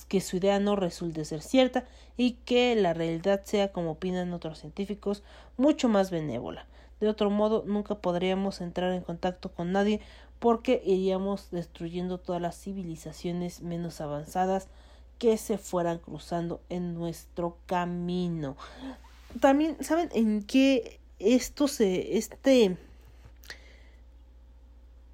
que 0.08 0.22
su 0.22 0.38
idea 0.38 0.60
no 0.60 0.76
resulte 0.76 1.26
ser 1.26 1.42
cierta 1.42 1.86
y 2.18 2.34
que 2.46 2.76
la 2.76 2.94
realidad 2.94 3.42
sea, 3.44 3.72
como 3.72 3.92
opinan 3.92 4.34
otros 4.34 4.60
científicos, 4.60 5.24
mucho 5.58 5.90
más 5.90 6.12
benévola. 6.12 6.66
De 7.00 7.10
otro 7.10 7.30
modo, 7.30 7.64
nunca 7.66 7.96
podríamos 7.96 8.62
entrar 8.62 8.94
en 8.94 9.02
contacto 9.02 9.52
con 9.52 9.72
nadie 9.72 10.00
porque 10.40 10.82
iríamos 10.86 11.50
destruyendo 11.52 12.18
todas 12.18 12.42
las 12.42 12.60
civilizaciones 12.60 13.62
menos 13.62 14.02
avanzadas 14.02 14.68
que 15.18 15.38
se 15.38 15.58
fueran 15.58 16.00
cruzando 16.00 16.62
en 16.70 16.94
nuestro 16.94 17.58
camino. 17.66 18.58
También, 19.40 19.78
¿saben 19.82 20.10
en 20.14 20.44
qué 20.44 21.00
esto 21.20 21.68
se, 21.68 22.18
este, 22.18 22.78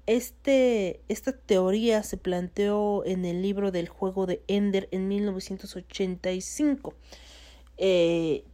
este, 0.06 1.00
esta 1.08 1.32
teoría 1.32 2.02
se 2.02 2.16
planteó 2.16 3.04
en 3.04 3.24
el 3.24 3.42
libro 3.42 3.70
del 3.70 3.88
juego 3.88 4.26
de 4.26 4.42
Ender 4.48 4.88
en 4.90 5.08
1985. 5.08 6.94
Eh, 7.78 8.44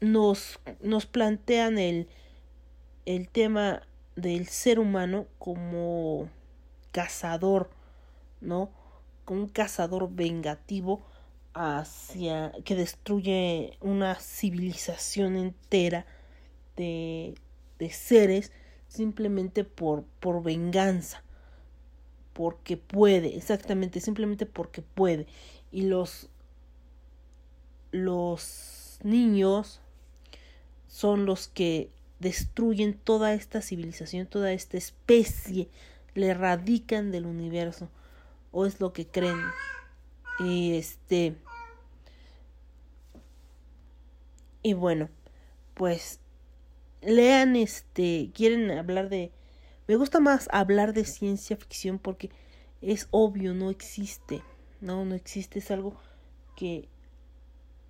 nos, 0.00 0.60
nos 0.80 1.06
plantean 1.06 1.78
el, 1.78 2.08
el 3.06 3.28
tema 3.28 3.82
del 4.16 4.48
ser 4.48 4.78
humano 4.78 5.26
como 5.38 6.28
cazador, 6.92 7.70
¿no? 8.40 8.70
Como 9.24 9.42
un 9.42 9.48
cazador 9.48 10.08
vengativo 10.10 11.02
hacia 11.54 12.52
que 12.64 12.76
destruye 12.76 13.76
una 13.80 14.14
civilización 14.14 15.36
entera 15.36 16.06
de, 16.76 17.34
de 17.78 17.90
seres 17.90 18.52
simplemente 18.88 19.64
por, 19.64 20.04
por 20.20 20.42
venganza 20.42 21.22
porque 22.32 22.76
puede, 22.76 23.36
exactamente, 23.36 24.00
simplemente 24.00 24.46
porque 24.46 24.80
puede. 24.80 25.26
Y 25.72 25.82
los 25.82 26.28
los 27.90 28.98
niños 29.02 29.80
son 30.86 31.26
los 31.26 31.48
que 31.48 31.90
destruyen 32.20 32.94
toda 32.94 33.34
esta 33.34 33.62
civilización, 33.62 34.26
toda 34.26 34.52
esta 34.52 34.76
especie, 34.76 35.68
le 36.14 36.28
erradican 36.28 37.10
del 37.10 37.26
universo, 37.26 37.88
o 38.52 38.66
es 38.66 38.80
lo 38.80 38.92
que 38.92 39.06
creen. 39.06 39.40
Y 40.38 40.76
este. 40.76 41.34
Y 44.62 44.74
bueno, 44.74 45.08
pues 45.74 46.20
lean 47.08 47.56
este, 47.56 48.30
quieren 48.34 48.70
hablar 48.70 49.08
de 49.08 49.32
me 49.88 49.96
gusta 49.96 50.20
más 50.20 50.48
hablar 50.52 50.92
de 50.92 51.06
ciencia 51.06 51.56
ficción 51.56 51.98
porque 51.98 52.30
es 52.82 53.08
obvio, 53.10 53.54
no 53.54 53.70
existe, 53.70 54.42
no, 54.82 55.04
no 55.06 55.14
existe, 55.14 55.58
es 55.60 55.70
algo 55.70 55.96
que 56.56 56.88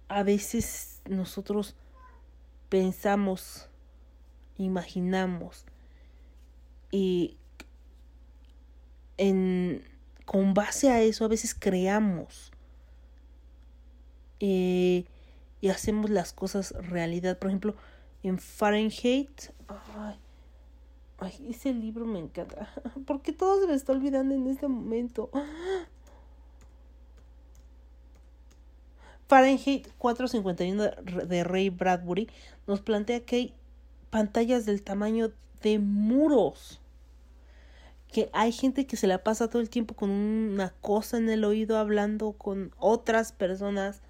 a 0.07 0.23
veces 0.23 1.03
nosotros 1.09 1.75
pensamos, 2.69 3.69
imaginamos 4.59 5.65
y 6.93 7.37
en, 9.17 9.83
con 10.25 10.55
base 10.55 10.91
a 10.91 11.03
eso 11.03 11.25
a 11.25 11.29
veces 11.29 11.55
creamos 11.55 12.53
eh, 14.39 15.05
y 15.61 15.69
hacemos 15.69 16.11
las 16.11 16.33
cosas 16.33 16.73
realidad. 16.73 17.39
Por 17.39 17.51
ejemplo, 17.51 17.75
en 18.23 18.39
Fahrenheit, 18.39 19.51
ay, 21.19 21.47
ese 21.49 21.73
libro 21.73 22.05
me 22.07 22.19
encanta. 22.19 22.69
¿Por 23.07 23.23
qué 23.23 23.33
todo 23.33 23.61
se 23.61 23.67
me 23.67 23.75
está 23.75 23.93
olvidando 23.93 24.35
en 24.35 24.47
este 24.47 24.69
momento? 24.69 25.31
Fahrenheit 29.29 29.89
451 29.99 31.27
de 31.27 31.45
Ray 31.45 31.69
Bradbury 31.69 32.29
nos 32.67 32.81
plantea 32.81 33.21
que 33.21 33.37
hay 33.37 33.55
pantallas 34.11 34.65
del 34.65 34.83
tamaño 34.83 35.31
de 35.63 35.79
muros. 35.79 36.81
Que 38.11 38.31
hay 38.33 38.53
gente 38.53 38.87
que 38.87 38.97
se 38.97 39.07
la 39.07 39.23
pasa 39.23 39.49
todo 39.49 39.61
el 39.61 39.69
tiempo 39.69 39.95
con 39.95 40.09
una 40.09 40.71
cosa 40.81 41.19
en 41.19 41.29
el 41.29 41.45
oído 41.45 41.77
hablando 41.77 42.33
con 42.33 42.73
otras 42.79 43.33
personas 43.33 44.01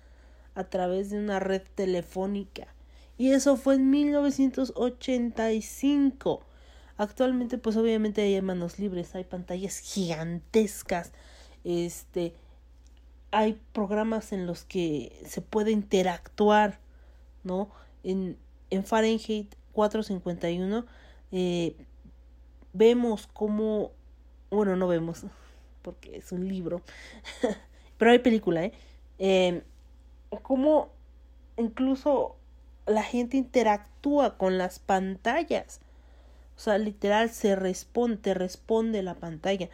a 0.54 0.62
través 0.64 1.10
de 1.10 1.18
una 1.18 1.40
red 1.40 1.62
telefónica. 1.74 2.68
Y 3.18 3.32
eso 3.32 3.56
fue 3.56 3.74
en 3.74 3.90
1985. 3.90 6.40
Actualmente, 6.96 7.58
pues 7.58 7.76
obviamente 7.76 8.22
hay 8.22 8.40
manos 8.40 8.78
libres, 8.78 9.14
hay 9.14 9.24
pantallas 9.24 9.80
gigantescas. 9.80 11.12
Este, 11.64 12.32
hay 13.30 13.60
programas 13.72 14.32
en 14.32 14.46
los 14.46 14.64
que 14.64 15.12
se 15.26 15.42
puede 15.42 15.72
interactuar, 15.72 16.78
¿no? 17.44 17.68
En, 18.04 18.38
en 18.70 18.84
Fahrenheit 18.84 19.54
451 19.72 20.86
eh, 21.30 21.76
vemos 22.72 23.26
cómo, 23.26 23.92
bueno, 24.50 24.76
no 24.76 24.88
vemos, 24.88 25.26
porque 25.82 26.16
es 26.16 26.32
un 26.32 26.48
libro, 26.48 26.80
pero 27.98 28.10
hay 28.10 28.18
película, 28.18 28.64
¿eh? 28.64 28.72
eh 29.18 29.62
cómo 30.42 30.90
incluso 31.56 32.37
la 32.88 33.02
gente 33.02 33.36
interactúa 33.36 34.36
con 34.38 34.58
las 34.58 34.78
pantallas. 34.78 35.80
O 36.56 36.60
sea, 36.60 36.78
literal 36.78 37.30
se 37.30 37.54
responde, 37.54 38.16
te 38.16 38.34
responde 38.34 39.02
la 39.02 39.14
pantalla. 39.14 39.68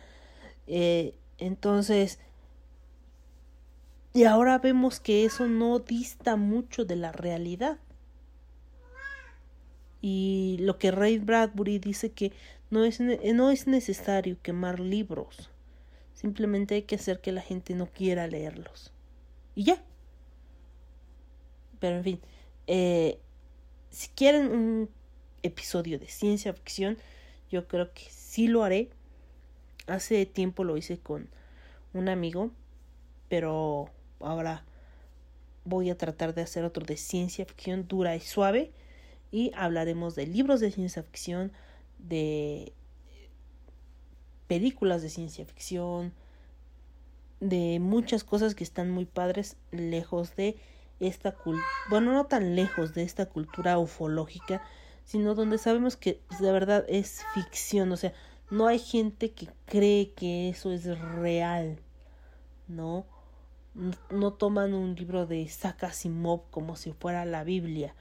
Eh, 0.67 1.15
entonces, 1.39 2.19
y 4.13 4.25
ahora 4.25 4.59
vemos 4.59 5.01
que 5.01 5.25
eso 5.25 5.47
no 5.47 5.79
dista 5.79 6.37
mucho 6.37 6.85
de 6.85 6.97
la 6.97 7.13
realidad. 7.13 7.79
Y 10.01 10.59
lo 10.61 10.79
que 10.79 10.91
Ray 10.91 11.19
Bradbury 11.19 11.79
dice 11.79 12.13
que 12.13 12.33
no 12.71 12.85
es, 12.85 13.01
no 13.01 13.51
es 13.51 13.67
necesario 13.67 14.37
quemar 14.43 14.79
libros. 14.79 15.51
Simplemente 16.13 16.75
hay 16.75 16.83
que 16.83 16.97
hacer 16.97 17.21
que 17.21 17.33
la 17.33 17.41
gente 17.41 17.75
no 17.75 17.87
quiera 17.87 18.27
leerlos. 18.27 18.93
Y 19.55 19.65
ya. 19.65 19.83
Pero 21.81 21.97
en 21.97 22.05
fin. 22.05 22.21
Eh, 22.67 23.19
si 23.91 24.09
quieren 24.09 24.51
un 24.51 24.91
episodio 25.43 25.99
de 25.99 26.09
ciencia 26.09 26.53
ficción, 26.53 26.99
yo 27.51 27.69
creo 27.69 27.93
que 27.93 28.03
sí 28.11 28.49
lo 28.49 28.65
haré. 28.65 28.91
Hace 29.87 30.27
tiempo 30.27 30.65
lo 30.65 30.77
hice 30.77 30.99
con 30.99 31.29
un 31.93 32.09
amigo, 32.09 32.51
pero 33.29 33.91
ahora 34.21 34.65
voy 35.65 35.91
a 35.91 35.99
tratar 35.99 36.35
de 36.35 36.43
hacer 36.43 36.65
otro 36.65 36.85
de 36.85 36.97
ciencia 36.97 37.45
ficción 37.45 37.87
dura 37.89 38.17
y 38.17 38.21
suave 38.21 38.73
y 39.31 39.51
hablaremos 39.55 40.15
de 40.15 40.27
libros 40.27 40.61
de 40.61 40.71
ciencia 40.71 41.03
ficción, 41.03 41.53
de 41.99 42.73
películas 44.47 45.03
de 45.03 45.11
ciencia 45.11 45.45
ficción, 45.45 46.13
de 47.41 47.79
muchas 47.81 48.25
cosas 48.25 48.55
que 48.55 48.65
están 48.65 48.91
muy 48.91 49.07
padres 49.07 49.57
lejos 49.73 50.37
de 50.37 50.57
esta 51.01 51.37
bueno, 51.91 52.13
no 52.13 52.27
tan 52.27 52.57
lejos 52.57 52.95
de 52.95 53.03
esta 53.03 53.27
cultura 53.27 53.79
ufológica, 53.79 54.63
sino 55.05 55.35
donde 55.35 55.59
sabemos 55.59 55.97
que 55.97 56.21
de 56.41 56.53
verdad 56.53 56.85
es 56.89 57.23
ficción, 57.35 57.93
o 57.93 57.97
sea, 57.97 58.13
no 58.51 58.67
hay 58.67 58.79
gente 58.79 59.33
que 59.33 59.49
cree 59.67 60.13
que 60.13 60.49
eso 60.49 60.73
es 60.73 60.87
real, 60.99 61.79
¿no? 62.69 63.07
no 64.11 64.33
toman 64.33 64.73
un 64.73 64.95
libro 64.95 65.27
de 65.27 65.49
Saka 65.49 65.89
Asimov 65.89 66.43
como 66.51 66.77
si 66.77 66.93
fuera 66.93 67.25
la 67.25 67.45
Biblia. 67.45 67.95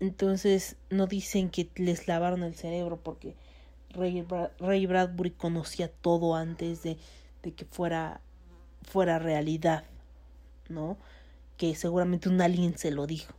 Entonces 0.00 0.76
no 0.90 1.06
dicen 1.06 1.50
que 1.50 1.68
les 1.76 2.08
lavaron 2.08 2.42
el 2.42 2.54
cerebro 2.54 2.98
porque 3.02 3.34
Ray, 3.90 4.86
Bradbury 4.86 5.30
conocía 5.32 5.88
todo 5.88 6.34
antes 6.34 6.82
de, 6.82 6.96
de 7.42 7.52
que 7.52 7.64
fuera, 7.64 8.20
fuera 8.82 9.18
realidad, 9.18 9.84
¿no? 10.68 10.96
Que 11.56 11.74
seguramente 11.74 12.28
un 12.28 12.40
alien 12.40 12.76
se 12.78 12.90
lo 12.90 13.06
dijo. 13.06 13.34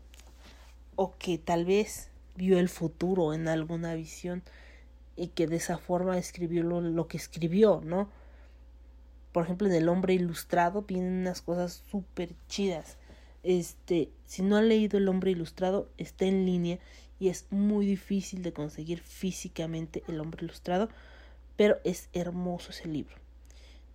O 0.96 1.18
que 1.18 1.38
tal 1.38 1.66
vez 1.66 2.10
vio 2.36 2.60
el 2.60 2.70
futuro 2.70 3.34
en 3.34 3.48
alguna 3.48 3.94
visión 3.96 4.44
y 5.16 5.28
que 5.28 5.48
de 5.48 5.58
esa 5.58 5.78
forma 5.78 6.18
escribió 6.18 6.64
lo 6.64 7.08
que 7.08 7.18
escribió, 7.18 7.82
¿no? 7.84 8.10
por 9.34 9.44
ejemplo, 9.44 9.68
en 9.68 9.74
El 9.74 9.90
Hombre 9.90 10.14
Ilustrado 10.14 10.84
vienen 10.84 11.22
unas 11.22 11.42
cosas 11.42 11.84
súper 11.90 12.36
chidas. 12.48 12.98
Este, 13.42 14.12
si 14.26 14.44
no 14.44 14.56
han 14.56 14.70
leído 14.70 14.98
El 14.98 15.10
Hombre 15.10 15.32
Ilustrado, 15.32 15.90
está 15.98 16.26
en 16.26 16.46
línea 16.46 16.78
y 17.20 17.30
es 17.30 17.48
muy 17.50 17.86
difícil 17.86 18.44
de 18.44 18.54
conseguir 18.54 19.02
físicamente 19.02 20.04
El 20.08 20.20
Hombre 20.20 20.46
Ilustrado, 20.46 20.88
pero 21.58 21.80
es 21.84 22.10
hermoso 22.14 22.70
ese 22.70 22.88
libro. 22.88 23.16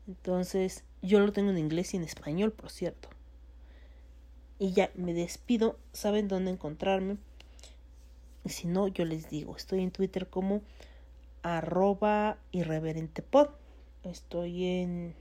Entonces, 0.09 0.83
yo 1.03 1.21
lo 1.21 1.33
tengo 1.33 1.51
en 1.51 1.59
inglés 1.59 1.95
y 1.95 1.99
en 1.99 2.03
español, 2.03 2.51
por 2.51 2.71
cierto. 2.71 3.09
Y 4.59 4.73
ya 4.73 4.91
me 4.95 5.15
despido, 5.15 5.79
saben 5.93 6.29
dónde 6.29 6.51
encontrarme. 6.51 7.17
Y 8.45 8.51
si 8.51 8.67
no, 8.67 8.89
yo 8.89 9.05
les 9.05 9.29
digo, 9.29 9.57
estoy 9.57 9.83
en 9.83 9.91
Twitter 9.91 10.29
como 10.29 10.63
arroba 11.43 12.39
irreverentepod. 12.53 13.49
Estoy 14.05 14.65
en 14.65 15.15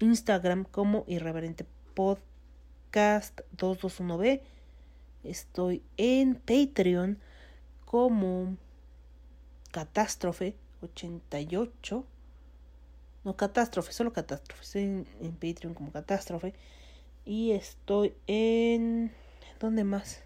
Instagram 0.00 0.64
como 0.64 1.04
Irreverente 1.06 1.66
Podcast 1.94 3.40
221B. 3.56 4.40
Estoy 5.22 5.82
en 5.96 6.34
Patreon 6.34 7.18
como 7.84 8.56
Catástrofe 9.70 10.56
88. 10.82 12.04
No, 13.24 13.36
Catástrofe, 13.36 13.92
solo 13.92 14.12
Catástrofe. 14.12 14.62
Estoy 14.62 14.82
en, 14.82 15.32
Patreon 15.32 15.74
como 15.74 15.92
Catástrofe. 15.92 16.54
Y 17.24 17.52
estoy 17.52 18.14
en... 18.26 19.12
¿Dónde 19.60 19.84
más? 19.84 20.22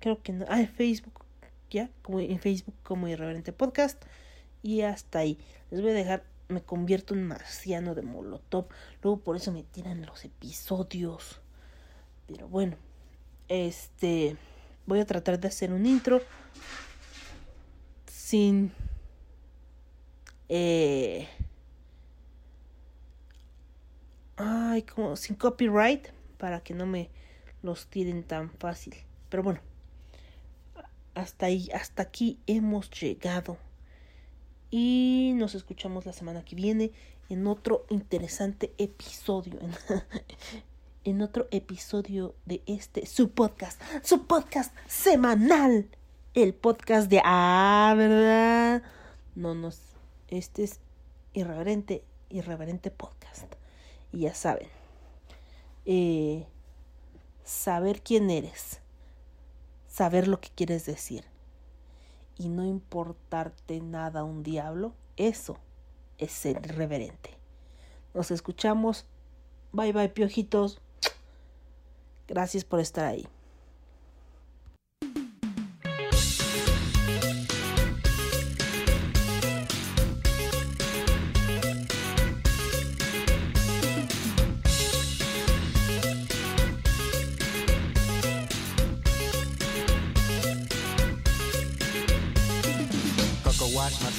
Creo 0.00 0.22
que 0.22 0.32
no. 0.32 0.44
Ah, 0.48 0.60
en 0.60 0.68
Facebook. 0.68 1.24
Ya, 1.70 1.90
como 2.02 2.20
en 2.20 2.40
Facebook 2.40 2.74
como 2.82 3.08
Irreverente 3.08 3.52
Podcast. 3.52 4.02
Y 4.62 4.80
hasta 4.82 5.20
ahí. 5.20 5.38
Les 5.70 5.80
voy 5.80 5.90
a 5.90 5.94
dejar 5.94 6.24
me 6.50 6.62
convierto 6.62 7.14
en 7.14 7.26
marciano 7.26 7.94
de 7.94 8.02
Molotov. 8.02 8.66
Luego 9.02 9.20
por 9.20 9.36
eso 9.36 9.52
me 9.52 9.62
tiran 9.62 10.04
los 10.04 10.24
episodios. 10.24 11.40
Pero 12.26 12.48
bueno, 12.48 12.76
este 13.48 14.36
voy 14.86 15.00
a 15.00 15.06
tratar 15.06 15.38
de 15.38 15.48
hacer 15.48 15.72
un 15.72 15.86
intro 15.86 16.20
sin 18.06 18.72
eh, 20.48 21.28
ay, 24.40 24.82
como 24.82 25.16
sin 25.16 25.36
copyright 25.36 26.08
para 26.38 26.60
que 26.60 26.74
no 26.74 26.86
me 26.86 27.10
los 27.62 27.86
tiren 27.86 28.22
tan 28.22 28.50
fácil. 28.50 28.94
Pero 29.28 29.42
bueno, 29.42 29.60
hasta 31.14 31.46
ahí, 31.46 31.68
hasta 31.74 32.02
aquí 32.02 32.38
hemos 32.46 32.90
llegado. 32.90 33.58
Y 34.70 35.32
nos 35.36 35.54
escuchamos 35.54 36.06
la 36.06 36.12
semana 36.12 36.44
que 36.44 36.56
viene 36.56 36.92
en 37.28 37.46
otro 37.46 37.84
interesante 37.90 38.72
episodio. 38.78 39.58
En, 41.04 41.22
otro 41.22 41.48
episodio 41.50 42.34
de 42.46 42.62
este, 42.66 43.06
su 43.06 43.30
podcast, 43.30 43.80
su 44.02 44.26
podcast 44.26 44.74
semanal. 44.86 45.88
El 46.32 46.54
podcast 46.54 47.10
de... 47.10 47.20
Ah, 47.24 47.94
¿verdad? 47.96 48.82
No 49.34 49.54
nos... 49.54 49.80
Este 50.28 50.62
es 50.62 50.78
irreverente, 51.32 52.04
irreverente 52.28 52.92
podcast. 52.92 53.59
Y 54.12 54.20
ya 54.20 54.34
saben. 54.34 54.68
Eh, 55.84 56.46
saber 57.44 58.02
quién 58.02 58.30
eres. 58.30 58.80
Saber 59.86 60.28
lo 60.28 60.40
que 60.40 60.50
quieres 60.50 60.86
decir. 60.86 61.24
Y 62.36 62.48
no 62.48 62.64
importarte 62.64 63.80
nada 63.80 64.24
un 64.24 64.42
diablo. 64.42 64.94
Eso 65.16 65.58
es 66.18 66.32
ser 66.32 66.60
irreverente. 66.64 67.36
Nos 68.14 68.30
escuchamos. 68.30 69.06
Bye 69.72 69.92
bye, 69.92 70.08
piojitos. 70.08 70.80
Gracias 72.26 72.64
por 72.64 72.80
estar 72.80 73.06
ahí. 73.06 73.26